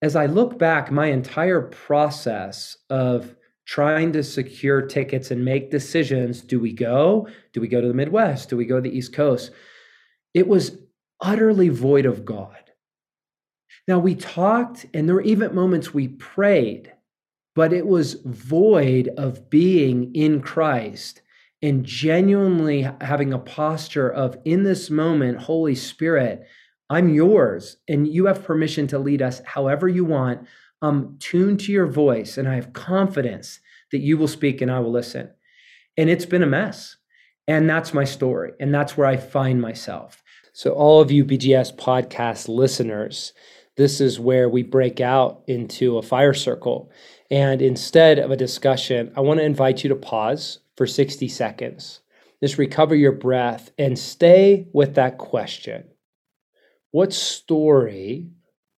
as 0.00 0.16
I 0.16 0.26
look 0.26 0.58
back, 0.58 0.90
my 0.90 1.06
entire 1.06 1.62
process 1.62 2.76
of 2.88 3.34
trying 3.66 4.12
to 4.12 4.22
secure 4.22 4.82
tickets 4.82 5.30
and 5.30 5.44
make 5.44 5.70
decisions 5.70 6.40
do 6.40 6.58
we 6.58 6.72
go? 6.72 7.28
Do 7.52 7.60
we 7.60 7.68
go 7.68 7.80
to 7.80 7.88
the 7.88 7.94
Midwest? 7.94 8.48
Do 8.48 8.56
we 8.56 8.64
go 8.64 8.76
to 8.76 8.88
the 8.88 8.96
East 8.96 9.12
Coast? 9.12 9.50
It 10.32 10.48
was 10.48 10.78
utterly 11.20 11.68
void 11.68 12.06
of 12.06 12.24
God. 12.24 12.56
Now, 13.86 13.98
we 13.98 14.14
talked, 14.14 14.86
and 14.94 15.08
there 15.08 15.16
were 15.16 15.22
even 15.22 15.54
moments 15.54 15.92
we 15.92 16.08
prayed, 16.08 16.92
but 17.54 17.72
it 17.72 17.86
was 17.86 18.20
void 18.24 19.08
of 19.16 19.50
being 19.50 20.14
in 20.14 20.40
Christ 20.40 21.22
and 21.60 21.84
genuinely 21.84 22.88
having 23.00 23.32
a 23.32 23.38
posture 23.38 24.10
of, 24.10 24.38
in 24.44 24.62
this 24.62 24.90
moment, 24.90 25.38
Holy 25.38 25.74
Spirit, 25.74 26.46
I'm 26.90 27.14
yours, 27.14 27.76
and 27.86 28.08
you 28.08 28.26
have 28.26 28.44
permission 28.44 28.86
to 28.88 28.98
lead 28.98 29.20
us 29.20 29.42
however 29.44 29.88
you 29.88 30.04
want. 30.04 30.46
Um, 30.80 30.88
I'm 30.88 31.18
tuned 31.18 31.60
to 31.60 31.72
your 31.72 31.86
voice, 31.86 32.38
and 32.38 32.48
I 32.48 32.54
have 32.54 32.72
confidence 32.72 33.60
that 33.92 33.98
you 33.98 34.16
will 34.16 34.28
speak 34.28 34.60
and 34.60 34.70
I 34.70 34.80
will 34.80 34.92
listen. 34.92 35.30
And 35.96 36.08
it's 36.08 36.26
been 36.26 36.42
a 36.42 36.46
mess. 36.46 36.96
And 37.46 37.68
that's 37.68 37.94
my 37.94 38.04
story. 38.04 38.52
And 38.60 38.74
that's 38.74 38.96
where 38.96 39.06
I 39.06 39.16
find 39.16 39.60
myself. 39.60 40.22
So, 40.52 40.72
all 40.72 41.00
of 41.00 41.10
you 41.10 41.24
BGS 41.24 41.76
podcast 41.76 42.48
listeners, 42.48 43.32
this 43.76 44.00
is 44.00 44.20
where 44.20 44.48
we 44.48 44.62
break 44.62 45.00
out 45.00 45.42
into 45.46 45.98
a 45.98 46.02
fire 46.02 46.34
circle. 46.34 46.90
And 47.30 47.62
instead 47.62 48.18
of 48.18 48.30
a 48.30 48.36
discussion, 48.36 49.12
I 49.16 49.20
want 49.20 49.40
to 49.40 49.44
invite 49.44 49.82
you 49.82 49.88
to 49.88 49.96
pause 49.96 50.60
for 50.76 50.86
60 50.86 51.28
seconds. 51.28 52.00
Just 52.42 52.58
recover 52.58 52.94
your 52.94 53.12
breath 53.12 53.70
and 53.78 53.98
stay 53.98 54.68
with 54.72 54.94
that 54.94 55.18
question 55.18 55.84
what 56.90 57.12
story 57.12 58.28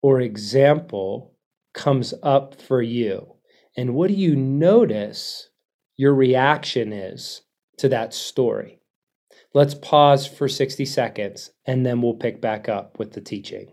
or 0.03 0.21
example 0.21 1.35
comes 1.75 2.15
up 2.23 2.61
for 2.61 2.83
you? 2.83 3.35
And 3.77 3.95
what 3.95 4.09
do 4.09 4.15
you 4.15 4.35
notice 4.35 5.51
your 5.97 6.15
reaction 6.15 6.93
is 6.93 7.43
to 7.79 7.89
that 7.91 8.15
story? 8.15 8.81
Let's 9.55 9.75
pause 9.75 10.27
for 10.27 10.49
60 10.49 10.85
seconds 10.85 11.51
and 11.67 11.85
then 11.85 12.03
we'll 12.03 12.15
pick 12.15 12.41
back 12.41 12.69
up 12.69 12.99
with 12.99 13.13
the 13.13 13.21
teaching. 13.21 13.73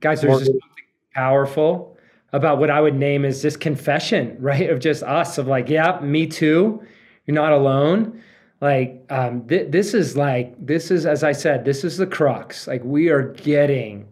Guys, 0.00 0.20
there's 0.20 0.38
just 0.38 0.50
something 0.52 0.84
powerful 1.14 1.96
about 2.32 2.58
what 2.58 2.70
I 2.70 2.80
would 2.80 2.94
name 2.94 3.24
as 3.24 3.42
this 3.42 3.56
confession, 3.56 4.36
right? 4.40 4.68
Of 4.70 4.80
just 4.80 5.02
us, 5.02 5.38
of 5.38 5.46
like, 5.46 5.68
yeah, 5.68 6.00
me 6.00 6.26
too. 6.26 6.82
You're 7.26 7.34
not 7.34 7.52
alone. 7.52 8.22
Like, 8.60 9.04
um, 9.10 9.46
th- 9.46 9.70
this 9.70 9.92
is 9.92 10.16
like, 10.16 10.54
this 10.64 10.90
is, 10.90 11.04
as 11.04 11.22
I 11.22 11.32
said, 11.32 11.64
this 11.64 11.84
is 11.84 11.98
the 11.98 12.06
crux. 12.06 12.66
Like, 12.66 12.82
we 12.84 13.10
are 13.10 13.32
getting 13.34 14.08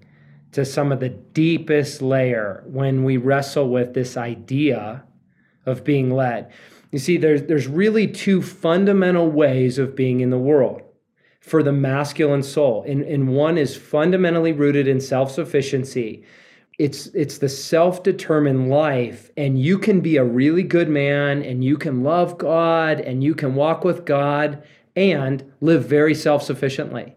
to 0.53 0.65
some 0.65 0.93
of 0.93 1.01
the 1.01 1.09
deepest 1.09 2.03
layer 2.03 2.63
when 2.67 3.05
we 3.05 3.17
wrestle 3.17 3.69
with 3.69 3.95
this 3.95 4.17
idea 4.17 5.03
of 5.67 5.83
being 5.83 6.11
led. 6.11 6.53
You 6.93 6.99
see, 7.01 7.17
there's 7.17 7.43
there's 7.43 7.67
really 7.67 8.07
two 8.07 8.41
fundamental 8.41 9.29
ways 9.29 9.79
of 9.79 9.97
being 9.97 10.21
in 10.21 10.31
the 10.31 10.39
world. 10.39 10.83
For 11.45 11.63
the 11.63 11.73
masculine 11.73 12.43
soul. 12.43 12.83
And, 12.89 13.03
and 13.03 13.29
one 13.29 13.59
is 13.59 13.77
fundamentally 13.77 14.53
rooted 14.53 14.89
in 14.89 14.99
self 14.99 15.31
sufficiency. 15.31 16.25
It's, 16.79 17.07
it's 17.09 17.37
the 17.37 17.51
self 17.51 18.03
determined 18.03 18.71
life, 18.71 19.31
and 19.37 19.61
you 19.61 19.79
can 19.79 20.01
be 20.01 20.17
a 20.17 20.25
really 20.25 20.63
good 20.63 20.89
man, 20.89 21.43
and 21.43 21.63
you 21.63 21.77
can 21.77 22.03
love 22.03 22.39
God, 22.39 22.99
and 22.99 23.23
you 23.23 23.35
can 23.35 23.55
walk 23.55 23.85
with 23.85 24.07
God, 24.07 24.63
and 24.97 25.53
live 25.61 25.87
very 25.87 26.15
self 26.15 26.43
sufficiently. 26.43 27.15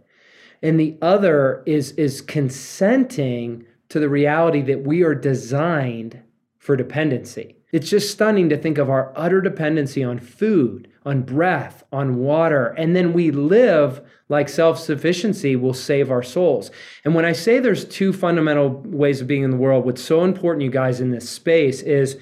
And 0.62 0.78
the 0.78 0.98
other 1.02 1.64
is, 1.66 1.94
is 1.94 2.20
consenting 2.20 3.66
to 3.90 4.00
the 4.00 4.10
reality 4.10 4.62
that 4.64 4.84
we 4.84 5.04
are 5.04 5.16
designed 5.16 6.22
for 6.58 6.76
dependency. 6.76 7.56
It's 7.72 7.90
just 7.90 8.12
stunning 8.12 8.50
to 8.50 8.58
think 8.58 8.78
of 8.78 8.90
our 8.90 9.14
utter 9.16 9.40
dependency 9.40 10.04
on 10.04 10.20
food, 10.20 10.90
on 11.06 11.22
breath, 11.22 11.86
on 11.94 12.18
water, 12.18 12.76
and 12.78 12.94
then 12.94 13.14
we 13.14 13.32
live 13.32 14.02
like 14.30 14.50
self 14.50 14.80
sufficiency 14.80 15.56
will 15.56 15.74
save 15.74 16.12
our 16.12 16.24
souls. 16.24 16.72
And 17.06 17.16
when 17.16 17.26
I 17.26 17.32
say 17.32 17.60
there's 17.60 17.86
two 17.86 18.12
fundamental 18.12 18.70
ways 18.70 19.22
of 19.22 19.28
being 19.28 19.44
in 19.44 19.52
the 19.52 19.58
world, 19.58 19.86
what's 19.86 20.04
so 20.04 20.24
important, 20.24 20.64
you 20.64 20.72
guys, 20.72 21.00
in 21.00 21.12
this 21.12 21.30
space 21.30 21.82
is 21.82 22.18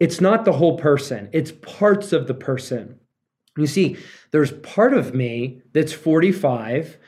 it's 0.00 0.20
not 0.20 0.44
the 0.44 0.52
whole 0.52 0.76
person, 0.76 1.28
it's 1.32 1.52
parts 1.52 2.12
of 2.12 2.26
the 2.26 2.34
person. 2.34 2.98
You 3.56 3.66
see, 3.66 3.96
there's 4.32 4.52
part 4.52 4.92
of 4.92 5.14
me 5.14 5.62
that's 5.72 5.92
45 5.92 6.98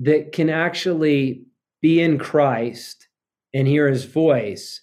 that 0.00 0.32
can 0.32 0.50
actually 0.50 1.44
be 1.80 2.00
in 2.00 2.18
Christ 2.18 3.08
and 3.54 3.66
hear 3.66 3.88
his 3.88 4.04
voice. 4.04 4.82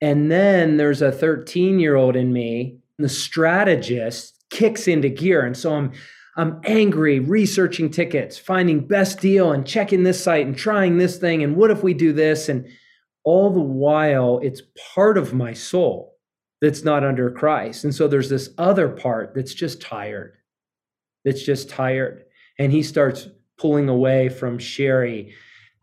And 0.00 0.30
then 0.30 0.76
there's 0.76 1.02
a 1.02 1.12
13 1.12 1.78
year 1.78 1.96
old 1.96 2.16
in 2.16 2.32
me, 2.32 2.78
the 2.98 3.08
strategist 3.08 4.42
kicks 4.50 4.88
into 4.88 5.08
gear. 5.08 5.46
And 5.46 5.56
so 5.56 5.74
I'm 5.74 5.92
I'm 6.40 6.58
angry, 6.64 7.18
researching 7.20 7.90
tickets, 7.90 8.38
finding 8.38 8.86
best 8.86 9.20
deal 9.20 9.52
and 9.52 9.66
checking 9.66 10.04
this 10.04 10.24
site 10.24 10.46
and 10.46 10.56
trying 10.56 10.96
this 10.96 11.18
thing. 11.18 11.42
And 11.42 11.54
what 11.54 11.70
if 11.70 11.82
we 11.82 11.92
do 11.92 12.14
this? 12.14 12.48
And 12.48 12.66
all 13.24 13.52
the 13.52 13.60
while, 13.60 14.40
it's 14.42 14.62
part 14.94 15.18
of 15.18 15.34
my 15.34 15.52
soul 15.52 16.16
that's 16.62 16.82
not 16.82 17.04
under 17.04 17.30
Christ. 17.30 17.84
And 17.84 17.94
so 17.94 18.08
there's 18.08 18.30
this 18.30 18.48
other 18.56 18.88
part 18.88 19.34
that's 19.34 19.52
just 19.52 19.82
tired, 19.82 20.32
that's 21.26 21.42
just 21.42 21.68
tired. 21.68 22.24
And 22.58 22.72
he 22.72 22.82
starts 22.82 23.28
pulling 23.58 23.90
away 23.90 24.30
from 24.30 24.58
Sherry. 24.58 25.34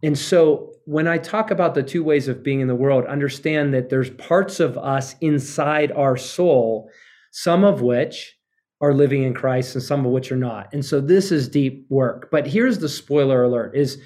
And 0.02 0.18
so 0.18 0.74
when 0.86 1.08
I 1.08 1.20
talk 1.20 1.52
about 1.52 1.76
the 1.76 1.84
two 1.84 2.04
ways 2.04 2.28
of 2.28 2.42
being 2.42 2.62
in 2.62 2.68
the 2.68 2.74
world, 2.74 3.06
understand 3.06 3.76
that 3.76 3.92
there's 3.92 4.10
parts 4.10 4.60
of 4.60 4.76
us 4.76 5.16
inside 5.22 5.92
our 5.92 6.18
soul, 6.18 6.90
some 7.30 7.64
of 7.64 7.84
which 7.84 8.37
are 8.82 8.94
living 8.94 9.24
in 9.24 9.34
Christ 9.34 9.76
and 9.76 9.84
some 9.84 10.06
of 10.06 10.12
which 10.12 10.32
are 10.32 10.38
not. 10.38 10.72
And 10.74 10.86
so 10.86 11.02
this 11.02 11.32
is 11.32 11.48
deep 11.48 11.86
work. 11.90 12.30
But 12.32 12.48
here's 12.48 12.80
the 12.80 12.90
spoiler 12.90 13.44
alert 13.44 13.76
is 13.76 14.02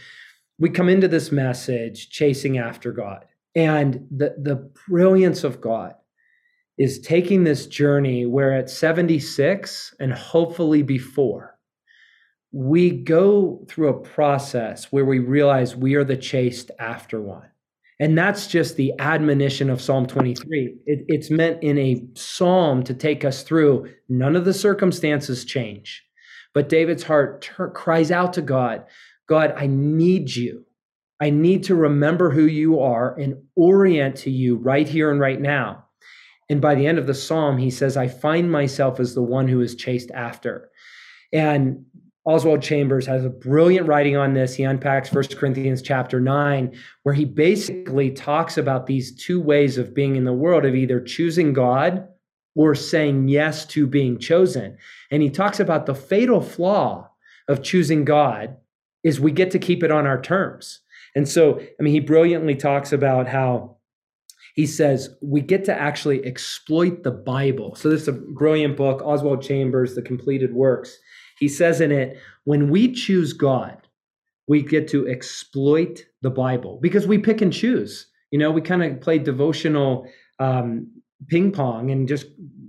we 0.60 0.70
come 0.70 0.90
into 0.90 1.08
this 1.08 1.32
message 1.32 2.10
chasing 2.10 2.58
after 2.58 2.92
God. 2.92 3.26
And 3.56 4.08
the 4.10 4.36
the 4.38 4.72
brilliance 4.88 5.44
of 5.44 5.60
God 5.60 5.96
is 6.78 7.00
taking 7.00 7.44
this 7.44 7.68
journey 7.68 8.26
where 8.26 8.54
at 8.54 8.70
76 8.70 9.94
and 10.00 10.14
hopefully 10.14 10.82
before 10.82 11.60
we 12.52 12.92
go 12.92 13.66
through 13.68 13.90
a 13.90 14.02
process 14.02 14.92
where 14.92 15.06
we 15.06 15.20
realize 15.20 15.76
we 15.76 15.96
are 15.96 16.04
the 16.04 16.18
chased 16.18 16.72
after 16.80 17.22
one. 17.22 17.48
And 18.02 18.18
that's 18.18 18.48
just 18.48 18.78
the 18.78 18.94
admonition 18.98 19.70
of 19.70 19.80
Psalm 19.80 20.08
23. 20.08 20.76
It, 20.88 21.06
it's 21.08 21.30
meant 21.30 21.62
in 21.62 21.78
a 21.78 22.04
psalm 22.16 22.84
to 22.86 22.96
take 22.96 23.24
us 23.24 23.44
through. 23.44 23.94
None 24.10 24.36
of 24.36 24.44
the 24.44 24.56
circumstances 24.56 25.46
change. 25.46 26.04
But 26.56 26.68
David's 26.68 27.04
heart 27.04 27.44
ter- 27.44 27.70
cries 27.70 28.10
out 28.12 28.34
to 28.34 28.42
God 28.42 28.86
God, 29.30 29.54
I 29.56 29.68
need 29.68 30.36
you. 30.36 30.66
I 31.22 31.30
need 31.30 31.64
to 31.66 31.76
remember 31.76 32.32
who 32.32 32.46
you 32.46 32.82
are 32.82 33.18
and 33.18 33.44
orient 33.56 34.18
to 34.18 34.32
you 34.32 34.58
right 34.58 34.90
here 34.90 35.10
and 35.10 35.22
right 35.22 35.40
now. 35.40 35.86
And 36.50 36.60
by 36.60 36.76
the 36.76 36.88
end 36.88 36.98
of 36.98 37.08
the 37.08 37.14
psalm, 37.14 37.58
he 37.58 37.70
says, 37.70 37.96
I 37.96 38.10
find 38.10 38.52
myself 38.52 39.00
as 39.00 39.16
the 39.16 39.22
one 39.22 39.48
who 39.48 39.62
is 39.62 39.76
chased 39.76 40.12
after. 40.12 40.70
And 41.32 41.86
Oswald 42.24 42.62
Chambers 42.62 43.08
has 43.08 43.26
a 43.26 43.30
brilliant 43.30 43.88
writing 43.88 44.16
on 44.16 44.34
this. 44.34 44.54
He 44.54 44.64
unpacks 44.64 45.10
First 45.10 45.38
Corinthians 45.38 45.82
chapter 45.82 46.20
9, 46.20 46.78
where 47.02 47.16
he 47.16 47.26
basically 47.26 48.12
talks 48.12 48.58
about 48.58 48.86
these 48.86 49.16
two 49.16 49.42
ways 49.42 49.78
of 49.80 49.96
being 49.96 50.16
in 50.16 50.26
the 50.26 50.34
world 50.34 50.64
of 50.64 50.76
either 50.76 51.00
choosing 51.00 51.52
God 51.52 52.08
or 52.56 52.76
saying 52.76 53.28
yes 53.28 53.66
to 53.68 53.88
being 53.88 54.20
chosen. 54.20 54.78
And 55.10 55.24
he 55.24 55.30
talks 55.32 55.60
about 55.60 55.88
the 55.88 55.96
fatal 55.96 56.42
flaw 56.42 57.10
of 57.48 57.64
choosing 57.64 58.06
God 58.06 58.58
is 59.04 59.20
we 59.20 59.32
get 59.32 59.52
to 59.52 59.60
keep 59.60 59.82
it 59.84 59.92
on 59.92 60.06
our 60.06 60.22
terms. 60.22 60.82
And 61.16 61.28
so, 61.28 61.60
I 61.60 61.84
mean, 61.84 61.94
he 61.94 62.00
brilliantly 62.00 62.56
talks 62.56 62.94
about 62.94 63.28
how 63.28 63.78
he 64.54 64.68
says 64.68 65.10
we 65.22 65.42
get 65.42 65.66
to 65.66 65.74
actually 65.74 66.24
exploit 66.26 67.04
the 67.04 67.12
Bible. 67.12 67.74
So, 67.76 67.90
this 67.90 68.04
is 68.04 68.08
a 68.10 68.14
brilliant 68.14 68.78
book, 68.78 69.02
Oswald 69.02 69.42
Chambers, 69.42 69.96
The 69.96 70.02
Completed 70.02 70.54
Works. 70.54 70.98
He 71.42 71.48
says 71.48 71.82
in 71.82 71.92
it, 71.92 72.20
when 72.44 72.70
we 72.70 72.94
choose 72.94 73.34
God, 73.34 73.88
we 74.48 74.62
get 74.62 74.88
to 74.90 75.08
exploit 75.08 76.06
the 76.22 76.30
Bible 76.30 76.78
because 76.80 77.08
we 77.08 77.18
pick 77.18 77.42
and 77.42 77.52
choose. 77.52 78.06
You 78.30 78.38
know, 78.38 78.52
we 78.52 78.62
kind 78.62 78.84
of 78.84 79.02
play 79.02 79.18
devotional 79.18 80.08
um, 80.38 80.92
ping 81.30 81.52
pong 81.52 81.90
and 81.90 82.08
just 82.08 82.28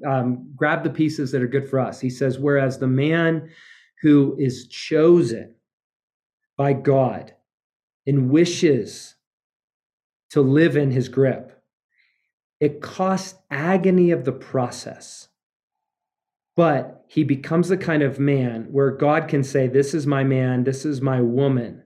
um, 0.09 0.51
grab 0.57 0.85
the 0.85 0.91
pieces 0.91 1.31
that 1.33 1.43
are 1.43 1.47
good 1.47 1.69
for 1.69 1.81
us. 1.81 2.01
He 2.01 2.09
says, 2.09 2.39
whereas 2.39 2.79
the 2.79 2.87
man 2.87 3.51
who 4.01 4.35
is 4.39 4.67
chosen 4.69 5.55
by 6.57 6.73
God 6.73 7.35
and 8.07 8.31
wishes 8.31 9.17
to 10.31 10.41
live 10.41 10.79
in 10.79 10.91
his 10.91 11.11
grip, 11.11 11.63
it 12.59 12.81
costs 12.81 13.39
agony 13.51 14.13
of 14.13 14.25
the 14.25 14.33
process 14.33 15.29
but 16.57 17.02
he 17.13 17.25
becomes 17.25 17.69
the 17.69 17.77
kind 17.77 18.03
of 18.03 18.19
man 18.19 18.69
where 18.71 18.91
God 18.91 19.29
can 19.29 19.45
say, 19.45 19.67
This 19.67 19.93
is 19.93 20.07
my 20.07 20.25
man, 20.25 20.65
this 20.65 20.87
is 20.87 21.03
my 21.03 21.21
woman, 21.21 21.83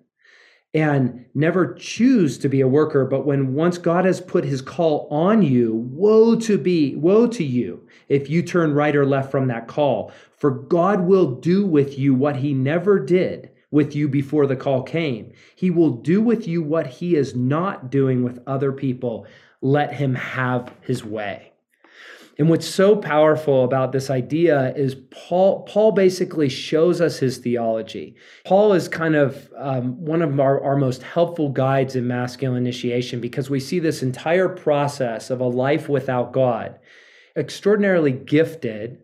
and 0.72 1.26
never 1.34 1.74
choose 1.74 2.38
to 2.38 2.48
be 2.48 2.60
a 2.60 2.68
worker. 2.68 3.04
But 3.04 3.26
when 3.26 3.52
once 3.52 3.76
God 3.76 4.04
has 4.04 4.20
put 4.20 4.44
his 4.44 4.62
call 4.62 5.08
on 5.10 5.42
you, 5.42 5.74
woe 5.74 6.36
to 6.36 6.56
be, 6.56 6.94
woe 6.94 7.26
to 7.26 7.42
you 7.42 7.88
if 8.08 8.30
you 8.30 8.40
turn 8.40 8.72
right 8.72 8.94
or 8.94 9.04
left 9.04 9.32
from 9.32 9.48
that 9.48 9.66
call. 9.66 10.12
For 10.36 10.52
God 10.52 11.00
will 11.00 11.32
do 11.32 11.66
with 11.66 11.98
you 11.98 12.14
what 12.14 12.36
he 12.36 12.54
never 12.54 13.00
did 13.00 13.50
with 13.72 13.96
you 13.96 14.08
before 14.08 14.46
the 14.46 14.54
call 14.54 14.84
came. 14.84 15.32
He 15.56 15.72
will 15.72 15.90
do 15.90 16.22
with 16.22 16.46
you 16.46 16.62
what 16.62 16.86
he 16.86 17.16
is 17.16 17.34
not 17.34 17.90
doing 17.90 18.22
with 18.22 18.38
other 18.46 18.70
people. 18.70 19.26
Let 19.60 19.92
him 19.92 20.14
have 20.14 20.72
his 20.82 21.04
way. 21.04 21.50
And 22.38 22.50
what's 22.50 22.68
so 22.68 22.96
powerful 22.96 23.64
about 23.64 23.92
this 23.92 24.10
idea 24.10 24.74
is 24.74 24.94
Paul, 25.10 25.62
Paul 25.62 25.92
basically 25.92 26.50
shows 26.50 27.00
us 27.00 27.18
his 27.18 27.38
theology. 27.38 28.14
Paul 28.44 28.74
is 28.74 28.88
kind 28.88 29.14
of 29.14 29.50
um, 29.56 30.04
one 30.04 30.20
of 30.20 30.38
our, 30.38 30.62
our 30.62 30.76
most 30.76 31.02
helpful 31.02 31.48
guides 31.48 31.96
in 31.96 32.06
masculine 32.06 32.58
initiation 32.58 33.20
because 33.20 33.48
we 33.48 33.58
see 33.58 33.78
this 33.78 34.02
entire 34.02 34.50
process 34.50 35.30
of 35.30 35.40
a 35.40 35.46
life 35.46 35.88
without 35.88 36.32
God, 36.32 36.78
extraordinarily 37.36 38.12
gifted, 38.12 38.98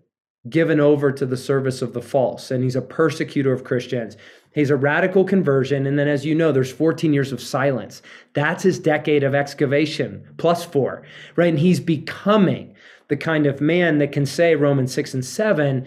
given 0.48 0.80
over 0.80 1.10
to 1.12 1.24
the 1.24 1.36
service 1.36 1.80
of 1.80 1.94
the 1.94 2.02
false. 2.02 2.50
And 2.50 2.62
he's 2.62 2.76
a 2.76 2.82
persecutor 2.82 3.52
of 3.52 3.64
Christians. 3.64 4.16
He's 4.54 4.70
a 4.70 4.76
radical 4.76 5.24
conversion. 5.24 5.86
And 5.86 5.98
then, 5.98 6.08
as 6.08 6.26
you 6.26 6.34
know, 6.34 6.52
there's 6.52 6.72
14 6.72 7.14
years 7.14 7.32
of 7.32 7.40
silence. 7.40 8.02
That's 8.34 8.64
his 8.64 8.78
decade 8.78 9.22
of 9.22 9.34
excavation, 9.34 10.26
plus 10.36 10.64
four, 10.64 11.04
right? 11.36 11.48
And 11.48 11.58
he's 11.58 11.80
becoming 11.80 12.71
the 13.12 13.16
kind 13.18 13.44
of 13.44 13.61
man 13.61 13.98
that 13.98 14.11
can 14.11 14.25
say, 14.25 14.55
Romans 14.55 14.90
6 14.94 15.12
and 15.12 15.22
7, 15.22 15.87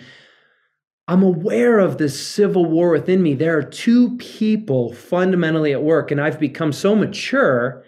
I'm 1.07 1.23
aware 1.23 1.79
of 1.79 1.97
this 1.97 2.23
civil 2.23 2.65
war 2.65 2.91
within 2.91 3.23
me. 3.23 3.33
There 3.33 3.57
are 3.57 3.63
two 3.63 4.15
people 4.17 4.93
fundamentally 4.93 5.73
at 5.73 5.81
work, 5.81 6.11
and 6.11 6.21
I've 6.21 6.39
become 6.39 6.71
so 6.71 6.95
mature 6.95 7.83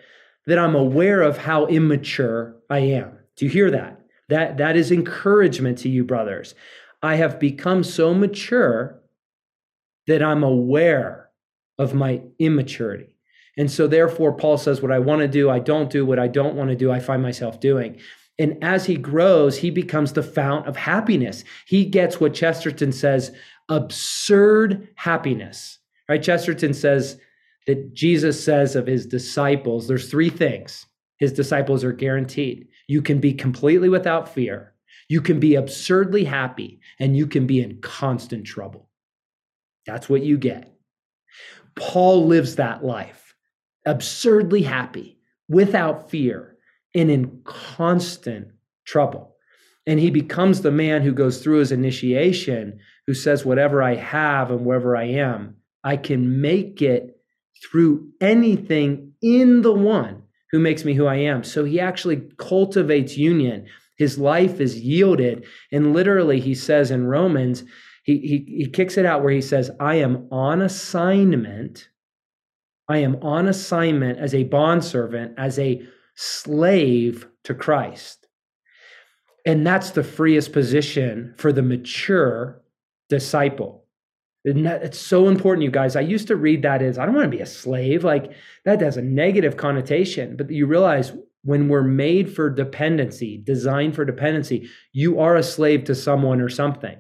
that 0.48 0.58
I'm 0.58 0.74
aware 0.74 1.22
of 1.22 1.38
how 1.38 1.68
immature 1.68 2.56
I 2.68 2.80
am. 2.80 3.16
Do 3.36 3.46
you 3.46 3.52
hear 3.52 3.70
that? 3.70 4.02
That, 4.30 4.58
that 4.58 4.76
is 4.76 4.92
encouragement 4.92 5.78
to 5.80 5.90
you, 5.90 6.04
brothers. 6.04 6.56
I 7.04 7.18
have 7.18 7.40
become 7.40 7.84
so 7.84 8.16
mature 8.16 9.00
that 10.08 10.24
I'm 10.24 10.42
aware 10.42 11.30
of 11.78 11.94
my 11.94 12.24
immaturity. 12.40 13.16
And 13.56 13.70
so, 13.70 13.86
therefore, 13.86 14.34
Paul 14.34 14.58
says, 14.58 14.82
What 14.82 14.92
I 14.92 14.98
want 14.98 15.22
to 15.22 15.28
do, 15.28 15.48
I 15.48 15.60
don't 15.60 15.92
do. 15.92 16.08
What 16.08 16.18
I 16.18 16.28
don't 16.28 16.56
want 16.56 16.72
to 16.72 16.76
do, 16.76 16.92
I 16.92 17.00
find 17.00 17.22
myself 17.22 17.60
doing. 17.60 18.00
And 18.40 18.64
as 18.64 18.86
he 18.86 18.96
grows, 18.96 19.58
he 19.58 19.72
becomes 19.72 20.14
the 20.14 20.24
fount 20.24 20.68
of 20.68 20.76
happiness. 20.76 21.44
He 21.66 21.86
gets 21.86 22.20
what 22.20 22.34
Chesterton 22.34 22.92
says 22.92 23.32
absurd 23.70 24.88
happiness. 24.96 25.80
Right? 26.08 26.22
Chesterton 26.22 26.74
says 26.74 27.20
that 27.66 27.94
Jesus 27.94 28.42
says 28.42 28.76
of 28.76 28.88
his 28.88 29.06
disciples, 29.06 29.88
there's 29.88 30.10
three 30.10 30.30
things 30.30 30.86
his 31.18 31.34
disciples 31.34 31.84
are 31.84 31.92
guaranteed. 31.92 32.68
You 32.88 33.02
can 33.02 33.20
be 33.20 33.34
completely 33.34 33.90
without 33.90 34.30
fear, 34.34 34.74
you 35.10 35.22
can 35.22 35.40
be 35.40 35.56
absurdly 35.56 36.24
happy, 36.24 36.80
and 37.00 37.18
you 37.18 37.28
can 37.28 37.48
be 37.48 37.62
in 37.62 37.82
constant 37.82 38.46
trouble. 38.46 38.90
That's 39.86 40.10
what 40.10 40.22
you 40.22 40.38
get. 40.38 40.74
Paul 41.76 42.28
lives 42.28 42.56
that 42.56 42.84
life, 42.84 43.36
absurdly 43.86 44.64
happy, 44.64 45.18
without 45.48 46.10
fear, 46.10 46.57
and 46.98 47.12
in 47.12 47.42
constant 47.44 48.48
trouble. 48.86 49.36
And 49.86 50.00
he 50.00 50.10
becomes 50.10 50.62
the 50.62 50.72
man 50.72 51.02
who 51.02 51.14
goes 51.14 51.42
through 51.42 51.60
his 51.60 51.72
initiation, 51.72 52.80
who 53.06 53.14
says, 53.14 53.46
Whatever 53.46 53.82
I 53.82 53.96
have 53.96 54.52
and 54.52 54.66
wherever 54.66 54.98
I 54.98 55.06
am, 55.06 55.56
I 55.84 55.96
can 55.96 56.42
make 56.42 56.82
it 56.82 57.22
through 57.64 58.10
anything 58.20 59.14
in 59.22 59.62
the 59.62 59.74
one 59.74 60.24
who 60.52 60.60
makes 60.60 60.84
me 60.84 60.94
who 60.94 61.06
I 61.06 61.16
am. 61.16 61.44
So 61.44 61.64
he 61.64 61.80
actually 61.80 62.24
cultivates 62.38 63.18
union. 63.18 63.68
His 63.98 64.18
life 64.18 64.60
is 64.60 64.80
yielded. 64.80 65.46
And 65.72 65.94
literally, 65.94 66.40
he 66.40 66.56
says 66.56 66.92
in 66.92 67.08
Romans, 67.08 67.64
he, 68.04 68.20
he, 68.20 68.64
he 68.64 68.70
kicks 68.70 68.98
it 68.98 69.06
out 69.06 69.24
where 69.24 69.34
he 69.34 69.42
says, 69.42 69.72
I 69.80 69.96
am 69.96 70.28
on 70.32 70.62
assignment. 70.62 71.90
I 72.90 73.00
am 73.00 73.18
on 73.22 73.48
assignment 73.48 74.20
as 74.20 74.34
a 74.34 74.44
bondservant, 74.44 75.34
as 75.38 75.60
a 75.60 75.86
slave 76.18 77.28
to 77.44 77.54
Christ. 77.54 78.28
And 79.46 79.66
that's 79.66 79.92
the 79.92 80.04
freest 80.04 80.52
position 80.52 81.36
for 81.38 81.54
the 81.54 81.62
mature 81.62 82.62
disciple. 83.08 83.86
It's 84.44 85.00
so 85.00 85.28
important, 85.28 85.64
you 85.64 85.72
guys. 85.72 85.96
I 85.96 86.02
used 86.02 86.28
to 86.28 86.36
read 86.36 86.64
that 86.64 86.82
as 86.82 86.98
I 86.98 87.06
don't 87.06 87.16
want 87.16 87.32
to 87.32 87.38
be 87.38 87.44
a 87.44 87.46
slave. 87.46 88.04
Like 88.04 88.34
that 88.66 88.82
has 88.82 88.98
a 88.98 89.02
negative 89.02 89.58
connotation. 89.58 90.36
But 90.36 90.50
you 90.50 90.66
realize 90.66 91.14
when 91.44 91.70
we're 91.70 91.84
made 91.84 92.34
for 92.34 92.50
dependency, 92.50 93.38
designed 93.38 93.96
for 93.96 94.04
dependency, 94.04 94.70
you 94.94 95.20
are 95.20 95.36
a 95.36 95.44
slave 95.44 95.84
to 95.86 95.96
someone 95.96 96.42
or 96.42 96.50
something. 96.50 96.98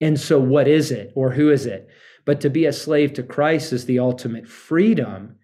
And 0.00 0.18
so, 0.18 0.38
what 0.38 0.68
is 0.68 0.90
it 0.90 1.12
or 1.14 1.30
who 1.32 1.50
is 1.50 1.66
it? 1.66 1.88
But 2.24 2.40
to 2.42 2.50
be 2.50 2.66
a 2.66 2.72
slave 2.72 3.14
to 3.14 3.22
Christ 3.22 3.72
is 3.72 3.86
the 3.86 3.98
ultimate 3.98 4.46
freedom 4.46 5.36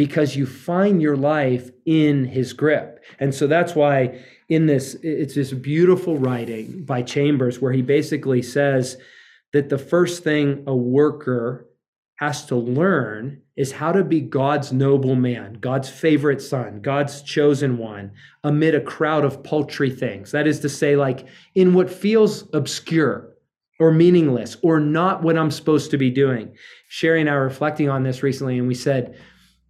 because 0.00 0.34
you 0.34 0.46
find 0.46 1.02
your 1.02 1.14
life 1.14 1.68
in 1.84 2.24
his 2.24 2.54
grip. 2.54 3.04
And 3.18 3.34
so 3.34 3.46
that's 3.46 3.74
why 3.74 4.18
in 4.48 4.64
this, 4.64 4.94
it's 5.02 5.34
this 5.34 5.52
beautiful 5.52 6.16
writing 6.16 6.86
by 6.86 7.02
Chambers 7.02 7.60
where 7.60 7.70
he 7.70 7.82
basically 7.82 8.40
says 8.40 8.96
that 9.52 9.68
the 9.68 9.76
first 9.76 10.24
thing 10.24 10.64
a 10.66 10.74
worker 10.74 11.68
has 12.16 12.46
to 12.46 12.56
learn 12.56 13.42
is 13.58 13.72
how 13.72 13.92
to 13.92 14.02
be 14.02 14.22
God's 14.22 14.72
noble 14.72 15.16
man, 15.16 15.58
God's 15.60 15.90
favorite 15.90 16.40
son, 16.40 16.80
God's 16.80 17.20
chosen 17.20 17.76
one, 17.76 18.12
amid 18.42 18.74
a 18.74 18.80
crowd 18.80 19.26
of 19.26 19.44
paltry 19.44 19.90
things. 19.90 20.32
That 20.32 20.46
is 20.46 20.60
to 20.60 20.70
say, 20.70 20.96
like 20.96 21.26
in 21.54 21.74
what 21.74 21.90
feels 21.90 22.48
obscure 22.54 23.34
or 23.78 23.92
meaningless 23.92 24.56
or 24.62 24.80
not 24.80 25.22
what 25.22 25.36
I'm 25.36 25.50
supposed 25.50 25.90
to 25.90 25.98
be 25.98 26.08
doing. 26.08 26.56
Sherry 26.88 27.20
and 27.20 27.28
I 27.28 27.34
were 27.34 27.44
reflecting 27.44 27.90
on 27.90 28.02
this 28.02 28.22
recently, 28.22 28.56
and 28.56 28.66
we 28.66 28.74
said, 28.74 29.18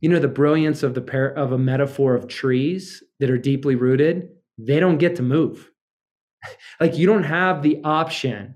you 0.00 0.08
know, 0.08 0.18
the 0.18 0.28
brilliance 0.28 0.82
of 0.82 0.94
the 0.94 1.00
pair 1.00 1.28
of 1.28 1.52
a 1.52 1.58
metaphor 1.58 2.14
of 2.14 2.28
trees 2.28 3.02
that 3.18 3.30
are 3.30 3.38
deeply 3.38 3.74
rooted, 3.74 4.30
they 4.58 4.80
don't 4.80 4.98
get 4.98 5.16
to 5.16 5.22
move. 5.22 5.70
like 6.80 6.96
you 6.96 7.06
don't 7.06 7.24
have 7.24 7.62
the 7.62 7.80
option 7.84 8.54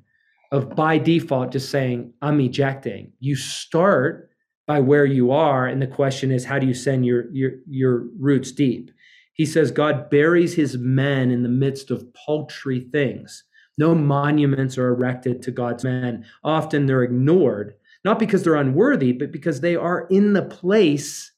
of 0.52 0.74
by 0.74 0.98
default 0.98 1.52
just 1.52 1.70
saying, 1.70 2.12
I'm 2.22 2.40
ejecting. 2.40 3.12
You 3.20 3.36
start 3.36 4.30
by 4.66 4.80
where 4.80 5.04
you 5.04 5.30
are, 5.30 5.66
and 5.66 5.82
the 5.82 5.86
question 5.86 6.30
is, 6.30 6.44
how 6.44 6.58
do 6.58 6.66
you 6.66 6.74
send 6.74 7.04
your 7.04 7.30
your 7.32 7.52
your 7.68 8.06
roots 8.18 8.52
deep? 8.52 8.90
He 9.34 9.44
says 9.44 9.70
God 9.70 10.08
buries 10.10 10.54
his 10.54 10.78
men 10.78 11.30
in 11.30 11.42
the 11.42 11.48
midst 11.48 11.90
of 11.90 12.06
paltry 12.14 12.88
things. 12.92 13.44
No 13.76 13.94
monuments 13.94 14.78
are 14.78 14.88
erected 14.88 15.42
to 15.42 15.50
God's 15.50 15.82
men. 15.82 16.24
Often 16.44 16.86
they're 16.86 17.02
ignored, 17.02 17.74
not 18.04 18.20
because 18.20 18.44
they're 18.44 18.54
unworthy, 18.54 19.12
but 19.12 19.32
because 19.32 19.60
they 19.60 19.74
are 19.74 20.06
in 20.08 20.32
the 20.32 20.42
place 20.42 21.32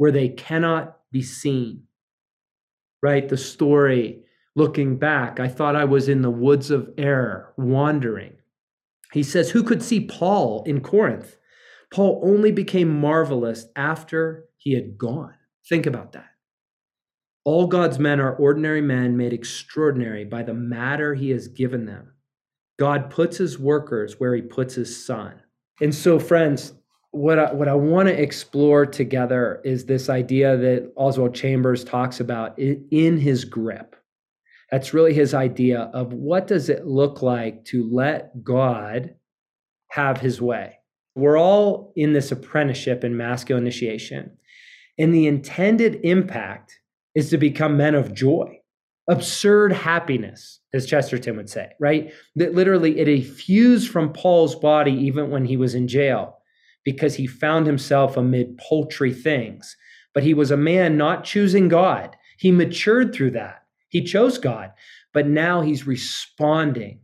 where 0.00 0.10
they 0.10 0.30
cannot 0.30 0.96
be 1.12 1.20
seen. 1.20 1.82
Right? 3.02 3.28
The 3.28 3.36
story 3.36 4.22
looking 4.56 4.96
back, 4.96 5.38
I 5.38 5.46
thought 5.46 5.76
I 5.76 5.84
was 5.84 6.08
in 6.08 6.22
the 6.22 6.30
woods 6.30 6.70
of 6.70 6.88
error, 6.96 7.52
wandering. 7.58 8.38
He 9.12 9.22
says, 9.22 9.50
Who 9.50 9.62
could 9.62 9.82
see 9.82 10.06
Paul 10.06 10.64
in 10.64 10.80
Corinth? 10.80 11.36
Paul 11.92 12.18
only 12.24 12.50
became 12.50 12.98
marvelous 12.98 13.66
after 13.76 14.46
he 14.56 14.72
had 14.72 14.96
gone. 14.96 15.34
Think 15.68 15.84
about 15.84 16.12
that. 16.12 16.30
All 17.44 17.66
God's 17.66 17.98
men 17.98 18.20
are 18.20 18.34
ordinary 18.34 18.80
men 18.80 19.18
made 19.18 19.34
extraordinary 19.34 20.24
by 20.24 20.44
the 20.44 20.54
matter 20.54 21.14
he 21.14 21.28
has 21.28 21.46
given 21.46 21.84
them. 21.84 22.14
God 22.78 23.10
puts 23.10 23.36
his 23.36 23.58
workers 23.58 24.18
where 24.18 24.34
he 24.34 24.40
puts 24.40 24.76
his 24.76 25.04
son. 25.04 25.42
And 25.78 25.94
so, 25.94 26.18
friends, 26.18 26.72
what 27.12 27.38
I, 27.38 27.52
what 27.52 27.68
I 27.68 27.74
want 27.74 28.08
to 28.08 28.20
explore 28.20 28.86
together 28.86 29.60
is 29.64 29.84
this 29.84 30.08
idea 30.08 30.56
that 30.56 30.92
Oswald 30.96 31.34
Chambers 31.34 31.84
talks 31.84 32.20
about 32.20 32.58
in 32.58 33.18
his 33.18 33.44
grip. 33.44 33.96
That's 34.70 34.94
really 34.94 35.12
his 35.12 35.34
idea 35.34 35.90
of 35.92 36.12
what 36.12 36.46
does 36.46 36.68
it 36.68 36.86
look 36.86 37.22
like 37.22 37.64
to 37.66 37.88
let 37.90 38.44
God 38.44 39.14
have 39.88 40.20
his 40.20 40.40
way. 40.40 40.78
We're 41.16 41.38
all 41.38 41.92
in 41.96 42.12
this 42.12 42.30
apprenticeship 42.30 43.02
in 43.02 43.16
masculine 43.16 43.64
initiation. 43.64 44.36
And 44.96 45.12
the 45.12 45.26
intended 45.26 46.00
impact 46.04 46.78
is 47.16 47.30
to 47.30 47.38
become 47.38 47.76
men 47.76 47.96
of 47.96 48.14
joy, 48.14 48.60
absurd 49.08 49.72
happiness, 49.72 50.60
as 50.72 50.86
Chesterton 50.86 51.36
would 51.36 51.50
say, 51.50 51.72
right? 51.80 52.12
That 52.36 52.54
literally 52.54 53.00
it 53.00 53.08
effused 53.08 53.90
from 53.90 54.12
Paul's 54.12 54.54
body 54.54 54.92
even 54.92 55.30
when 55.30 55.44
he 55.44 55.56
was 55.56 55.74
in 55.74 55.88
jail 55.88 56.39
because 56.84 57.14
he 57.14 57.26
found 57.26 57.66
himself 57.66 58.16
amid 58.16 58.58
paltry 58.58 59.12
things. 59.12 59.76
But 60.14 60.22
he 60.22 60.34
was 60.34 60.50
a 60.50 60.56
man 60.56 60.96
not 60.96 61.24
choosing 61.24 61.68
God. 61.68 62.16
He 62.38 62.50
matured 62.50 63.14
through 63.14 63.32
that. 63.32 63.64
He 63.88 64.02
chose 64.02 64.38
God, 64.38 64.72
but 65.12 65.26
now 65.26 65.60
he's 65.60 65.86
responding 65.86 67.00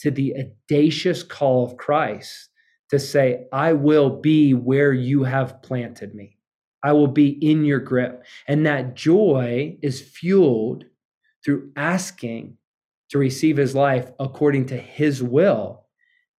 to 0.00 0.10
the 0.10 0.34
audacious 0.36 1.22
call 1.22 1.64
of 1.64 1.76
Christ 1.76 2.48
to 2.90 2.98
say, 2.98 3.46
I 3.52 3.72
will 3.72 4.20
be 4.20 4.54
where 4.54 4.92
you 4.92 5.24
have 5.24 5.62
planted 5.62 6.14
me. 6.14 6.38
I 6.82 6.92
will 6.92 7.08
be 7.08 7.28
in 7.28 7.64
your 7.64 7.80
grip. 7.80 8.24
And 8.46 8.66
that 8.66 8.94
joy 8.94 9.78
is 9.82 10.00
fueled 10.00 10.84
through 11.44 11.70
asking 11.76 12.58
to 13.10 13.18
receive 13.18 13.56
his 13.56 13.74
life 13.74 14.10
according 14.18 14.66
to 14.66 14.76
his 14.76 15.22
will 15.22 15.83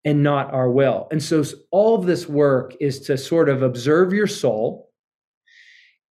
and 0.04 0.22
not 0.22 0.52
our 0.52 0.70
will. 0.70 1.08
And 1.10 1.22
so 1.22 1.42
all 1.70 1.94
of 1.94 2.06
this 2.06 2.28
work 2.28 2.74
is 2.80 3.00
to 3.00 3.16
sort 3.16 3.48
of 3.48 3.62
observe 3.62 4.12
your 4.12 4.26
soul 4.26 4.90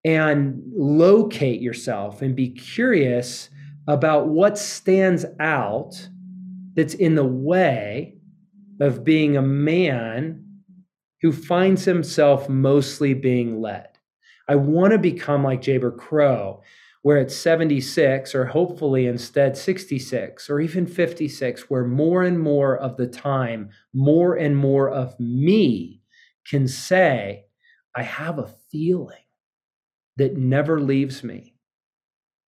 and 0.03 0.61
locate 0.75 1.61
yourself 1.61 2.21
and 2.21 2.35
be 2.35 2.49
curious 2.49 3.49
about 3.87 4.27
what 4.27 4.57
stands 4.57 5.25
out 5.39 6.09
that's 6.75 6.95
in 6.95 7.15
the 7.15 7.25
way 7.25 8.15
of 8.79 9.03
being 9.03 9.37
a 9.37 9.41
man 9.41 10.43
who 11.21 11.31
finds 11.31 11.85
himself 11.85 12.49
mostly 12.49 13.13
being 13.13 13.61
led. 13.61 13.87
I 14.47 14.55
want 14.55 14.91
to 14.91 14.97
become 14.97 15.43
like 15.43 15.61
Jayber 15.61 15.97
Crow, 15.97 16.61
where 17.03 17.17
it's 17.17 17.35
76, 17.35 18.33
or 18.33 18.45
hopefully 18.45 19.07
instead 19.07 19.55
66, 19.57 20.49
or 20.49 20.61
even 20.61 20.87
56, 20.87 21.69
where 21.69 21.83
more 21.83 22.23
and 22.23 22.39
more 22.39 22.77
of 22.77 22.95
the 22.97 23.07
time, 23.07 23.69
more 23.93 24.35
and 24.35 24.57
more 24.57 24.89
of 24.89 25.19
me 25.19 26.01
can 26.47 26.67
say, 26.67 27.45
I 27.95 28.03
have 28.03 28.39
a 28.39 28.53
feeling 28.71 29.17
that 30.15 30.37
never 30.37 30.79
leaves 30.79 31.23
me, 31.23 31.55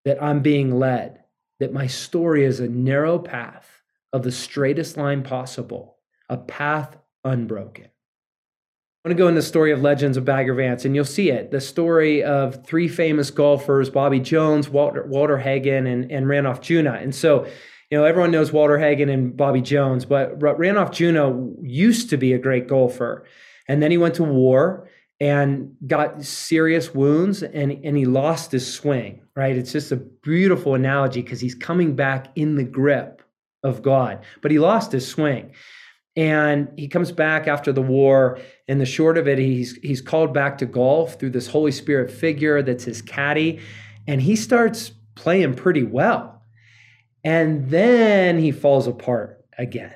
that 0.06 0.24
I'm 0.24 0.42
being 0.42 0.80
led, 0.80 1.20
that 1.60 1.74
my 1.74 1.88
story 1.88 2.46
is 2.46 2.62
a 2.62 2.68
narrow 2.68 3.20
path 3.20 3.82
of 4.14 4.24
the 4.24 4.32
straightest 4.32 4.96
line 4.96 5.24
possible, 5.24 5.98
a 6.30 6.38
path 6.38 6.96
unbroken. 7.26 7.90
I 9.06 9.10
want 9.10 9.20
to 9.20 9.24
go 9.24 9.28
in 9.28 9.36
the 9.36 9.44
story 9.44 9.72
of 9.72 9.84
Legends 9.84 10.18
of 10.18 10.26
Bagger 10.26 10.56
Vance, 10.56 10.84
and 10.84 10.96
you'll 10.96 11.06
see 11.06 11.30
it. 11.30 11.52
The 11.52 11.62
story 11.62 12.24
of 12.24 12.66
three 12.66 12.88
famous 12.88 13.30
golfers, 13.30 13.88
Bobby 13.88 14.20
Jones, 14.20 14.68
Walter, 14.68 15.06
Walter 15.06 15.38
Hagen, 15.38 15.86
and, 15.86 16.12
and 16.12 16.26
Rannulph 16.26 16.60
Junuh. 16.60 17.00
And 17.04 17.14
so, 17.14 17.46
you 17.92 18.00
know, 18.00 18.04
everyone 18.04 18.32
knows 18.32 18.52
Walter 18.52 18.80
Hagen 18.80 19.10
and 19.10 19.38
Bobby 19.38 19.62
Jones, 19.62 20.06
but 20.06 20.42
Randolph 20.42 20.90
Junuh 20.90 21.56
used 21.62 22.10
to 22.10 22.18
be 22.18 22.34
a 22.34 22.40
great 22.40 22.68
golfer. 22.68 23.28
And 23.68 23.84
then 23.84 23.92
he 23.92 24.00
went 24.00 24.16
to 24.16 24.24
war 24.24 24.90
and 25.20 25.76
got 25.86 26.24
serious 26.24 26.96
wounds 26.96 27.44
and, 27.44 27.74
and 27.86 27.96
he 27.96 28.06
lost 28.06 28.52
his 28.52 28.74
swing, 28.74 29.22
right? 29.36 29.56
It's 29.56 29.72
just 29.72 29.92
a 29.92 29.98
beautiful 29.98 30.74
analogy 30.74 31.22
because 31.22 31.40
he's 31.40 31.54
coming 31.54 31.96
back 31.96 32.30
in 32.36 32.56
the 32.56 32.64
grip 32.64 33.22
of 33.62 33.84
God, 33.84 34.24
but 34.42 34.50
he 34.50 34.58
lost 34.58 34.92
his 34.92 35.08
swing. 35.08 35.52
And 36.16 36.70
he 36.78 36.88
comes 36.88 37.12
back 37.12 37.48
after 37.48 37.72
the 37.74 37.82
war. 37.82 38.40
And 38.68 38.80
the 38.82 38.86
short 38.86 39.18
of 39.18 39.28
it, 39.28 39.38
he's 39.38 39.76
he's 39.78 40.02
called 40.02 40.34
back 40.34 40.58
to 40.60 40.66
golf 40.66 41.20
through 41.20 41.32
this 41.32 41.48
Holy 41.48 41.72
Spirit 41.72 42.10
figure 42.12 42.62
that's 42.62 42.86
his 42.86 43.02
caddy. 43.02 43.60
And 44.08 44.22
he 44.22 44.36
starts 44.36 44.92
playing 45.16 45.56
pretty 45.56 45.84
well. 45.84 46.42
And 47.24 47.70
then 47.70 48.38
he 48.40 48.52
falls 48.52 48.88
apart 48.88 49.46
again. 49.58 49.96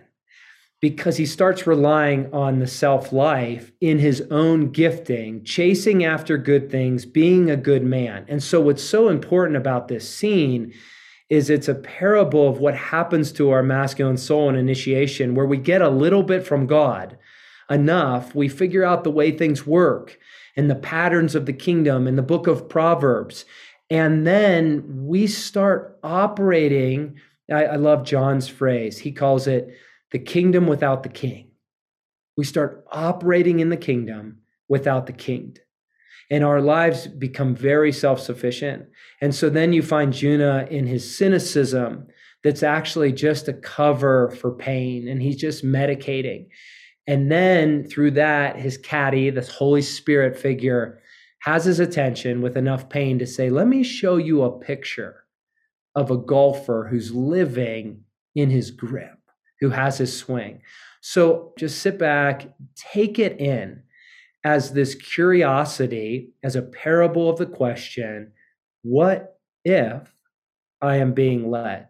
because 0.82 1.18
he 1.18 1.26
starts 1.26 1.68
relying 1.68 2.34
on 2.34 2.60
the 2.60 2.68
self 2.68 3.12
life 3.12 3.72
in 3.82 4.00
his 4.00 4.22
own 4.32 4.72
gifting, 4.72 5.44
chasing 5.44 6.04
after 6.06 6.38
good 6.38 6.72
things, 6.72 7.06
being 7.06 7.50
a 7.50 7.58
good 7.58 7.84
man. 7.84 8.26
And 8.30 8.42
so, 8.42 8.62
what's 8.62 8.84
so 8.84 9.10
important 9.10 9.58
about 9.58 9.88
this 9.88 10.10
scene 10.10 10.74
is 11.30 11.50
it's 11.50 11.68
a 11.68 11.76
parable 11.76 12.50
of 12.50 12.60
what 12.60 12.76
happens 12.76 13.32
to 13.34 13.52
our 13.52 13.62
masculine 13.62 14.18
soul 14.18 14.50
in 14.50 14.56
initiation, 14.56 15.36
where 15.36 15.46
we 15.46 15.58
get 15.58 15.82
a 15.82 15.90
little 15.90 16.24
bit 16.24 16.46
from 16.46 16.66
God 16.66 17.18
enough, 17.70 18.34
we 18.34 18.48
figure 18.50 18.84
out 18.84 19.04
the 19.04 19.12
way 19.12 19.32
things 19.32 19.66
work 19.66 20.18
and 20.56 20.70
the 20.70 20.76
patterns 20.76 21.36
of 21.36 21.46
the 21.46 21.54
kingdom 21.54 22.08
in 22.08 22.16
the 22.16 22.22
book 22.22 22.48
of 22.48 22.68
Proverbs. 22.68 23.46
And 23.90 24.26
then 24.26 24.84
we 25.06 25.28
start 25.28 26.00
operating. 26.04 27.20
I, 27.52 27.66
I 27.66 27.76
love 27.76 28.04
John's 28.04 28.48
phrase. 28.48 28.98
He 28.98 29.12
calls 29.12 29.48
it 29.48 29.70
the 30.12 30.20
kingdom 30.20 30.68
without 30.68 31.04
the 31.04 31.10
king. 31.10 31.52
We 32.36 32.44
start 32.44 32.86
operating 32.92 33.60
in 33.60 33.70
the 33.70 33.78
kingdom 33.78 34.40
without 34.68 35.06
the 35.06 35.14
king. 35.14 35.58
And 36.32 36.44
our 36.44 36.62
lives 36.62 37.08
become 37.08 37.56
very 37.56 37.92
self 37.92 38.20
sufficient. 38.20 38.86
And 39.22 39.34
so 39.34 39.50
then 39.50 39.74
you 39.74 39.82
find 39.82 40.14
Junuh 40.14 40.68
in 40.70 40.86
his 40.86 41.18
cynicism 41.18 42.08
that's 42.44 42.64
actually 42.64 43.12
just 43.12 43.48
a 43.48 43.54
cover 43.54 44.30
for 44.40 44.52
pain, 44.52 45.08
and 45.08 45.22
he's 45.22 45.36
just 45.36 45.66
medicating. 45.66 46.48
And 47.08 47.32
then 47.32 47.86
through 47.86 48.12
that, 48.12 48.58
his 48.58 48.78
caddy, 48.78 49.30
this 49.30 49.50
Holy 49.50 49.82
Spirit 49.82 50.38
figure, 50.38 51.02
has 51.42 51.66
his 51.66 51.80
attention 51.80 52.42
with 52.42 52.56
enough 52.56 52.90
pain 52.90 53.20
to 53.20 53.26
say, 53.26 53.50
Let 53.50 53.68
me 53.68 53.84
show 53.84 54.18
you 54.18 54.44
a 54.44 54.60
picture 54.60 55.24
of 55.96 56.12
a 56.12 56.18
golfer 56.18 56.88
who's 56.90 57.14
living 57.14 58.04
in 58.36 58.50
his 58.50 58.72
grip 58.72 59.20
who 59.60 59.70
has 59.70 59.98
his 59.98 60.16
swing. 60.16 60.62
So 61.02 61.54
just 61.58 61.82
sit 61.82 61.98
back, 61.98 62.54
take 62.76 63.20
it 63.20 63.40
in 63.40 63.84
as 64.44 64.72
this 64.72 64.96
curiosity, 64.96 66.30
as 66.44 66.56
a 66.56 66.62
parable 66.62 67.30
of 67.30 67.38
the 67.38 67.46
question 67.46 68.32
what 68.84 69.38
if 69.66 70.14
I 70.82 70.96
am 70.98 71.14
being 71.14 71.52
led? 71.52 71.90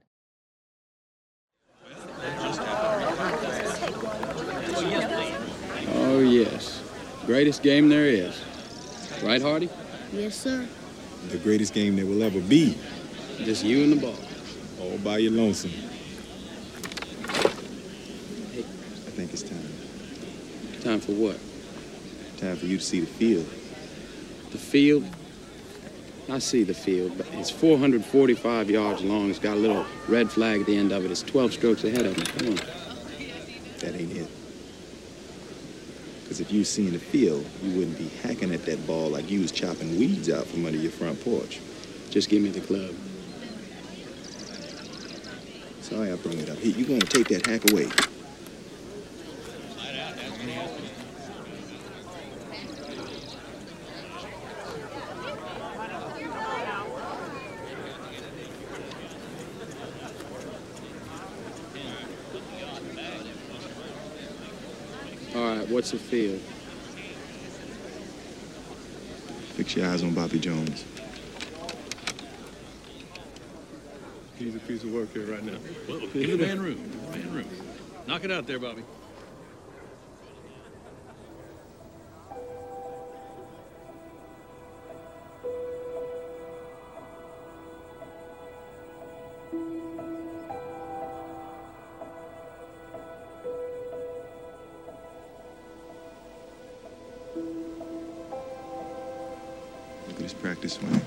Oh, 5.91 6.19
yes. 6.19 6.81
Greatest 7.27 7.61
game 7.61 7.89
there 7.89 8.05
is. 8.05 8.41
Right, 9.23 9.41
Hardy? 9.41 9.69
Yes, 10.11 10.35
sir. 10.35 10.67
The 11.27 11.37
greatest 11.37 11.73
game 11.75 11.95
there 11.95 12.07
will 12.07 12.23
ever 12.23 12.39
be. 12.39 12.77
Just 13.37 13.63
you 13.63 13.83
and 13.83 13.93
the 13.93 13.97
ball. 13.97 14.17
All 14.81 14.97
by 14.97 15.19
your 15.19 15.31
lonesome. 15.33 15.69
Hey. 18.51 18.61
I 18.61 19.11
think 19.11 19.31
it's 19.31 19.43
time. 19.43 19.71
Time 20.81 20.99
for 20.99 21.11
what? 21.11 21.37
Time 22.39 22.55
for 22.55 22.67
you 22.67 22.77
to 22.77 22.83
see 22.83 23.01
the 23.01 23.05
field. 23.05 23.45
The 24.51 24.57
field? 24.57 25.05
I 26.29 26.39
see 26.39 26.63
the 26.63 26.73
field, 26.73 27.17
but 27.17 27.27
it's 27.33 27.49
445 27.49 28.69
yards 28.69 29.01
long. 29.01 29.29
It's 29.29 29.39
got 29.39 29.57
a 29.57 29.59
little 29.59 29.85
red 30.07 30.31
flag 30.31 30.61
at 30.61 30.65
the 30.65 30.77
end 30.77 30.93
of 30.93 31.03
it. 31.03 31.11
It's 31.11 31.21
12 31.21 31.51
strokes 31.51 31.83
ahead 31.83 32.05
of 32.05 32.17
me. 32.17 32.23
Come 32.23 32.47
on. 32.49 32.55
That 33.79 33.99
ain't 33.99 34.15
it. 34.15 34.29
Because 36.23 36.39
if 36.39 36.49
you 36.49 36.63
seen 36.63 36.93
the 36.93 36.99
field, 36.99 37.45
you 37.61 37.77
wouldn't 37.77 37.97
be 37.97 38.07
hacking 38.23 38.53
at 38.53 38.63
that 38.67 38.87
ball 38.87 39.09
like 39.09 39.29
you 39.29 39.41
was 39.41 39.51
chopping 39.51 39.99
weeds 39.99 40.29
out 40.29 40.45
from 40.45 40.65
under 40.65 40.77
your 40.77 40.91
front 40.91 41.21
porch. 41.21 41.59
Just 42.09 42.29
give 42.29 42.41
me 42.41 42.51
the 42.51 42.61
club. 42.61 42.95
Sorry 45.81 46.09
I 46.09 46.15
brought 46.15 46.35
it 46.35 46.49
up. 46.49 46.57
Here, 46.59 46.73
you 46.73 46.85
gonna 46.85 46.99
take 47.01 47.27
that 47.29 47.47
hack 47.47 47.69
away. 47.69 47.89
What's 65.91 66.03
the 66.03 66.07
field? 66.07 66.39
Fix 69.55 69.75
your 69.75 69.87
eyes 69.87 70.03
on 70.03 70.13
Bobby 70.13 70.37
Jones. 70.37 70.85
He's 74.37 74.55
a 74.55 74.59
piece 74.59 74.83
of 74.83 74.93
work 74.93 75.11
here 75.13 75.25
right 75.25 75.43
now. 75.43 75.57
Well, 75.87 76.01
give 76.01 76.37
the 76.37 76.45
man 76.45 76.61
room. 76.61 76.91
Man 77.09 77.33
room. 77.33 77.49
Knock 78.05 78.23
it 78.23 78.29
out 78.29 78.45
there, 78.45 78.59
Bobby. 78.59 78.83
Practice 100.33 100.73
swing. 100.73 101.01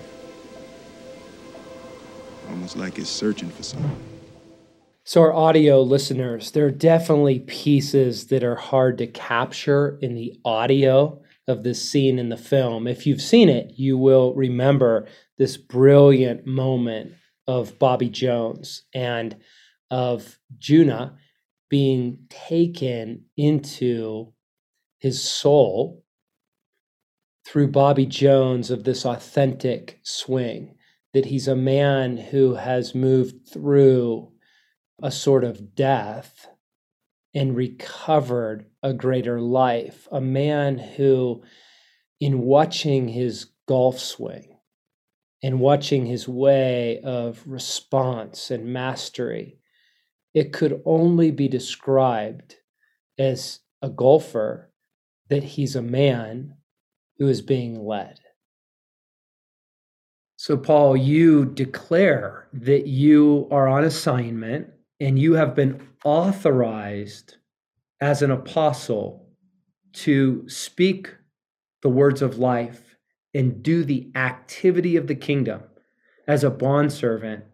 Almost 2.49 2.77
like 2.77 2.99
it's 2.99 3.09
searching 3.09 3.51
for 3.51 3.63
something. 3.63 3.97
So, 5.05 5.21
our 5.21 5.33
audio 5.33 5.83
listeners, 5.83 6.53
there 6.53 6.67
are 6.67 6.71
definitely 6.71 7.41
pieces 7.41 8.29
that 8.29 8.45
are 8.45 8.55
hard 8.55 8.99
to 8.99 9.07
capture 9.07 9.99
in 10.01 10.15
the 10.15 10.39
audio 10.45 11.21
of 11.49 11.65
this 11.65 11.83
scene 11.89 12.19
in 12.19 12.29
the 12.29 12.37
film. 12.37 12.87
If 12.87 13.07
you've 13.07 13.21
seen 13.21 13.49
it, 13.49 13.73
you 13.77 13.99
will 13.99 14.33
remember 14.35 15.09
this 15.39 15.57
brilliant 15.57 16.47
moment 16.47 17.15
of 17.47 17.79
Bobby 17.79 18.09
Jones 18.09 18.85
and 18.95 19.37
of 19.91 20.39
Junuh 20.59 21.17
being 21.69 22.27
taken 22.29 23.25
into 23.37 24.33
his 24.99 25.23
soul 25.23 26.05
through 27.53 27.69
Bobby 27.69 28.07
Jones 28.07 28.71
of 28.71 28.85
this 28.85 29.05
authentic 29.05 30.01
swing, 30.03 30.75
that 31.13 31.27
he's 31.27 31.47
a 31.47 31.55
man 31.55 32.17
who 32.17 32.55
has 32.55 32.95
moved 32.95 33.47
through 33.47 34.33
a 35.03 35.11
sort 35.11 35.45
of 35.45 35.75
death 35.75 36.47
and 37.35 37.55
recovered 37.55 38.65
a 38.83 38.95
greater 38.95 39.39
life, 39.39 40.09
a 40.11 40.19
man 40.19 40.79
who, 40.79 41.43
in 42.21 42.39
watching 42.39 43.09
his 43.09 43.49
golf 43.69 43.99
swing 43.99 44.57
and 45.43 45.61
watching 45.61 46.07
his 46.07 46.27
way 46.27 47.03
of 47.03 47.43
response 47.45 48.51
and 48.51 48.73
mastery, 48.73 49.59
it 50.33 50.55
could 50.55 50.81
only 50.87 51.31
be 51.31 51.49
described 51.49 52.57
as 53.19 53.61
a 53.83 53.91
golfer 53.91 54.73
that 55.29 55.43
he's 55.43 55.77
a 55.77 55.83
man 55.83 56.55
who 57.23 57.29
is 57.29 57.41
being 57.41 57.87
led. 57.87 58.19
So, 60.35 60.57
Paul, 60.57 60.97
you 60.97 61.45
declare 61.45 62.49
that 62.53 62.89
you 62.89 63.47
are 63.53 63.69
on 63.69 63.85
assignment 63.85 64.71
and 64.99 65.17
you 65.17 65.35
have 65.35 65.55
been 65.55 65.87
authorized 66.05 67.37
as 68.01 68.23
an 68.23 68.33
apostle 68.33 69.29
to 69.93 70.49
speak 70.49 71.15
the 71.83 71.89
words 71.89 72.23
of 72.23 72.39
life 72.39 72.97
and 73.33 73.63
do 73.63 73.85
the 73.85 74.11
activity 74.17 74.97
of 74.97 75.07
the 75.07 75.15
kingdom 75.15 75.63
as 76.27 76.43
a 76.43 76.51
bondservant 76.51 77.45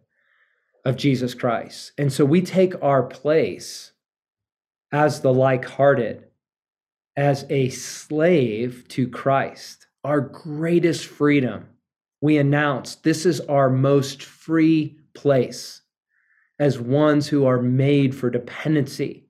of 0.87 0.97
Jesus 0.97 1.35
Christ. 1.35 1.93
And 1.99 2.11
so 2.11 2.25
we 2.25 2.41
take 2.41 2.73
our 2.83 3.03
place 3.03 3.93
as 4.93 5.21
the 5.21 5.35
like 5.35 5.66
hearted 5.66 6.28
as 7.19 7.45
a 7.51 7.69
slave 7.71 8.87
to 8.87 9.09
Christ, 9.09 9.89
our 10.05 10.21
greatest 10.21 11.05
freedom. 11.05 11.69
We 12.21 12.39
announce 12.39 12.95
this 12.95 13.27
is 13.27 13.41
our 13.41 13.69
most 13.69 14.23
free 14.23 15.01
place 15.14 15.83
as 16.61 16.79
ones 16.79 17.27
who 17.27 17.45
are 17.45 17.61
made 17.61 18.14
for 18.14 18.31
dependency 18.31 19.27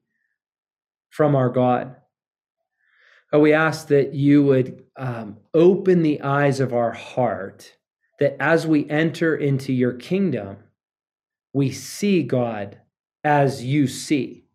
from 1.09 1.35
our 1.35 1.49
God. 1.49 1.97
But 3.33 3.41
we 3.41 3.55
ask 3.55 3.89
that 3.89 4.13
you 4.13 4.43
would 4.43 4.85
um, 4.99 5.39
open 5.55 6.03
the 6.03 6.21
eyes 6.21 6.61
of 6.61 6.75
our 6.75 6.93
heart, 6.93 7.75
that 8.21 8.37
as 8.39 8.67
we 8.67 8.89
enter 8.91 9.35
into 9.35 9.73
your 9.73 9.95
kingdom, 9.95 10.59
we 11.55 11.71
see 11.71 12.23
God 12.23 12.83
as 13.25 13.65
you 13.65 13.87
see 13.87 14.48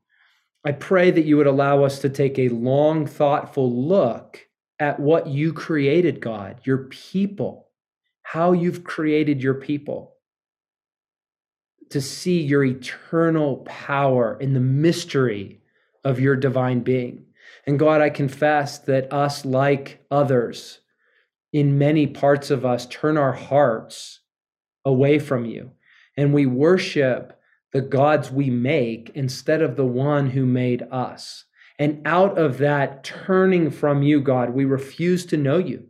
I 0.66 0.72
pray 0.72 1.12
that 1.12 1.26
you 1.26 1.38
would 1.38 1.48
allow 1.48 1.84
us 1.84 2.00
to 2.00 2.10
take 2.10 2.40
a 2.40 2.50
long, 2.50 3.06
thoughtful 3.06 3.72
look 3.72 4.48
at 4.80 5.00
what 5.00 5.28
you 5.28 5.54
created, 5.54 6.22
God, 6.22 6.62
your 6.64 6.86
people, 6.86 7.68
how 8.24 8.54
you've 8.54 8.84
created 8.84 9.44
your 9.44 9.56
people, 9.56 10.16
to 11.90 12.02
see 12.02 12.42
your 12.42 12.64
eternal 12.64 13.58
power 13.66 14.38
in 14.40 14.54
the 14.54 14.60
mystery 14.60 15.62
of 16.04 16.20
your 16.20 16.36
divine 16.36 16.80
being. 16.80 17.26
And 17.68 17.78
God, 17.78 18.02
I 18.02 18.10
confess 18.10 18.80
that 18.80 19.12
us, 19.14 19.46
like 19.46 20.04
others, 20.10 20.80
in 21.52 21.78
many 21.78 22.08
parts 22.08 22.50
of 22.50 22.66
us, 22.66 22.88
turn 22.88 23.18
our 23.18 23.34
hearts 23.34 24.22
away 24.84 25.20
from 25.20 25.46
you. 25.46 25.72
And 26.18 26.34
we 26.34 26.46
worship 26.46 27.40
the 27.74 27.82
gods 27.82 28.32
we 28.32 28.50
make 28.50 29.12
instead 29.16 29.62
of 29.62 29.76
the 29.76 29.86
one 29.86 30.30
who 30.30 30.46
made 30.46 30.84
us. 30.92 31.46
And 31.80 32.02
out 32.06 32.38
of 32.38 32.60
that 32.60 33.04
turning 33.04 33.72
from 33.72 34.04
you, 34.04 34.22
God, 34.22 34.52
we 34.52 34.64
refuse 34.64 35.26
to 35.28 35.38
know 35.38 35.58
you. 35.58 35.88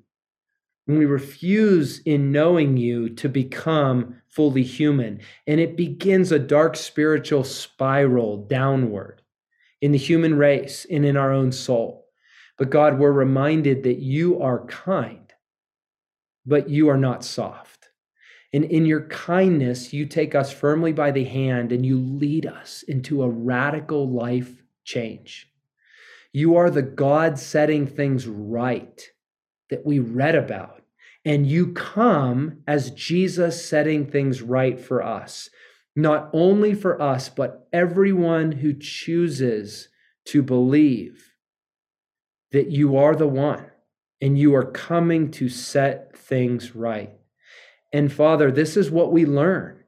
And 0.87 0.97
we 0.97 1.05
refuse 1.05 1.99
in 1.99 2.31
knowing 2.31 2.77
you 2.77 3.09
to 3.09 3.29
become 3.29 4.21
fully 4.27 4.63
human. 4.63 5.19
And 5.45 5.59
it 5.59 5.77
begins 5.77 6.31
a 6.31 6.39
dark 6.39 6.75
spiritual 6.75 7.43
spiral 7.43 8.45
downward 8.45 9.21
in 9.81 9.91
the 9.91 9.97
human 9.97 10.35
race 10.35 10.85
and 10.89 11.05
in 11.05 11.17
our 11.17 11.31
own 11.31 11.51
soul. 11.51 12.05
But 12.57 12.69
God, 12.69 12.97
we're 12.97 13.11
reminded 13.11 13.83
that 13.83 13.99
you 13.99 14.41
are 14.41 14.65
kind, 14.65 15.33
but 16.45 16.69
you 16.69 16.89
are 16.89 16.97
not 16.97 17.23
soft. 17.23 17.62
And 18.53 18.65
in 18.65 18.85
your 18.85 19.07
kindness, 19.07 19.93
you 19.93 20.05
take 20.05 20.35
us 20.35 20.53
firmly 20.53 20.93
by 20.93 21.09
the 21.09 21.23
hand 21.23 21.71
and 21.71 21.83
you 21.83 21.97
lead 21.97 22.45
us 22.45 22.83
into 22.83 23.23
a 23.23 23.29
radical 23.29 24.07
life 24.07 24.63
change. 24.83 25.49
You 26.31 26.55
are 26.57 26.69
the 26.69 26.83
God 26.83 27.39
setting 27.39 27.87
things 27.87 28.27
right 28.27 29.09
that 29.69 29.85
we 29.85 29.99
read 29.99 30.35
about. 30.35 30.83
And 31.25 31.47
you 31.47 31.73
come 31.73 32.63
as 32.67 32.91
Jesus 32.91 33.67
setting 33.67 34.05
things 34.05 34.41
right 34.41 34.79
for 34.79 35.01
us, 35.01 35.49
not 35.95 36.29
only 36.33 36.75
for 36.75 37.01
us, 37.01 37.29
but 37.29 37.67
everyone 37.71 38.51
who 38.51 38.73
chooses 38.73 39.87
to 40.25 40.43
believe 40.43 41.33
that 42.51 42.69
you 42.69 42.97
are 42.97 43.15
the 43.15 43.27
one 43.27 43.65
and 44.21 44.37
you 44.37 44.53
are 44.53 44.71
coming 44.71 45.31
to 45.31 45.49
set 45.49 46.15
things 46.15 46.75
right. 46.75 47.11
And 47.93 48.11
Father, 48.11 48.51
this 48.51 48.75
is 48.75 48.89
what 48.89 49.11
we 49.11 49.25
learn 49.25 49.83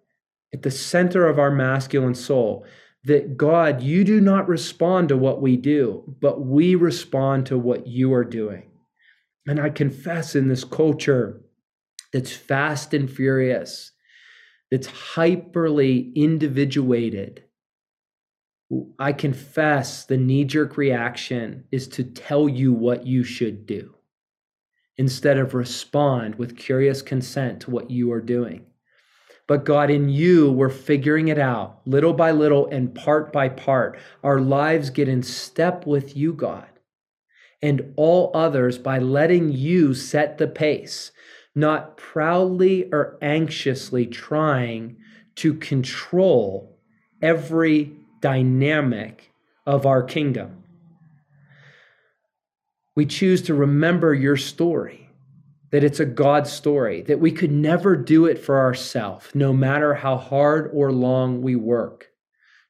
at 0.53 0.61
the 0.61 0.71
center 0.71 1.27
of 1.27 1.39
our 1.39 1.51
masculine 1.51 2.15
soul 2.15 2.65
that 3.03 3.35
God, 3.35 3.81
you 3.81 4.03
do 4.03 4.21
not 4.21 4.47
respond 4.47 5.09
to 5.09 5.17
what 5.17 5.41
we 5.41 5.57
do, 5.57 6.15
but 6.21 6.45
we 6.45 6.75
respond 6.75 7.47
to 7.47 7.57
what 7.57 7.87
you 7.87 8.13
are 8.13 8.23
doing. 8.23 8.71
And 9.47 9.59
I 9.59 9.69
confess 9.69 10.35
in 10.35 10.47
this 10.47 10.63
culture 10.63 11.41
that's 12.13 12.31
fast 12.31 12.93
and 12.93 13.11
furious, 13.11 13.91
that's 14.71 14.87
hyperly 14.87 16.15
individuated, 16.15 17.43
I 18.97 19.13
confess 19.13 20.05
the 20.05 20.17
knee 20.17 20.45
jerk 20.45 20.77
reaction 20.77 21.65
is 21.71 21.87
to 21.89 22.03
tell 22.03 22.49
you 22.49 22.73
what 22.73 23.05
you 23.05 23.23
should 23.23 23.65
do 23.65 23.94
instead 24.97 25.37
of 25.37 25.53
respond 25.53 26.35
with 26.35 26.57
curious 26.57 27.01
consent 27.01 27.59
to 27.61 27.71
what 27.71 27.91
you 27.91 28.11
are 28.11 28.21
doing. 28.21 28.65
But 29.47 29.63
God, 29.63 29.91
in 29.91 30.09
you, 30.09 30.51
we're 30.51 30.69
figuring 30.69 31.27
it 31.27 31.37
out 31.37 31.81
little 31.85 32.13
by 32.13 32.31
little 32.31 32.67
and 32.67 32.95
part 32.95 33.31
by 33.31 33.49
part. 33.49 33.99
Our 34.23 34.39
lives 34.39 34.89
get 34.89 35.07
in 35.07 35.21
step 35.21 35.85
with 35.85 36.17
you, 36.17 36.33
God, 36.33 36.67
and 37.61 37.93
all 37.95 38.31
others 38.33 38.77
by 38.79 38.97
letting 38.97 39.51
you 39.51 39.93
set 39.93 40.39
the 40.39 40.47
pace, 40.47 41.11
not 41.53 41.95
proudly 41.95 42.89
or 42.91 43.17
anxiously 43.21 44.07
trying 44.07 44.97
to 45.35 45.53
control 45.53 46.79
every 47.21 47.91
dynamic 48.21 49.31
of 49.67 49.85
our 49.85 50.01
kingdom. 50.01 50.63
We 52.95 53.05
choose 53.05 53.41
to 53.43 53.53
remember 53.53 54.13
your 54.13 54.37
story, 54.37 55.09
that 55.71 55.83
it's 55.83 55.99
a 55.99 56.05
God 56.05 56.47
story, 56.47 57.01
that 57.03 57.19
we 57.19 57.31
could 57.31 57.51
never 57.51 57.97
do 57.97 58.25
it 58.25 58.39
for 58.39 58.59
ourselves, 58.59 59.27
no 59.33 59.51
matter 59.51 59.93
how 59.93 60.15
hard 60.15 60.71
or 60.73 60.91
long 60.91 61.41
we 61.41 61.55
work. 61.55 62.07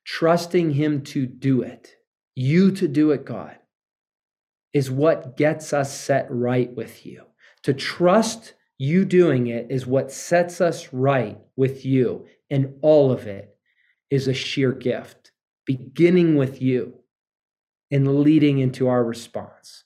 Trusting 0.03 0.71
Him 0.71 1.03
to 1.03 1.27
do 1.27 1.61
it, 1.61 1.95
you 2.33 2.71
to 2.71 2.87
do 2.87 3.11
it, 3.11 3.23
God, 3.23 3.55
is 4.73 4.89
what 4.89 5.37
gets 5.37 5.73
us 5.73 5.97
set 5.97 6.27
right 6.29 6.75
with 6.75 7.05
you. 7.05 7.25
To 7.63 7.73
trust 7.73 8.53
you 8.77 9.05
doing 9.05 9.47
it 9.47 9.67
is 9.69 9.85
what 9.85 10.11
sets 10.11 10.59
us 10.59 10.91
right 10.91 11.39
with 11.55 11.85
you, 11.85 12.25
and 12.49 12.75
all 12.81 13.11
of 13.11 13.25
it 13.25 13.55
is 14.09 14.27
a 14.27 14.33
sheer 14.33 14.71
gift, 14.71 15.31
beginning 15.65 16.35
with 16.35 16.61
you 16.61 16.99
and 17.91 18.19
leading 18.21 18.59
into 18.59 18.87
our 18.87 19.03
response. 19.03 19.84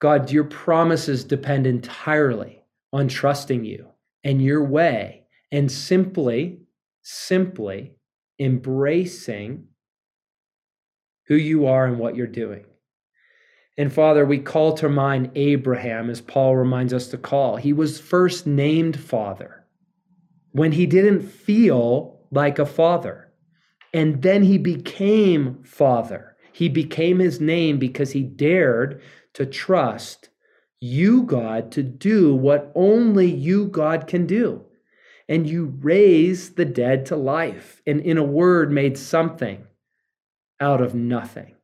God, 0.00 0.30
your 0.30 0.44
promises 0.44 1.24
depend 1.24 1.66
entirely 1.66 2.62
on 2.92 3.08
trusting 3.08 3.64
you 3.64 3.88
and 4.22 4.42
your 4.42 4.62
way 4.62 5.24
and 5.50 5.70
simply, 5.70 6.60
simply 7.02 7.94
embracing 8.38 9.66
who 11.26 11.34
you 11.34 11.66
are 11.66 11.86
and 11.86 11.98
what 11.98 12.16
you're 12.16 12.26
doing. 12.26 12.64
And 13.76 13.92
Father, 13.92 14.24
we 14.24 14.38
call 14.38 14.72
to 14.74 14.88
mind 14.88 15.30
Abraham 15.34 16.10
as 16.10 16.20
Paul 16.20 16.56
reminds 16.56 16.92
us 16.92 17.08
to 17.08 17.18
call. 17.18 17.56
He 17.56 17.72
was 17.72 18.00
first 18.00 18.46
named 18.46 18.98
father 18.98 19.64
when 20.52 20.72
he 20.72 20.86
didn't 20.86 21.22
feel 21.22 22.20
like 22.30 22.58
a 22.58 22.66
father. 22.66 23.32
And 23.94 24.22
then 24.22 24.42
he 24.42 24.58
became 24.58 25.62
father. 25.62 26.36
He 26.52 26.68
became 26.68 27.20
his 27.20 27.40
name 27.40 27.78
because 27.78 28.10
he 28.12 28.22
dared 28.22 29.00
to 29.34 29.46
trust 29.46 30.30
you, 30.80 31.22
God, 31.24 31.72
to 31.72 31.82
do 31.82 32.34
what 32.34 32.72
only 32.74 33.30
you, 33.30 33.66
God, 33.66 34.06
can 34.06 34.26
do. 34.26 34.64
And 35.28 35.46
you 35.46 35.74
raise 35.80 36.54
the 36.54 36.64
dead 36.64 37.06
to 37.06 37.16
life, 37.16 37.82
and 37.86 38.00
in 38.00 38.16
a 38.16 38.22
word, 38.22 38.72
made 38.72 38.96
something 38.96 39.66
out 40.60 40.80
of 40.80 40.94
nothing. 40.94 41.54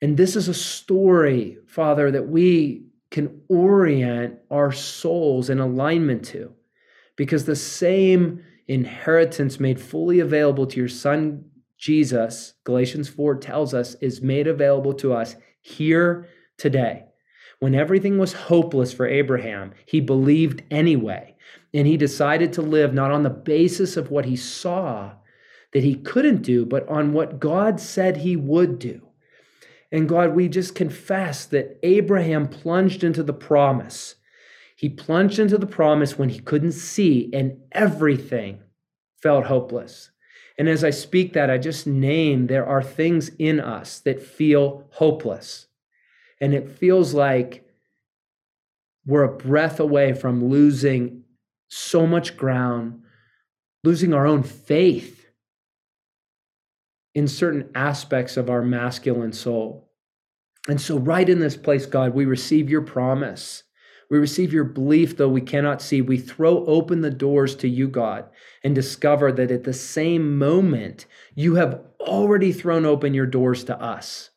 And 0.00 0.16
this 0.16 0.36
is 0.36 0.48
a 0.48 0.54
story, 0.54 1.58
Father, 1.66 2.10
that 2.10 2.28
we 2.28 2.84
can 3.10 3.40
orient 3.48 4.38
our 4.50 4.70
souls 4.70 5.48
in 5.48 5.58
alignment 5.58 6.24
to, 6.26 6.52
because 7.16 7.44
the 7.44 7.56
same 7.56 8.44
inheritance 8.68 9.58
made 9.58 9.80
fully 9.80 10.20
available 10.20 10.66
to 10.66 10.76
your 10.76 10.88
Son, 10.88 11.44
Jesus, 11.78 12.54
Galatians 12.64 13.08
4 13.08 13.36
tells 13.36 13.74
us, 13.74 13.94
is 13.96 14.20
made 14.20 14.46
available 14.46 14.94
to 14.94 15.12
us 15.12 15.36
here 15.66 16.28
today. 16.56 17.04
When 17.58 17.74
everything 17.74 18.18
was 18.18 18.32
hopeless 18.32 18.92
for 18.92 19.06
Abraham, 19.06 19.72
he 19.86 20.00
believed 20.00 20.62
anyway. 20.70 21.36
And 21.74 21.86
he 21.86 21.96
decided 21.96 22.52
to 22.54 22.62
live 22.62 22.94
not 22.94 23.10
on 23.10 23.22
the 23.22 23.30
basis 23.30 23.96
of 23.96 24.10
what 24.10 24.26
he 24.26 24.36
saw 24.36 25.12
that 25.72 25.82
he 25.82 25.94
couldn't 25.94 26.42
do, 26.42 26.64
but 26.64 26.88
on 26.88 27.12
what 27.12 27.40
God 27.40 27.80
said 27.80 28.18
he 28.18 28.36
would 28.36 28.78
do. 28.78 29.02
And 29.90 30.08
God, 30.08 30.34
we 30.34 30.48
just 30.48 30.74
confess 30.74 31.44
that 31.46 31.78
Abraham 31.82 32.48
plunged 32.48 33.04
into 33.04 33.22
the 33.22 33.32
promise. 33.32 34.14
He 34.76 34.88
plunged 34.88 35.38
into 35.38 35.58
the 35.58 35.66
promise 35.66 36.18
when 36.18 36.28
he 36.28 36.38
couldn't 36.38 36.72
see, 36.72 37.30
and 37.32 37.58
everything 37.72 38.60
felt 39.22 39.46
hopeless. 39.46 40.10
And 40.58 40.68
as 40.68 40.82
I 40.82 40.90
speak 40.90 41.34
that, 41.34 41.50
I 41.50 41.58
just 41.58 41.86
name 41.86 42.46
there 42.46 42.66
are 42.66 42.82
things 42.82 43.30
in 43.38 43.60
us 43.60 43.98
that 44.00 44.22
feel 44.22 44.86
hopeless. 44.92 45.66
And 46.40 46.54
it 46.54 46.70
feels 46.70 47.12
like 47.14 47.68
we're 49.06 49.22
a 49.22 49.36
breath 49.36 49.78
away 49.80 50.12
from 50.12 50.48
losing 50.48 51.24
so 51.68 52.06
much 52.06 52.36
ground, 52.36 53.02
losing 53.84 54.14
our 54.14 54.26
own 54.26 54.42
faith 54.42 55.26
in 57.14 57.28
certain 57.28 57.70
aspects 57.74 58.36
of 58.36 58.50
our 58.50 58.62
masculine 58.62 59.32
soul. 59.32 59.90
And 60.68 60.80
so, 60.80 60.98
right 60.98 61.28
in 61.28 61.38
this 61.38 61.56
place, 61.56 61.86
God, 61.86 62.12
we 62.12 62.24
receive 62.24 62.68
your 62.68 62.82
promise 62.82 63.62
we 64.08 64.18
receive 64.18 64.52
your 64.52 64.64
belief, 64.64 65.16
though 65.16 65.28
we 65.28 65.40
cannot 65.40 65.82
see. 65.82 66.00
We 66.00 66.18
throw 66.18 66.64
open 66.66 67.00
the 67.00 67.10
doors 67.10 67.56
to 67.56 67.68
you, 67.68 67.88
God, 67.88 68.26
and 68.62 68.74
discover 68.74 69.32
that 69.32 69.50
at 69.50 69.64
the 69.64 69.72
same 69.72 70.38
moment, 70.38 71.06
you 71.34 71.56
have 71.56 71.80
already 72.00 72.52
thrown 72.52 72.84
open 72.86 73.14
your 73.14 73.26
doors 73.26 73.64
to 73.64 73.80
us. 73.80 74.30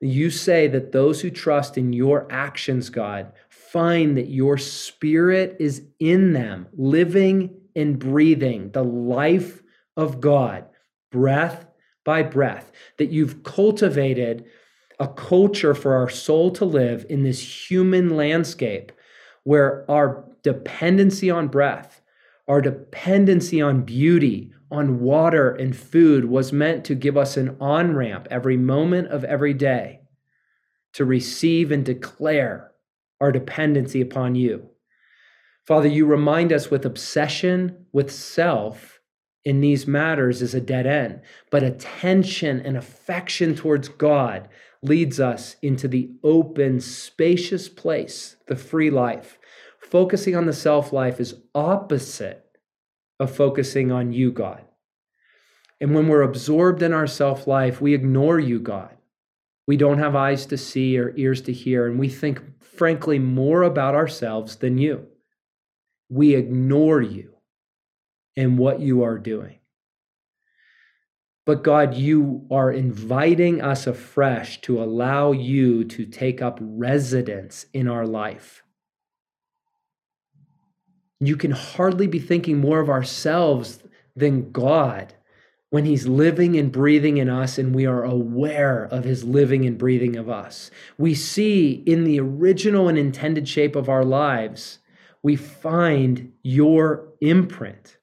You 0.00 0.30
say 0.30 0.66
that 0.68 0.92
those 0.92 1.20
who 1.20 1.30
trust 1.30 1.78
in 1.78 1.92
your 1.92 2.26
actions, 2.30 2.90
God, 2.90 3.32
find 3.48 4.16
that 4.16 4.28
your 4.28 4.58
spirit 4.58 5.56
is 5.60 5.82
in 5.98 6.32
them, 6.32 6.66
living 6.72 7.60
and 7.76 7.98
breathing 7.98 8.70
the 8.70 8.84
life 8.84 9.62
of 9.96 10.20
God, 10.20 10.66
breath 11.10 11.66
by 12.04 12.22
breath, 12.22 12.70
that 12.98 13.10
you've 13.10 13.42
cultivated 13.42 14.44
a 15.04 15.08
culture 15.08 15.74
for 15.74 15.94
our 15.94 16.08
soul 16.08 16.50
to 16.50 16.64
live 16.64 17.04
in 17.10 17.24
this 17.24 17.70
human 17.70 18.16
landscape 18.16 18.90
where 19.42 19.84
our 19.90 20.24
dependency 20.42 21.30
on 21.30 21.46
breath, 21.46 22.00
our 22.48 22.62
dependency 22.62 23.60
on 23.60 23.82
beauty, 23.82 24.50
on 24.70 25.00
water 25.00 25.50
and 25.50 25.76
food 25.76 26.24
was 26.24 26.54
meant 26.54 26.86
to 26.86 26.94
give 26.94 27.18
us 27.18 27.36
an 27.36 27.54
on 27.60 27.94
ramp 27.94 28.26
every 28.30 28.56
moment 28.56 29.08
of 29.08 29.24
every 29.24 29.52
day 29.52 30.00
to 30.94 31.04
receive 31.04 31.70
and 31.70 31.84
declare 31.84 32.72
our 33.20 33.30
dependency 33.30 34.00
upon 34.00 34.34
you. 34.34 34.70
Father, 35.66 35.88
you 35.88 36.06
remind 36.06 36.50
us 36.50 36.70
with 36.70 36.86
obsession 36.86 37.84
with 37.92 38.10
self 38.10 39.00
in 39.44 39.60
these 39.60 39.86
matters 39.86 40.40
is 40.40 40.54
a 40.54 40.60
dead 40.62 40.86
end, 40.86 41.20
but 41.50 41.62
attention 41.62 42.60
and 42.60 42.78
affection 42.78 43.54
towards 43.54 43.88
God 43.88 44.48
leads 44.84 45.18
us 45.18 45.56
into 45.62 45.88
the 45.88 46.10
open, 46.22 46.80
spacious 46.80 47.68
place, 47.68 48.36
the 48.46 48.56
free 48.56 48.90
life. 48.90 49.38
Focusing 49.80 50.36
on 50.36 50.46
the 50.46 50.52
self 50.52 50.92
life 50.92 51.20
is 51.20 51.40
opposite 51.54 52.44
of 53.18 53.34
focusing 53.34 53.90
on 53.90 54.12
you, 54.12 54.30
God. 54.30 54.64
And 55.80 55.94
when 55.94 56.08
we're 56.08 56.22
absorbed 56.22 56.82
in 56.82 56.92
our 56.92 57.06
self 57.06 57.46
life, 57.46 57.80
we 57.80 57.94
ignore 57.94 58.38
you, 58.38 58.60
God. 58.60 58.96
We 59.66 59.76
don't 59.76 59.98
have 59.98 60.14
eyes 60.14 60.46
to 60.46 60.58
see 60.58 60.98
or 60.98 61.14
ears 61.16 61.40
to 61.42 61.52
hear, 61.52 61.86
and 61.86 61.98
we 61.98 62.08
think, 62.08 62.42
frankly, 62.62 63.18
more 63.18 63.62
about 63.62 63.94
ourselves 63.94 64.56
than 64.56 64.78
you. 64.78 65.06
We 66.10 66.34
ignore 66.34 67.00
you 67.00 67.34
and 68.36 68.58
what 68.58 68.80
you 68.80 69.02
are 69.02 69.18
doing. 69.18 69.58
But 71.46 71.62
God, 71.62 71.94
you 71.94 72.46
are 72.50 72.72
inviting 72.72 73.60
us 73.60 73.86
afresh 73.86 74.60
to 74.62 74.82
allow 74.82 75.32
you 75.32 75.84
to 75.84 76.06
take 76.06 76.40
up 76.40 76.58
residence 76.60 77.66
in 77.74 77.86
our 77.86 78.06
life. 78.06 78.62
You 81.20 81.36
can 81.36 81.50
hardly 81.50 82.06
be 82.06 82.18
thinking 82.18 82.58
more 82.58 82.80
of 82.80 82.88
ourselves 82.88 83.80
than 84.16 84.52
God 84.52 85.14
when 85.68 85.84
He's 85.84 86.06
living 86.06 86.56
and 86.56 86.70
breathing 86.70 87.18
in 87.18 87.28
us, 87.28 87.58
and 87.58 87.74
we 87.74 87.84
are 87.84 88.04
aware 88.04 88.84
of 88.84 89.04
His 89.04 89.24
living 89.24 89.66
and 89.66 89.76
breathing 89.76 90.16
of 90.16 90.30
us. 90.30 90.70
We 90.96 91.14
see 91.14 91.82
in 91.84 92.04
the 92.04 92.20
original 92.20 92.88
and 92.88 92.96
intended 92.96 93.48
shape 93.48 93.76
of 93.76 93.88
our 93.88 94.04
lives, 94.04 94.78
we 95.22 95.36
find 95.36 96.32
your 96.42 97.08
imprint. 97.20 97.98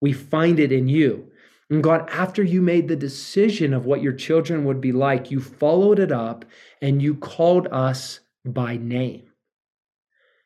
We 0.00 0.12
find 0.12 0.58
it 0.58 0.72
in 0.72 0.88
you. 0.88 1.30
And 1.72 1.82
God, 1.82 2.06
after 2.10 2.42
you 2.42 2.60
made 2.60 2.86
the 2.86 2.96
decision 2.96 3.72
of 3.72 3.86
what 3.86 4.02
your 4.02 4.12
children 4.12 4.66
would 4.66 4.78
be 4.78 4.92
like, 4.92 5.30
you 5.30 5.40
followed 5.40 5.98
it 5.98 6.12
up 6.12 6.44
and 6.82 7.00
you 7.00 7.14
called 7.14 7.66
us 7.68 8.20
by 8.44 8.76
name. 8.76 9.30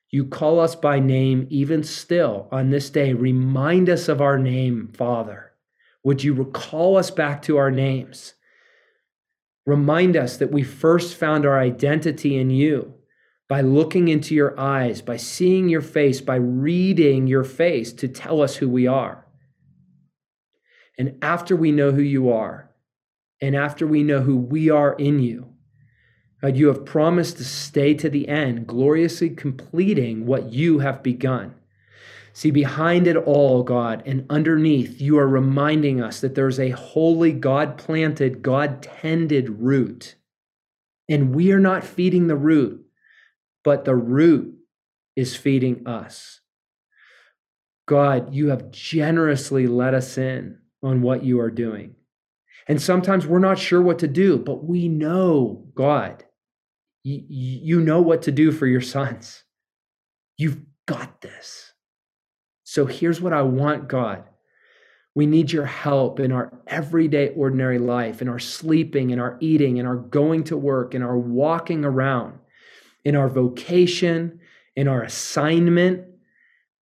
You 0.08 0.26
call 0.26 0.60
us 0.60 0.76
by 0.76 1.00
name 1.00 1.48
even 1.50 1.82
still 1.82 2.46
on 2.52 2.70
this 2.70 2.90
day. 2.90 3.12
Remind 3.12 3.90
us 3.90 4.08
of 4.08 4.20
our 4.20 4.38
name, 4.38 4.92
Father. 4.96 5.50
Would 6.04 6.22
you 6.22 6.32
recall 6.32 6.96
us 6.96 7.10
back 7.10 7.42
to 7.42 7.56
our 7.56 7.72
names? 7.72 8.34
Remind 9.66 10.16
us 10.16 10.36
that 10.36 10.52
we 10.52 10.62
first 10.62 11.16
found 11.16 11.44
our 11.44 11.58
identity 11.58 12.38
in 12.38 12.50
you 12.50 12.94
by 13.48 13.62
looking 13.62 14.06
into 14.06 14.32
your 14.32 14.56
eyes, 14.60 15.02
by 15.02 15.16
seeing 15.16 15.68
your 15.68 15.82
face, 15.82 16.20
by 16.20 16.36
reading 16.36 17.26
your 17.26 17.42
face 17.42 17.92
to 17.94 18.06
tell 18.06 18.40
us 18.40 18.54
who 18.54 18.68
we 18.68 18.86
are. 18.86 19.25
And 20.98 21.18
after 21.22 21.54
we 21.54 21.72
know 21.72 21.92
who 21.92 22.02
you 22.02 22.30
are, 22.30 22.70
and 23.40 23.54
after 23.54 23.86
we 23.86 24.02
know 24.02 24.20
who 24.20 24.36
we 24.36 24.70
are 24.70 24.94
in 24.94 25.20
you, 25.20 25.52
God, 26.40 26.56
you 26.56 26.68
have 26.68 26.84
promised 26.84 27.38
to 27.38 27.44
stay 27.44 27.94
to 27.94 28.08
the 28.08 28.28
end, 28.28 28.66
gloriously 28.66 29.30
completing 29.30 30.26
what 30.26 30.52
you 30.52 30.80
have 30.80 31.02
begun. 31.02 31.54
See, 32.32 32.50
behind 32.50 33.06
it 33.06 33.16
all, 33.16 33.62
God, 33.62 34.02
and 34.04 34.26
underneath, 34.28 35.00
you 35.00 35.18
are 35.18 35.26
reminding 35.26 36.02
us 36.02 36.20
that 36.20 36.34
there's 36.34 36.60
a 36.60 36.70
holy, 36.70 37.32
God 37.32 37.78
planted, 37.78 38.42
God 38.42 38.82
tended 38.82 39.48
root. 39.60 40.16
And 41.08 41.34
we 41.34 41.52
are 41.52 41.60
not 41.60 41.84
feeding 41.84 42.26
the 42.26 42.36
root, 42.36 42.84
but 43.64 43.86
the 43.86 43.94
root 43.94 44.54
is 45.14 45.34
feeding 45.34 45.86
us. 45.86 46.40
God, 47.86 48.34
you 48.34 48.48
have 48.48 48.70
generously 48.70 49.66
let 49.66 49.94
us 49.94 50.18
in 50.18 50.58
on 50.86 51.02
what 51.02 51.24
you 51.24 51.40
are 51.40 51.50
doing. 51.50 51.94
And 52.68 52.80
sometimes 52.80 53.26
we're 53.26 53.38
not 53.38 53.58
sure 53.58 53.82
what 53.82 53.98
to 54.00 54.08
do, 54.08 54.38
but 54.38 54.64
we 54.64 54.88
know, 54.88 55.66
God, 55.74 56.24
you, 57.02 57.22
you 57.28 57.80
know 57.80 58.00
what 58.00 58.22
to 58.22 58.32
do 58.32 58.52
for 58.52 58.66
your 58.66 58.80
sons. 58.80 59.42
You've 60.36 60.60
got 60.86 61.20
this. 61.20 61.72
So 62.64 62.86
here's 62.86 63.20
what 63.20 63.32
I 63.32 63.42
want, 63.42 63.88
God. 63.88 64.24
We 65.14 65.26
need 65.26 65.50
your 65.50 65.66
help 65.66 66.20
in 66.20 66.30
our 66.30 66.52
everyday, 66.66 67.30
ordinary 67.30 67.78
life, 67.78 68.20
in 68.20 68.28
our 68.28 68.38
sleeping, 68.38 69.10
in 69.10 69.18
our 69.18 69.38
eating, 69.40 69.78
in 69.78 69.86
our 69.86 69.96
going 69.96 70.44
to 70.44 70.56
work, 70.56 70.94
in 70.94 71.02
our 71.02 71.16
walking 71.16 71.84
around, 71.84 72.38
in 73.04 73.16
our 73.16 73.28
vocation, 73.28 74.40
in 74.74 74.88
our 74.88 75.02
assignment, 75.02 76.06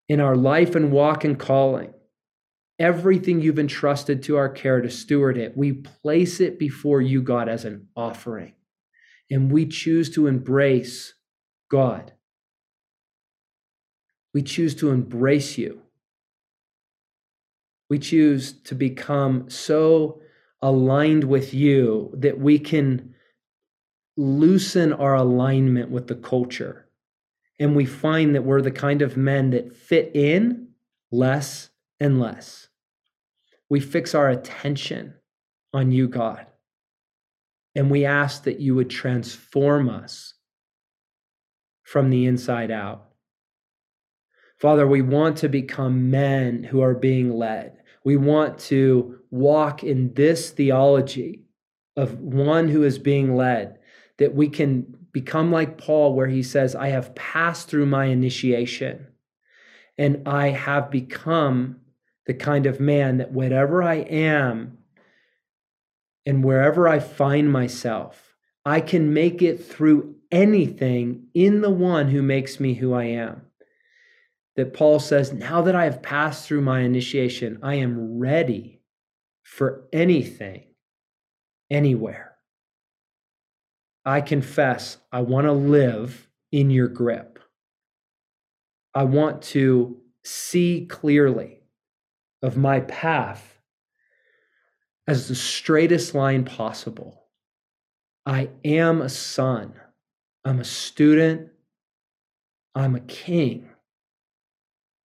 in 0.10 0.20
our 0.20 0.36
life 0.36 0.76
and 0.76 0.92
walk 0.92 1.24
and 1.24 1.38
calling 1.38 1.93
everything 2.84 3.40
you've 3.40 3.60
entrusted 3.60 4.22
to 4.22 4.36
our 4.36 4.50
care 4.50 4.82
to 4.82 4.90
steward 4.90 5.38
it, 5.38 5.56
we 5.56 5.72
place 5.72 6.42
it 6.42 6.60
before 6.60 7.02
you, 7.02 7.22
God, 7.22 7.48
as 7.48 7.64
an 7.64 7.88
offering. 7.96 8.52
And 9.32 9.50
we 9.50 9.66
choose 9.66 10.10
to 10.16 10.28
embrace 10.28 11.14
God. 11.72 12.12
We 14.34 14.42
choose 14.42 14.76
to 14.76 14.90
embrace 14.90 15.58
you. 15.58 15.82
We 17.90 18.00
choose 18.00 18.52
to 18.64 18.76
become 18.76 19.50
so 19.50 20.20
aligned 20.62 21.24
with 21.24 21.54
you 21.54 22.14
that 22.18 22.38
we 22.38 22.60
can 22.60 23.16
loosen 24.18 24.92
our 24.92 25.16
alignment 25.16 25.90
with 25.90 26.08
the 26.08 26.16
culture. 26.16 26.90
And 27.60 27.78
we 27.78 27.86
find 27.86 28.36
that 28.36 28.44
we're 28.44 28.62
the 28.62 28.72
kind 28.72 29.02
of 29.02 29.16
men 29.16 29.52
that 29.52 29.74
fit 29.74 30.12
in 30.14 30.68
less 31.12 31.70
and 32.02 32.20
less. 32.20 32.68
We 33.74 33.80
fix 33.80 34.14
our 34.14 34.30
attention 34.30 35.16
on 35.74 35.92
you, 35.92 36.08
God. 36.08 36.46
And 37.74 37.90
we 37.90 38.06
ask 38.06 38.44
that 38.44 38.60
you 38.60 38.76
would 38.76 38.92
transform 38.92 39.90
us 39.90 40.36
from 41.82 42.12
the 42.12 42.28
inside 42.28 42.70
out. 42.70 43.08
Father, 44.60 44.86
we 44.86 45.02
want 45.02 45.38
to 45.38 45.50
become 45.50 46.12
men 46.12 46.64
who 46.64 46.82
are 46.82 46.94
being 46.94 47.36
led. 47.36 47.78
We 48.06 48.16
want 48.16 48.60
to 48.70 49.18
walk 49.32 49.84
in 49.84 50.14
this 50.14 50.52
theology 50.52 51.46
of 51.98 52.20
one 52.20 52.70
who 52.70 52.84
is 52.84 53.00
being 53.00 53.36
led, 53.36 53.80
that 54.20 54.36
we 54.36 54.50
can 54.50 54.96
become 55.12 55.52
like 55.52 55.80
Paul, 55.80 56.14
where 56.14 56.28
he 56.28 56.44
says, 56.44 56.76
I 56.76 56.90
have 56.90 57.16
passed 57.16 57.70
through 57.70 57.88
my 57.88 58.06
initiation 58.06 59.08
and 59.98 60.28
I 60.28 60.50
have 60.50 60.92
become 60.92 61.80
the 62.26 62.34
kind 62.34 62.66
of 62.66 62.80
man 62.80 63.18
that 63.18 63.32
whatever 63.32 63.84
I 63.84 63.96
am 63.96 64.78
and 66.26 66.44
wherever 66.44 66.88
I 66.88 67.00
find 67.00 67.52
myself, 67.52 68.36
I 68.66 68.80
can 68.80 69.14
make 69.14 69.42
it 69.42 69.64
through 69.64 70.16
anything 70.32 71.28
in 71.34 71.62
the 71.62 71.70
one 71.70 72.10
who 72.10 72.22
makes 72.22 72.60
me 72.60 72.76
who 72.76 72.94
I 72.94 73.06
am. 73.06 73.42
That 74.56 74.74
Paul 74.74 75.00
says, 75.00 75.34
now 75.34 75.64
that 75.64 75.76
I 75.76 75.84
have 75.86 76.02
passed 76.02 76.48
through 76.48 76.62
my 76.62 76.82
initiation, 76.82 77.60
I 77.64 77.76
am 77.76 78.20
ready 78.20 78.82
for 79.42 79.88
anything, 79.92 80.66
anywhere. 81.70 82.36
I 84.06 84.22
confess, 84.22 84.98
I 85.12 85.22
want 85.22 85.48
to 85.48 85.54
live 85.54 86.28
in 86.52 86.70
your 86.70 86.88
grip. 86.88 87.40
I 88.94 89.04
want 89.04 89.42
to 89.44 89.98
see 90.24 90.86
clearly 90.86 91.63
of 92.44 92.58
my 92.58 92.82
path 92.82 93.58
as 95.08 95.28
the 95.28 95.36
straightest 95.36 96.14
line 96.14 96.44
possible. 96.44 97.24
I 98.26 98.50
am 98.64 99.02
a 99.02 99.10
son. 99.10 99.74
I'm 100.46 100.60
a 100.60 100.66
student. 100.66 101.50
I'm 102.76 102.96
a 102.96 103.00
king 103.00 103.70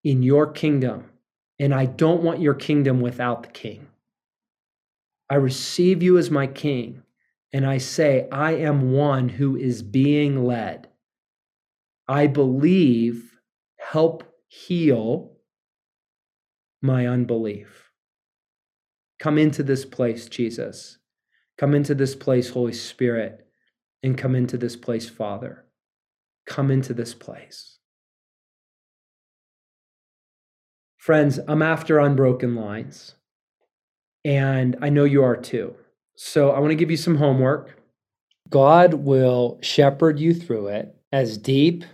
in 0.05 0.22
your 0.22 0.51
kingdom. 0.51 1.11
And 1.59 1.74
I 1.74 1.86
don't 1.86 2.22
want 2.22 2.41
your 2.41 2.55
kingdom 2.55 3.01
without 3.01 3.43
the 3.43 3.49
king. 3.49 3.89
I 5.30 5.36
receive 5.36 6.03
you 6.03 6.18
as 6.18 6.30
my 6.30 6.47
king. 6.47 7.03
And 7.53 7.66
I 7.66 7.78
say, 7.78 8.28
I 8.30 8.53
am 8.53 8.93
one 8.93 9.28
who 9.28 9.57
is 9.57 9.82
being 9.82 10.45
led. 10.45 10.89
I 12.07 12.26
believe, 12.26 13.32
help 13.78 14.24
heal, 14.49 15.28
my 16.83 17.07
unbelief. 17.07 17.91
Come 19.20 19.39
into 19.39 19.62
this 19.62 19.85
place, 19.85 20.29
Jesus. 20.29 20.99
Come 21.59 21.74
into 21.74 21.95
this 21.95 22.14
place, 22.16 22.51
Holy 22.51 22.72
Spirit, 22.72 23.47
and 24.03 24.18
come 24.18 24.35
into 24.37 24.59
this 24.59 24.76
place, 24.76 25.09
Father. 25.09 25.64
Come 26.47 26.70
into 26.70 26.95
this 26.95 27.14
place. 27.14 27.79
Friends, 30.99 31.41
I'm 31.49 31.62
after 31.62 31.99
unbroken 32.01 32.55
lines. 32.57 33.14
and 34.24 34.76
I 34.83 34.91
know 34.91 35.05
you 35.05 35.24
are 35.24 35.37
too. 35.37 35.74
So 36.16 36.51
I 36.53 36.61
want 36.61 36.72
to 36.72 36.76
give 36.76 36.91
you 36.93 36.99
some 36.99 37.16
homework. 37.16 37.81
God 38.51 38.95
will 38.95 39.59
shepherd 39.62 40.20
you 40.20 40.35
through 40.35 40.68
it 40.68 40.97
as 41.12 41.39
deep 41.39 41.85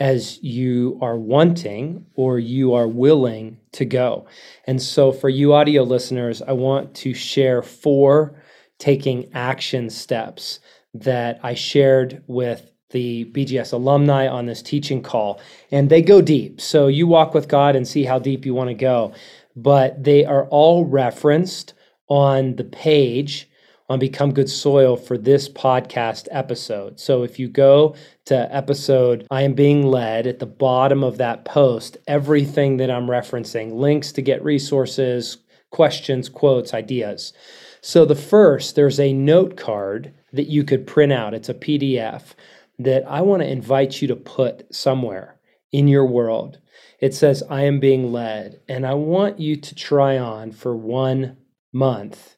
as 0.00 0.42
you 0.42 0.98
are 1.02 1.18
wanting 1.18 2.06
or 2.16 2.38
you 2.38 2.72
are 2.72 2.88
willing 2.88 3.58
to 3.72 3.84
go. 3.84 4.26
And 4.66 4.80
so, 4.80 5.12
for 5.12 5.28
you 5.28 5.52
audio 5.52 5.82
listeners, 5.82 6.40
I 6.40 6.52
want 6.52 6.94
to 6.96 7.12
share 7.12 7.62
four 7.62 8.42
taking 8.78 9.30
action 9.34 9.90
steps 9.90 10.60
that 10.94 11.38
I 11.42 11.52
shared 11.54 12.24
with 12.26 12.72
the 12.90 13.26
BGS 13.26 13.74
alumni 13.74 14.26
on 14.26 14.46
this 14.46 14.62
teaching 14.62 15.02
call. 15.02 15.38
And 15.70 15.90
they 15.90 16.02
go 16.02 16.22
deep. 16.22 16.62
So, 16.62 16.86
you 16.86 17.06
walk 17.06 17.34
with 17.34 17.46
God 17.46 17.76
and 17.76 17.86
see 17.86 18.04
how 18.04 18.18
deep 18.18 18.46
you 18.46 18.54
want 18.54 18.70
to 18.70 18.74
go. 18.74 19.12
But 19.54 20.02
they 20.02 20.24
are 20.24 20.46
all 20.46 20.86
referenced 20.86 21.74
on 22.08 22.56
the 22.56 22.64
page 22.64 23.49
on 23.90 23.98
Become 23.98 24.32
Good 24.32 24.48
Soil 24.48 24.96
for 24.96 25.18
this 25.18 25.48
podcast 25.48 26.28
episode. 26.30 27.00
So 27.00 27.24
if 27.24 27.40
you 27.40 27.48
go 27.48 27.96
to 28.26 28.54
episode 28.54 29.26
I 29.32 29.42
Am 29.42 29.54
Being 29.54 29.84
Led 29.84 30.28
at 30.28 30.38
the 30.38 30.46
bottom 30.46 31.02
of 31.02 31.18
that 31.18 31.44
post, 31.44 31.96
everything 32.06 32.76
that 32.76 32.88
I'm 32.88 33.08
referencing, 33.08 33.74
links 33.74 34.12
to 34.12 34.22
get 34.22 34.44
resources, 34.44 35.38
questions, 35.70 36.28
quotes, 36.28 36.72
ideas. 36.72 37.32
So 37.80 38.04
the 38.04 38.14
first, 38.14 38.76
there's 38.76 39.00
a 39.00 39.12
note 39.12 39.56
card 39.56 40.14
that 40.32 40.46
you 40.46 40.62
could 40.62 40.86
print 40.86 41.12
out. 41.12 41.34
It's 41.34 41.48
a 41.48 41.54
PDF 41.54 42.34
that 42.78 43.04
I 43.08 43.22
want 43.22 43.42
to 43.42 43.50
invite 43.50 44.00
you 44.00 44.06
to 44.06 44.16
put 44.16 44.72
somewhere 44.72 45.40
in 45.72 45.88
your 45.88 46.06
world. 46.06 46.60
It 47.00 47.12
says, 47.12 47.42
I 47.50 47.62
am 47.62 47.80
being 47.80 48.12
led. 48.12 48.60
And 48.68 48.86
I 48.86 48.94
want 48.94 49.40
you 49.40 49.56
to 49.56 49.74
try 49.74 50.16
on 50.16 50.52
for 50.52 50.76
one 50.76 51.38
month 51.72 52.36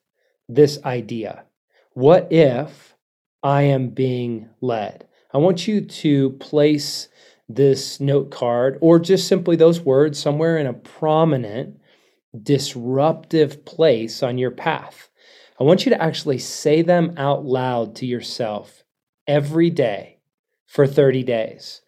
this 0.55 0.79
idea. 0.85 1.45
What 1.93 2.33
if 2.33 2.97
I 3.43 3.63
am 3.63 3.91
being 3.91 4.49
led? 4.61 5.09
I 5.33 5.39
want 5.39 5.67
you 5.67 5.81
to 5.81 6.31
place 6.31 7.09
this 7.49 8.01
note 8.01 8.31
card 8.31 8.79
or 8.81 8.99
just 8.99 9.29
simply 9.29 9.57
those 9.57 9.81
words 9.81 10.19
somewhere 10.19 10.59
in 10.59 10.67
a 10.67 10.73
prominent, 10.73 11.81
disruptive 12.43 13.65
place 13.65 14.23
on 14.23 14.39
your 14.39 14.51
path. 14.51 15.11
I 15.61 15.65
want 15.65 15.85
you 15.85 15.91
to 15.91 16.03
actually 16.03 16.39
say 16.39 16.83
them 16.83 17.15
out 17.17 17.45
loud 17.45 17.97
to 17.97 18.07
yourself 18.07 18.85
every 19.27 19.71
day 19.71 20.19
for 20.67 20.87
30 20.87 21.23
days. 21.23 21.83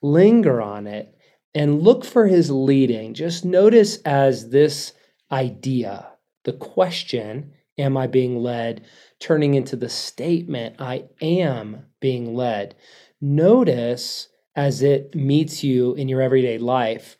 Linger 0.00 0.62
on 0.62 0.86
it 0.86 1.14
and 1.54 1.82
look 1.82 2.04
for 2.04 2.26
his 2.26 2.50
leading. 2.50 3.14
Just 3.14 3.44
notice 3.44 3.98
as 4.04 4.50
this 4.50 4.92
idea, 5.30 6.12
the 6.44 6.52
question, 6.52 7.52
am 7.78 7.96
I 7.96 8.06
being 8.06 8.42
led, 8.42 8.84
turning 9.18 9.54
into 9.54 9.76
the 9.76 9.88
statement, 9.88 10.76
I 10.78 11.04
am 11.20 11.86
being 12.00 12.34
led. 12.34 12.74
Notice 13.20 14.28
as 14.54 14.82
it 14.82 15.14
meets 15.14 15.62
you 15.62 15.94
in 15.94 16.08
your 16.08 16.20
everyday 16.20 16.58
life, 16.58 17.16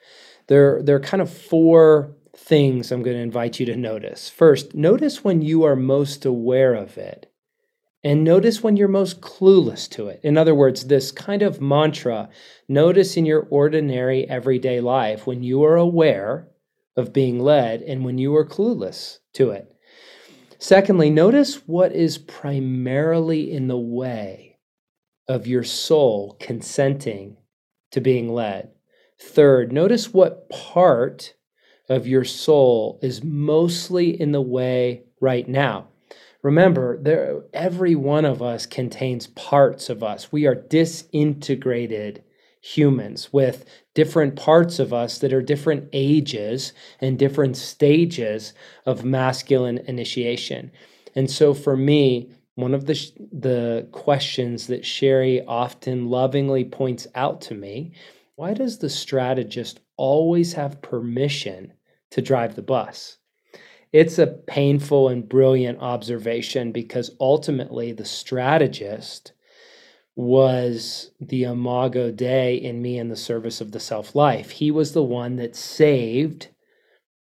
there, 0.48 0.82
there 0.82 0.96
are 0.96 1.00
kind 1.00 1.22
of 1.22 1.32
four 1.32 2.14
things 2.36 2.90
I'm 2.90 3.02
going 3.02 3.16
to 3.16 3.22
invite 3.22 3.60
you 3.60 3.66
to 3.66 3.76
notice. 3.76 4.28
First, 4.28 4.74
notice 4.74 5.22
when 5.22 5.42
you 5.42 5.64
are 5.64 5.76
most 5.76 6.24
aware 6.24 6.74
of 6.74 6.96
it. 6.96 7.30
And 8.04 8.22
notice 8.22 8.62
when 8.62 8.76
you're 8.76 8.88
most 8.88 9.20
clueless 9.20 9.88
to 9.90 10.06
it. 10.08 10.20
In 10.22 10.38
other 10.38 10.54
words, 10.54 10.86
this 10.86 11.10
kind 11.10 11.42
of 11.42 11.60
mantra, 11.60 12.28
notice 12.68 13.16
in 13.16 13.26
your 13.26 13.46
ordinary 13.50 14.28
everyday 14.28 14.80
life 14.80 15.26
when 15.26 15.42
you 15.42 15.64
are 15.64 15.76
aware 15.76 16.48
of 16.96 17.12
being 17.12 17.40
led 17.40 17.82
and 17.82 18.04
when 18.04 18.16
you 18.16 18.34
are 18.36 18.46
clueless 18.46 19.18
to 19.34 19.50
it. 19.50 19.74
Secondly, 20.58 21.08
notice 21.08 21.66
what 21.66 21.92
is 21.92 22.18
primarily 22.18 23.52
in 23.52 23.68
the 23.68 23.78
way 23.78 24.58
of 25.28 25.46
your 25.46 25.62
soul 25.62 26.36
consenting 26.40 27.36
to 27.92 28.00
being 28.00 28.32
led. 28.32 28.70
Third, 29.20 29.72
notice 29.72 30.12
what 30.12 30.50
part 30.50 31.34
of 31.88 32.06
your 32.06 32.24
soul 32.24 32.98
is 33.02 33.22
mostly 33.22 34.20
in 34.20 34.32
the 34.32 34.42
way 34.42 35.04
right 35.20 35.48
now. 35.48 35.88
Remember, 36.42 36.98
there, 37.02 37.42
every 37.52 37.94
one 37.94 38.24
of 38.24 38.42
us 38.42 38.66
contains 38.66 39.28
parts 39.28 39.88
of 39.88 40.02
us. 40.02 40.32
We 40.32 40.46
are 40.46 40.54
disintegrated 40.54 42.22
humans 42.74 43.32
with 43.32 43.64
different 43.94 44.36
parts 44.36 44.78
of 44.78 44.92
us 44.92 45.18
that 45.18 45.32
are 45.32 45.42
different 45.42 45.88
ages 45.92 46.72
and 47.00 47.18
different 47.18 47.56
stages 47.56 48.52
of 48.84 49.04
masculine 49.04 49.78
initiation. 49.86 50.70
And 51.14 51.30
so 51.30 51.54
for 51.54 51.76
me, 51.76 52.30
one 52.56 52.74
of 52.74 52.86
the 52.86 52.94
the 53.32 53.88
questions 53.92 54.66
that 54.66 54.84
Sherry 54.84 55.44
often 55.46 56.10
lovingly 56.10 56.64
points 56.64 57.06
out 57.14 57.40
to 57.42 57.54
me, 57.54 57.92
why 58.34 58.52
does 58.52 58.78
the 58.78 58.90
strategist 58.90 59.80
always 59.96 60.52
have 60.52 60.82
permission 60.82 61.72
to 62.10 62.20
drive 62.20 62.54
the 62.54 62.62
bus? 62.62 63.18
It's 63.92 64.18
a 64.18 64.26
painful 64.26 65.08
and 65.08 65.28
brilliant 65.28 65.80
observation 65.80 66.72
because 66.72 67.16
ultimately 67.20 67.92
the 67.92 68.04
strategist 68.04 69.32
was 70.18 71.12
the 71.20 71.44
imago 71.44 72.10
dei 72.10 72.56
in 72.56 72.82
me 72.82 72.98
in 72.98 73.08
the 73.08 73.14
service 73.14 73.60
of 73.60 73.70
the 73.70 73.78
self 73.78 74.16
life. 74.16 74.50
He 74.50 74.68
was 74.68 74.90
the 74.90 75.02
one 75.02 75.36
that 75.36 75.54
saved 75.54 76.48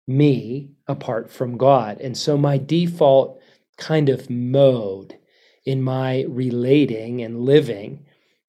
me 0.07 0.71
apart 0.87 1.29
from 1.29 1.57
God. 1.57 1.99
And 1.99 2.17
so 2.17 2.37
my 2.37 2.57
default 2.57 3.41
kind 3.75 4.07
of 4.07 4.29
mode 4.29 5.17
in 5.65 5.83
my 5.83 6.23
relating 6.29 7.21
and 7.21 7.41
living 7.41 8.05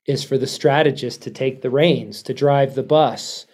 is 0.07 0.23
for 0.23 0.39
the 0.39 0.47
strategist 0.47 1.21
to 1.23 1.33
take 1.33 1.61
the 1.61 1.71
reins, 1.71 2.23
to 2.23 2.33
drive 2.33 2.77
the 2.77 2.85
bus, 2.85 3.45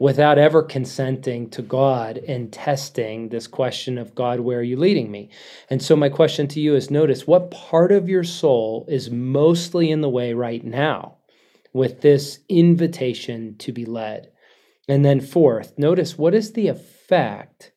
without 0.00 0.38
ever 0.38 0.62
consenting 0.62 1.50
to 1.50 1.60
God 1.60 2.16
and 2.16 2.50
testing 2.50 3.28
this 3.28 3.46
question 3.46 3.98
of 3.98 4.14
God, 4.14 4.40
where 4.40 4.58
are 4.58 4.62
you 4.62 4.78
leading 4.78 5.10
me? 5.10 5.28
And 5.68 5.80
so, 5.80 5.94
my 5.94 6.08
question 6.08 6.48
to 6.48 6.60
you 6.60 6.74
is 6.74 6.90
notice 6.90 7.26
what 7.26 7.50
part 7.50 7.92
of 7.92 8.08
your 8.08 8.24
soul 8.24 8.86
is 8.88 9.10
mostly 9.10 9.90
in 9.90 10.00
the 10.00 10.08
way 10.08 10.32
right 10.32 10.64
now 10.64 11.18
with 11.74 12.00
this 12.00 12.40
invitation 12.48 13.56
to 13.58 13.72
be 13.72 13.84
led? 13.84 14.32
And 14.88 15.04
then, 15.04 15.20
fourth, 15.20 15.78
notice 15.78 16.16
what 16.16 16.34
is 16.34 16.54
the 16.54 16.68
effect 16.68 17.72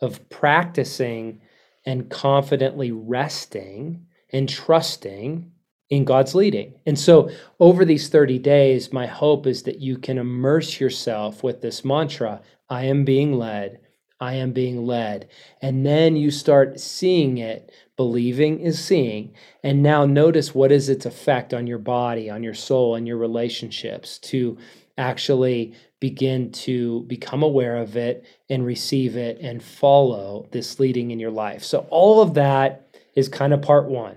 of 0.00 0.28
practicing 0.30 1.42
and 1.84 2.08
confidently 2.08 2.90
resting 2.90 4.06
and 4.32 4.48
trusting 4.48 5.52
in 5.88 6.04
God's 6.04 6.34
leading. 6.34 6.74
And 6.84 6.98
so, 6.98 7.30
over 7.60 7.84
these 7.84 8.08
30 8.08 8.38
days, 8.38 8.92
my 8.92 9.06
hope 9.06 9.46
is 9.46 9.62
that 9.64 9.80
you 9.80 9.98
can 9.98 10.18
immerse 10.18 10.80
yourself 10.80 11.42
with 11.42 11.60
this 11.60 11.84
mantra 11.84 12.40
I 12.68 12.84
am 12.84 13.04
being 13.04 13.38
led. 13.38 13.80
I 14.18 14.34
am 14.34 14.52
being 14.52 14.86
led. 14.86 15.28
And 15.60 15.84
then 15.84 16.16
you 16.16 16.30
start 16.30 16.80
seeing 16.80 17.38
it. 17.38 17.70
Believing 17.96 18.60
is 18.60 18.82
seeing. 18.82 19.34
And 19.62 19.82
now 19.82 20.04
notice 20.04 20.54
what 20.54 20.72
is 20.72 20.88
its 20.88 21.06
effect 21.06 21.54
on 21.54 21.66
your 21.66 21.78
body, 21.78 22.28
on 22.28 22.42
your 22.42 22.54
soul, 22.54 22.94
and 22.94 23.06
your 23.06 23.18
relationships 23.18 24.18
to 24.20 24.58
actually 24.98 25.74
begin 26.00 26.50
to 26.52 27.02
become 27.02 27.42
aware 27.42 27.76
of 27.76 27.96
it 27.96 28.24
and 28.48 28.66
receive 28.66 29.16
it 29.16 29.38
and 29.40 29.62
follow 29.62 30.48
this 30.50 30.80
leading 30.80 31.10
in 31.10 31.18
your 31.18 31.30
life. 31.30 31.62
So, 31.62 31.86
all 31.90 32.20
of 32.20 32.34
that 32.34 32.88
is 33.14 33.28
kind 33.28 33.52
of 33.52 33.62
part 33.62 33.86
one. 33.86 34.16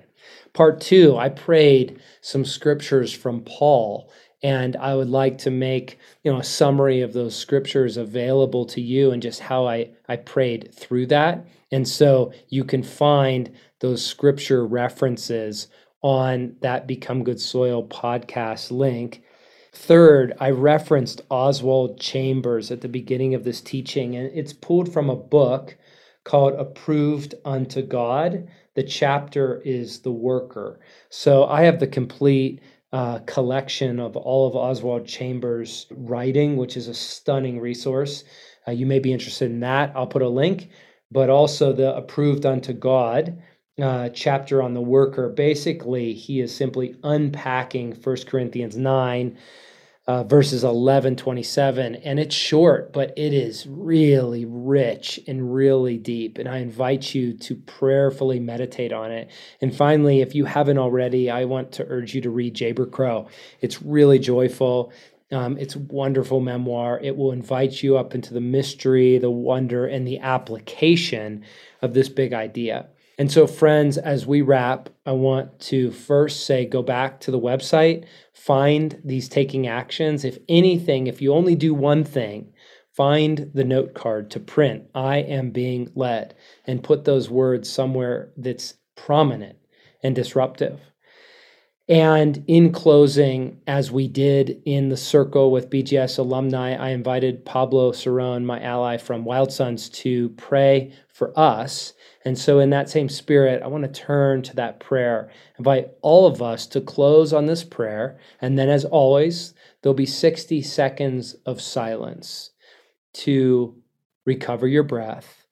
Part 0.54 0.82
two, 0.82 1.18
I 1.18 1.30
prayed 1.30 2.02
some 2.22 2.46
scriptures 2.46 3.14
from 3.14 3.42
Paul, 3.42 4.12
and 4.42 4.76
I 4.78 4.96
would 4.96 5.10
like 5.10 5.38
to 5.40 5.52
make 5.52 6.00
you 6.24 6.32
know 6.32 6.40
a 6.40 6.44
summary 6.44 7.02
of 7.02 7.14
those 7.14 7.36
scriptures 7.36 7.98
available 7.98 8.66
to 8.68 8.82
you 8.82 9.12
and 9.12 9.22
just 9.22 9.42
how 9.42 9.68
I, 9.68 9.92
I 10.08 10.16
prayed 10.16 10.74
through 10.74 11.08
that. 11.08 11.46
And 11.72 11.88
so 11.88 12.34
you 12.48 12.64
can 12.64 12.84
find 12.84 13.52
those 13.80 14.06
scripture 14.06 14.66
references 14.66 15.68
on 16.02 16.56
that 16.62 16.88
Become 16.88 17.24
Good 17.24 17.40
Soil 17.40 17.86
podcast 17.86 18.72
link. 18.72 19.22
Third, 19.72 20.34
I 20.40 20.50
referenced 20.50 21.22
Oswald 21.30 22.00
Chambers 22.00 22.72
at 22.72 22.82
the 22.82 22.88
beginning 22.88 23.36
of 23.36 23.44
this 23.44 23.62
teaching, 23.62 24.16
and 24.16 24.32
it's 24.34 24.54
pulled 24.54 24.92
from 24.92 25.10
a 25.10 25.16
book 25.16 25.78
called 26.24 26.54
Approved 26.54 27.36
Unto 27.46 27.82
God 27.82 28.48
the 28.80 28.84
chapter 28.84 29.62
is 29.66 30.00
the 30.00 30.12
worker. 30.12 30.80
So 31.10 31.44
I 31.48 31.64
have 31.64 31.82
the 31.82 31.88
complete 31.88 32.62
uh, 32.94 33.20
collection 33.26 34.00
of 34.00 34.16
all 34.16 34.48
of 34.48 34.56
Oswald 34.56 35.06
Chambers' 35.06 35.88
writing, 35.92 36.56
which 36.56 36.78
is 36.78 36.88
a 36.88 36.94
stunning 36.94 37.60
resource. 37.60 38.24
Uh, 38.66 38.72
you 38.72 38.86
may 38.86 39.00
be 39.00 39.12
interested 39.12 39.52
in 39.52 39.60
that. 39.60 39.92
I'll 39.98 40.08
put 40.08 40.22
a 40.22 40.30
link, 40.30 40.70
but 41.12 41.30
also 41.30 41.74
the 41.74 41.94
Approved 41.94 42.46
Unto 42.46 42.72
God. 42.72 43.44
Uh, 43.82 44.08
chapter 44.10 44.62
on 44.62 44.74
the 44.74 44.82
worker. 44.82 45.28
Basically, 45.28 46.14
he 46.14 46.40
is 46.40 46.56
simply 46.56 46.96
unpacking 47.04 47.92
1 48.02 48.16
Corinthians 48.28 48.78
9, 48.78 49.38
uh, 50.10 50.24
verses 50.24 50.64
11, 50.64 51.18
27. 51.18 51.94
And 51.98 52.20
it's 52.20 52.34
short, 52.34 52.92
but 52.92 53.16
it 53.16 53.32
is 53.32 53.68
really 53.68 54.44
rich 54.44 55.20
and 55.28 55.54
really 55.54 56.00
deep. 56.00 56.40
And 56.40 56.50
I 56.50 56.58
invite 56.58 57.14
you 57.14 57.34
to 57.34 57.56
prayerfully 57.56 58.40
meditate 58.40 58.92
on 58.92 59.12
it. 59.12 59.30
And 59.62 59.74
finally, 59.74 60.22
if 60.22 60.34
you 60.34 60.46
haven't 60.46 60.80
already, 60.80 61.30
I 61.30 61.46
want 61.46 61.72
to 61.74 61.86
urge 61.88 62.16
you 62.16 62.22
to 62.22 62.32
read 62.32 62.56
Jayber 62.56 62.90
Crow. 62.92 63.28
It's 63.62 63.84
really 63.84 64.18
joyful. 64.18 64.92
Um, 65.32 65.60
it's 65.60 65.76
wonderful 65.76 66.40
memoir. 66.40 67.00
It 67.04 67.16
will 67.16 67.32
invite 67.32 67.84
you 67.84 67.96
up 67.96 68.16
into 68.16 68.34
the 68.34 68.42
mystery, 68.42 69.20
the 69.20 69.30
wonder, 69.30 69.86
and 69.86 70.08
the 70.08 70.18
application 70.18 71.44
of 71.84 71.94
this 71.94 72.10
big 72.10 72.34
idea. 72.34 72.88
And 73.20 73.30
so, 73.30 73.48
friends, 73.48 73.98
as 73.98 74.26
we 74.26 74.42
wrap, 74.42 74.88
I 75.06 75.12
want 75.12 75.60
to 75.60 75.92
first 75.92 76.46
say 76.46 76.66
go 76.66 76.82
back 76.82 77.20
to 77.20 77.32
the 77.32 77.40
website, 77.40 78.06
find 78.34 78.98
these 79.04 79.28
taking 79.28 79.68
actions. 79.68 80.24
If 80.24 80.38
anything, 80.48 81.08
if 81.08 81.22
you 81.22 81.34
only 81.34 81.54
do 81.54 81.74
one 81.74 82.06
thing, 82.06 82.54
find 82.96 83.52
the 83.54 83.66
note 83.66 83.94
card 83.94 84.32
to 84.32 84.40
print, 84.40 84.86
I 84.96 85.18
am 85.18 85.52
being 85.52 85.92
led, 85.96 86.34
and 86.66 86.82
put 86.82 87.04
those 87.04 87.30
words 87.30 87.70
somewhere 87.70 88.32
that's 88.38 88.76
prominent 88.96 89.58
and 90.02 90.16
disruptive. 90.16 90.80
And 91.90 92.44
in 92.46 92.72
closing, 92.72 93.62
as 93.66 93.92
we 93.92 94.08
did 94.08 94.62
in 94.64 94.90
the 94.90 94.96
circle 94.96 95.52
with 95.52 95.72
BGS 95.72 96.20
alumni, 96.20 96.76
I 96.76 96.90
invited 96.90 97.46
Pablo 97.46 97.92
Cerrone, 97.92 98.46
my 98.46 98.62
ally 98.62 98.98
from 98.98 99.26
Wild 99.26 99.52
Sons, 99.52 99.90
to 99.90 100.30
pray 100.30 100.94
for 101.20 101.38
us. 101.38 101.94
And 102.26 102.38
so, 102.38 102.60
in 102.60 102.72
that 102.72 102.90
same 102.90 103.10
spirit, 103.10 103.62
I 103.62 103.68
want 103.68 103.84
to 103.84 104.02
turn 104.02 104.42
to 104.44 104.56
that 104.56 104.80
prayer, 104.80 105.30
invite 105.58 105.90
all 106.02 106.26
of 106.26 106.42
us 106.42 106.66
to 106.68 106.82
close 106.82 107.34
on 107.34 107.46
this 107.46 107.64
prayer. 107.64 108.20
And 108.42 108.58
then, 108.58 108.70
as 108.70 108.86
always, 108.86 109.54
there'll 109.82 109.94
be 109.94 110.06
60 110.06 110.62
seconds 110.62 111.36
of 111.46 111.62
silence 111.62 112.52
to 113.14 113.76
recover 114.26 114.68
your 114.68 114.84
breath, 114.84 115.46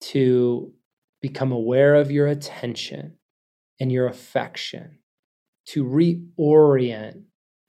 to 0.00 0.72
become 1.20 1.52
aware 1.52 1.96
of 1.96 2.10
your 2.10 2.28
attention 2.28 3.18
and 3.80 3.92
your 3.92 4.06
affection 4.06 4.98
to 5.66 5.84
reorient 5.84 7.24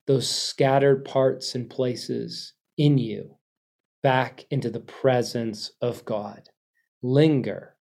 those 0.06 0.30
scattered 0.30 1.04
parts 1.04 1.56
and 1.56 1.70
places 1.70 2.54
in 2.78 2.98
you 2.98 3.36
back 4.04 4.46
into 4.52 4.70
the 4.70 4.80
presence 4.80 5.72
of 5.82 6.06
God. 6.06 6.50
Linger, 7.02 7.76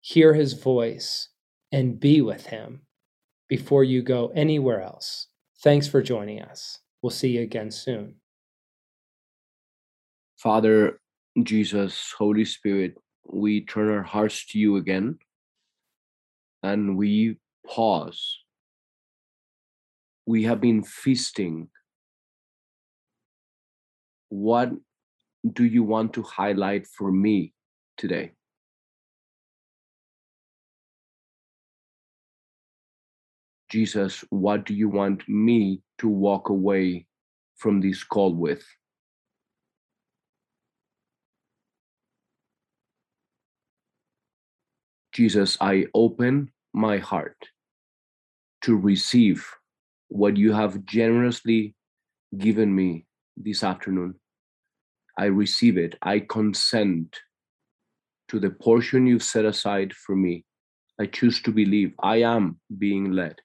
hear 0.00 0.34
his 0.34 0.52
voice, 0.52 1.28
and 1.70 1.98
be 1.98 2.20
with 2.20 2.46
him 2.46 2.82
before 3.48 3.84
you 3.84 4.02
go 4.02 4.32
anywhere 4.34 4.82
else. 4.82 5.28
Thanks 5.62 5.88
for 5.88 6.02
joining 6.02 6.42
us. 6.42 6.78
We'll 7.02 7.10
see 7.10 7.30
you 7.30 7.42
again 7.42 7.70
soon. 7.70 8.16
Father, 10.36 11.00
Jesus, 11.42 12.12
Holy 12.16 12.44
Spirit, 12.44 12.94
we 13.24 13.64
turn 13.64 13.88
our 13.88 14.02
hearts 14.02 14.46
to 14.46 14.58
you 14.58 14.76
again 14.76 15.18
and 16.62 16.96
we 16.96 17.38
pause 17.66 18.42
we 20.26 20.44
have 20.44 20.60
been 20.60 20.82
feasting. 20.82 21.68
What 24.28 24.70
do 25.52 25.64
you 25.64 25.82
want 25.82 26.14
to 26.14 26.22
highlight 26.22 26.86
for 26.86 27.10
me 27.10 27.52
today? 27.96 28.32
Jesus, 33.72 34.22
what 34.28 34.66
do 34.66 34.74
you 34.74 34.90
want 34.90 35.26
me 35.26 35.80
to 35.96 36.06
walk 36.06 36.50
away 36.50 37.06
from 37.56 37.80
this 37.80 38.04
call 38.04 38.34
with? 38.34 38.62
Jesus, 45.14 45.56
I 45.58 45.86
open 45.94 46.50
my 46.74 46.98
heart 46.98 47.38
to 48.60 48.76
receive 48.76 49.48
what 50.08 50.36
you 50.36 50.52
have 50.52 50.84
generously 50.84 51.74
given 52.36 52.74
me 52.74 53.06
this 53.38 53.64
afternoon. 53.64 54.16
I 55.18 55.26
receive 55.26 55.78
it. 55.78 55.96
I 56.02 56.20
consent 56.20 57.16
to 58.28 58.38
the 58.38 58.50
portion 58.50 59.06
you've 59.06 59.22
set 59.22 59.46
aside 59.46 59.94
for 59.94 60.14
me. 60.14 60.44
I 61.00 61.06
choose 61.06 61.40
to 61.40 61.50
believe 61.50 61.94
I 62.02 62.16
am 62.16 62.60
being 62.78 63.12
led. 63.12 63.40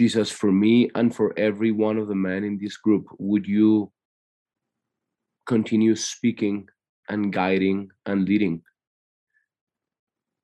Jesus, 0.00 0.30
for 0.30 0.50
me 0.50 0.90
and 0.94 1.14
for 1.14 1.38
every 1.38 1.72
one 1.72 1.98
of 1.98 2.08
the 2.08 2.14
men 2.14 2.42
in 2.42 2.58
this 2.58 2.76
group, 2.76 3.06
would 3.18 3.46
you 3.46 3.92
continue 5.46 5.94
speaking 5.94 6.68
and 7.08 7.32
guiding 7.32 7.90
and 8.06 8.26
leading? 8.26 8.62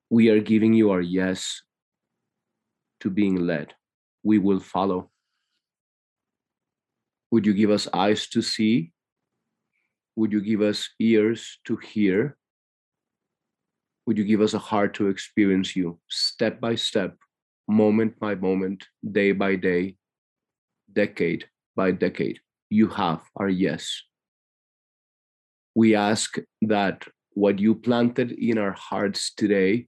we 0.09 0.29
are 0.29 0.39
giving 0.39 0.73
you 0.73 0.91
our 0.91 1.01
yes 1.01 1.61
to 3.01 3.09
being 3.09 3.35
led. 3.35 3.73
We 4.23 4.39
will 4.39 4.59
follow. 4.59 5.11
Would 7.31 7.45
you 7.45 7.53
give 7.53 7.69
us 7.69 7.87
eyes 7.93 8.27
to 8.29 8.41
see? 8.41 8.93
Would 10.15 10.31
you 10.31 10.41
give 10.41 10.61
us 10.61 10.89
ears 10.99 11.59
to 11.65 11.75
hear? 11.77 12.37
Would 14.05 14.17
you 14.17 14.23
give 14.23 14.41
us 14.41 14.53
a 14.53 14.59
heart 14.59 14.93
to 14.95 15.09
experience 15.09 15.75
you 15.75 15.99
step 16.07 16.61
by 16.61 16.75
step, 16.75 17.17
moment 17.67 18.19
by 18.19 18.35
moment, 18.35 18.85
day 19.11 19.31
by 19.31 19.55
day, 19.55 19.95
decade 20.93 21.45
by 21.75 21.91
decade? 21.91 22.39
You 22.69 22.87
have 22.89 23.21
our 23.35 23.49
yes. 23.49 24.03
We 25.75 25.95
ask 25.95 26.37
that 26.63 27.05
what 27.31 27.59
you 27.59 27.75
planted 27.75 28.31
in 28.31 28.57
our 28.57 28.71
hearts 28.71 29.33
today 29.33 29.87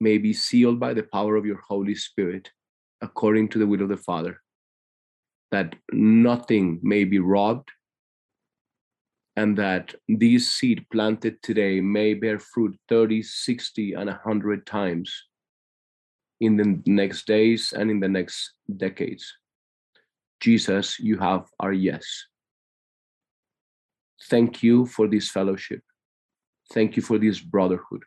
may 0.00 0.18
be 0.18 0.32
sealed 0.32 0.80
by 0.80 0.94
the 0.94 1.04
power 1.04 1.36
of 1.36 1.46
your 1.46 1.60
Holy 1.68 1.94
Spirit 1.94 2.50
according 3.00 3.48
to 3.48 3.58
the 3.58 3.66
will 3.66 3.82
of 3.82 3.88
the 3.88 3.96
Father, 3.96 4.40
that 5.50 5.74
nothing 5.92 6.80
may 6.82 7.04
be 7.04 7.18
robbed, 7.18 7.70
and 9.36 9.56
that 9.56 9.94
this 10.08 10.52
seed 10.52 10.84
planted 10.92 11.42
today 11.42 11.80
may 11.80 12.14
bear 12.14 12.38
fruit 12.38 12.76
30, 12.88 13.22
60, 13.22 13.94
and 13.94 14.06
100 14.06 14.66
times 14.66 15.12
in 16.40 16.56
the 16.56 16.80
next 16.86 17.26
days 17.26 17.72
and 17.76 17.90
in 17.90 18.00
the 18.00 18.08
next 18.08 18.52
decades. 18.76 19.32
Jesus, 20.40 20.98
you 20.98 21.18
have 21.18 21.46
our 21.60 21.72
yes. 21.72 22.06
Thank 24.28 24.62
you 24.62 24.86
for 24.86 25.06
this 25.06 25.30
fellowship. 25.30 25.82
Thank 26.72 26.96
you 26.96 27.02
for 27.02 27.18
this 27.18 27.40
brotherhood 27.40 28.02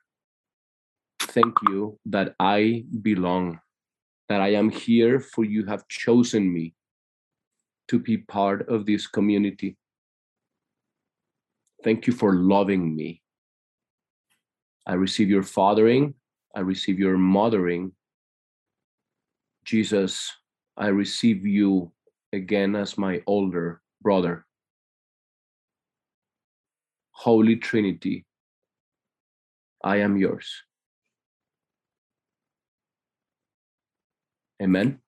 thank 1.33 1.55
you 1.67 1.99
that 2.05 2.35
I 2.39 2.85
belong, 3.01 3.59
that 4.29 4.41
I 4.41 4.53
am 4.53 4.69
here 4.69 5.19
for 5.19 5.43
you 5.43 5.65
have 5.65 5.87
chosen 5.87 6.53
me 6.53 6.73
to 7.87 7.99
be 7.99 8.17
part 8.17 8.69
of 8.69 8.85
this 8.85 9.07
community. 9.07 9.77
Thank 11.83 12.07
you 12.07 12.13
for 12.13 12.35
loving 12.35 12.95
me. 12.95 13.21
I 14.85 14.93
receive 14.93 15.29
your 15.29 15.43
fathering, 15.43 16.13
I 16.55 16.59
receive 16.59 16.99
your 16.99 17.17
mothering. 17.17 17.93
Jesus, 19.63 20.31
I 20.77 20.87
receive 20.87 21.45
you 21.45 21.91
again 22.33 22.75
as 22.75 22.97
my 22.97 23.21
older 23.27 23.81
brother. 24.01 24.45
Holy 27.11 27.55
Trinity, 27.55 28.25
I 29.83 29.97
am 29.97 30.17
yours. 30.17 30.51
Amen 34.61 35.02